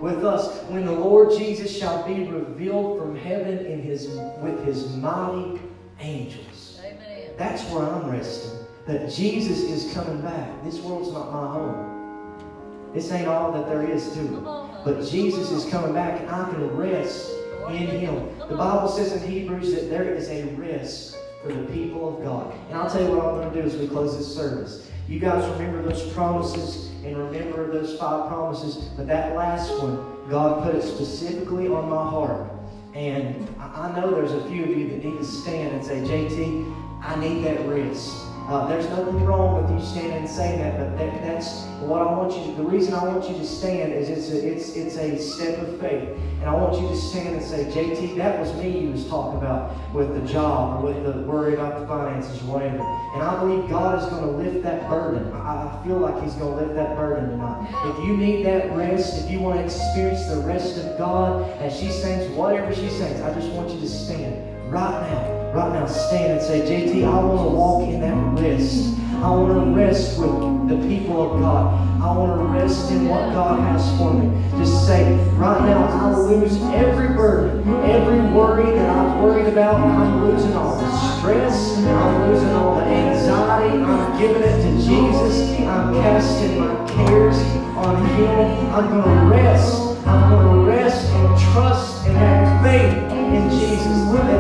With 0.01 0.25
us, 0.25 0.63
when 0.65 0.87
the 0.87 0.93
Lord 0.93 1.37
Jesus 1.37 1.77
shall 1.77 2.07
be 2.07 2.25
revealed 2.25 3.01
from 3.01 3.17
heaven 3.17 3.67
in 3.67 3.83
his 3.83 4.09
with 4.41 4.65
his 4.65 4.95
mighty 4.97 5.61
angels. 6.01 6.81
Amen. 6.85 7.31
That's 7.37 7.65
where 7.71 7.83
I'm 7.83 8.09
resting. 8.09 8.59
That 8.87 9.11
Jesus 9.11 9.61
is 9.61 9.93
coming 9.93 10.21
back. 10.21 10.65
This 10.65 10.81
world's 10.81 11.13
not 11.13 11.33
my 11.33 11.53
home. 11.53 12.91
This 12.95 13.11
ain't 13.13 13.29
all 13.29 13.53
that 13.53 13.67
there 13.67 13.89
is 13.89 14.13
to 14.13 14.21
it. 14.21 14.45
But 14.85 15.07
Jesus 15.09 15.51
is 15.51 15.71
coming 15.71 15.93
back 15.93 16.21
and 16.21 16.31
I 16.31 16.49
can 16.51 16.77
rest 16.77 17.31
in 17.69 17.87
Him. 17.87 18.39
The 18.49 18.57
Bible 18.57 18.89
says 18.89 19.13
in 19.21 19.31
Hebrews 19.31 19.75
that 19.75 19.91
there 19.91 20.15
is 20.15 20.29
a 20.29 20.45
rest 20.55 21.17
for 21.43 21.53
the 21.53 21.65
people 21.73 22.17
of 22.17 22.25
God. 22.25 22.55
And 22.69 22.79
I'll 22.79 22.91
tell 22.91 23.03
you 23.03 23.11
what 23.11 23.25
I'm 23.25 23.35
going 23.35 23.53
to 23.53 23.63
do 23.63 23.67
as 23.67 23.77
we 23.77 23.89
close 23.89 24.17
this 24.17 24.35
service. 24.35 24.91
You 25.09 25.19
guys 25.19 25.49
remember 25.53 25.83
those 25.83 26.13
promises 26.13 26.91
and 27.05 27.17
remember 27.17 27.48
those 27.69 27.97
five 27.97 28.29
promises, 28.29 28.77
but 28.97 29.07
that 29.07 29.37
last 29.37 29.71
one, 29.83 30.29
God 30.29 30.63
put 30.63 30.75
it 30.75 30.83
specifically 30.83 31.69
on 31.69 31.89
my 31.89 32.03
heart. 32.03 32.51
And 32.95 33.49
I 33.59 33.93
know 33.99 34.11
there's 34.11 34.33
a 34.33 34.45
few 34.49 34.65
of 34.65 34.71
you 34.71 34.89
that 34.89 35.05
need 35.05 35.19
to 35.19 35.25
stand 35.25 35.75
and 35.75 35.85
say, 35.85 36.01
JT, 36.01 36.75
I 37.03 37.17
need 37.21 37.45
that 37.45 37.67
rest. 37.69 38.28
Uh, 38.49 38.67
there's 38.67 38.89
nothing 38.89 39.23
wrong 39.27 39.63
with 39.63 39.71
you 39.71 39.87
standing 39.87 40.21
and 40.21 40.29
saying 40.29 40.59
that, 40.59 40.79
but 40.79 40.97
that, 40.97 41.21
that's 41.21 41.65
what 41.81 42.01
I 42.01 42.07
want 42.07 42.35
you 42.35 42.47
to. 42.47 42.53
The 42.57 42.65
reason 42.67 42.95
I 42.95 43.05
want 43.05 43.29
you 43.29 43.37
to 43.37 43.45
stand 43.45 43.93
is 43.93 44.09
it's 44.09 44.31
a, 44.31 44.49
it's 44.49 44.75
it's 44.75 44.97
a 44.97 45.19
step 45.19 45.59
of 45.59 45.79
faith, 45.79 46.09
and 46.41 46.45
I 46.45 46.55
want 46.55 46.81
you 46.81 46.89
to 46.89 46.97
stand 46.97 47.37
and 47.37 47.45
say, 47.45 47.65
JT, 47.67 48.17
that 48.17 48.41
was 48.41 48.55
me 48.55 48.87
you 48.87 48.91
was 48.93 49.07
talking 49.07 49.37
about 49.39 49.77
with 49.93 50.15
the 50.15 50.27
job 50.27 50.83
or 50.83 50.95
with 50.95 51.05
the 51.05 51.21
worry 51.25 51.53
about 51.53 51.79
the 51.79 51.87
finances 51.87 52.41
or 52.45 52.55
whatever. 52.55 52.81
And 53.13 53.23
I 53.23 53.39
believe 53.39 53.69
God 53.69 54.03
is 54.03 54.09
going 54.09 54.23
to 54.23 54.31
lift 54.31 54.63
that 54.63 54.89
burden. 54.89 55.31
I, 55.35 55.69
I 55.69 55.87
feel 55.87 55.99
like 55.99 56.23
He's 56.23 56.33
going 56.33 56.57
to 56.57 56.65
lift 56.65 56.75
that 56.75 56.97
burden 56.97 57.29
tonight. 57.29 57.69
If 57.85 58.07
you 58.07 58.17
need 58.17 58.47
that 58.47 58.75
rest, 58.75 59.23
if 59.23 59.31
you 59.31 59.41
want 59.41 59.59
to 59.59 59.65
experience 59.67 60.27
the 60.27 60.41
rest 60.41 60.79
of 60.79 60.97
God 60.97 61.51
as 61.61 61.79
she 61.79 61.91
sings 61.91 62.35
whatever 62.35 62.75
she 62.75 62.89
sings, 62.89 63.21
I 63.21 63.35
just 63.35 63.51
want 63.51 63.69
you 63.69 63.81
to 63.81 63.89
stand 63.89 64.58
right 64.69 65.11
now. 65.11 65.53
Right 65.53 65.73
now, 65.73 65.87
stand 65.87 66.33
and 66.33 66.43
say, 66.43 66.61
JT, 66.61 67.05
I 67.05 67.25
want 67.25 67.41
to 67.41 67.57
walk 67.57 67.89
in 67.89 68.01
that 68.03 68.43
rest. 68.43 68.99
I 69.23 69.31
want 69.31 69.65
to 69.65 69.75
rest 69.75 70.19
with 70.19 70.69
the 70.69 70.77
people 70.87 71.33
of 71.33 71.41
God. 71.41 72.03
I 72.03 72.17
want 72.17 72.39
to 72.39 72.61
rest 72.61 72.91
in 72.93 73.09
what 73.09 73.33
God 73.33 73.59
has 73.61 73.99
for 73.99 74.13
me. 74.13 74.29
Just 74.59 74.87
say, 74.87 75.17
right 75.35 75.61
now, 75.63 75.85
I 75.87 76.15
lose 76.17 76.57
every 76.75 77.17
burden, 77.17 77.67
every 77.85 78.21
worry 78.31 78.71
that 78.77 78.91
I've 78.91 79.23
worried 79.23 79.47
about. 79.47 79.77
I'm 79.77 80.25
losing 80.25 80.53
all 80.53 80.77
the 80.77 81.19
stress. 81.19 81.79
I'm 81.79 82.31
losing 82.31 82.51
all 82.51 82.75
the 82.77 82.85
anxiety. 82.85 83.79
I'm 83.83 84.21
giving 84.21 84.43
it 84.43 84.63
to 84.63 84.87
Jesus. 84.87 85.59
I'm 85.61 85.95
casting 85.95 86.61
my 86.61 86.89
cares 86.89 87.37
on 87.75 88.05
Him. 88.17 88.75
I'm 88.75 88.89
going 88.91 89.19
to 89.19 89.35
rest. 89.35 90.07
I'm 90.07 90.31
going 90.31 90.67
to 90.67 90.71
rest 90.71 91.07
and 91.09 91.53
trust 91.53 92.07
and 92.07 92.17
have 92.17 92.63
faith 92.63 93.08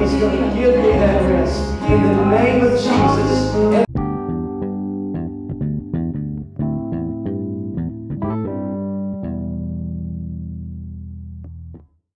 He's 0.09 0.21
going 0.23 0.39
to 0.39 0.57
give 0.57 0.75
me 0.77 0.93
that 0.93 1.23
rest. 1.31 1.61
In 1.83 2.03
the 2.03 2.25
name 2.31 2.65
of 2.65 2.73
Jesus. 2.73 3.88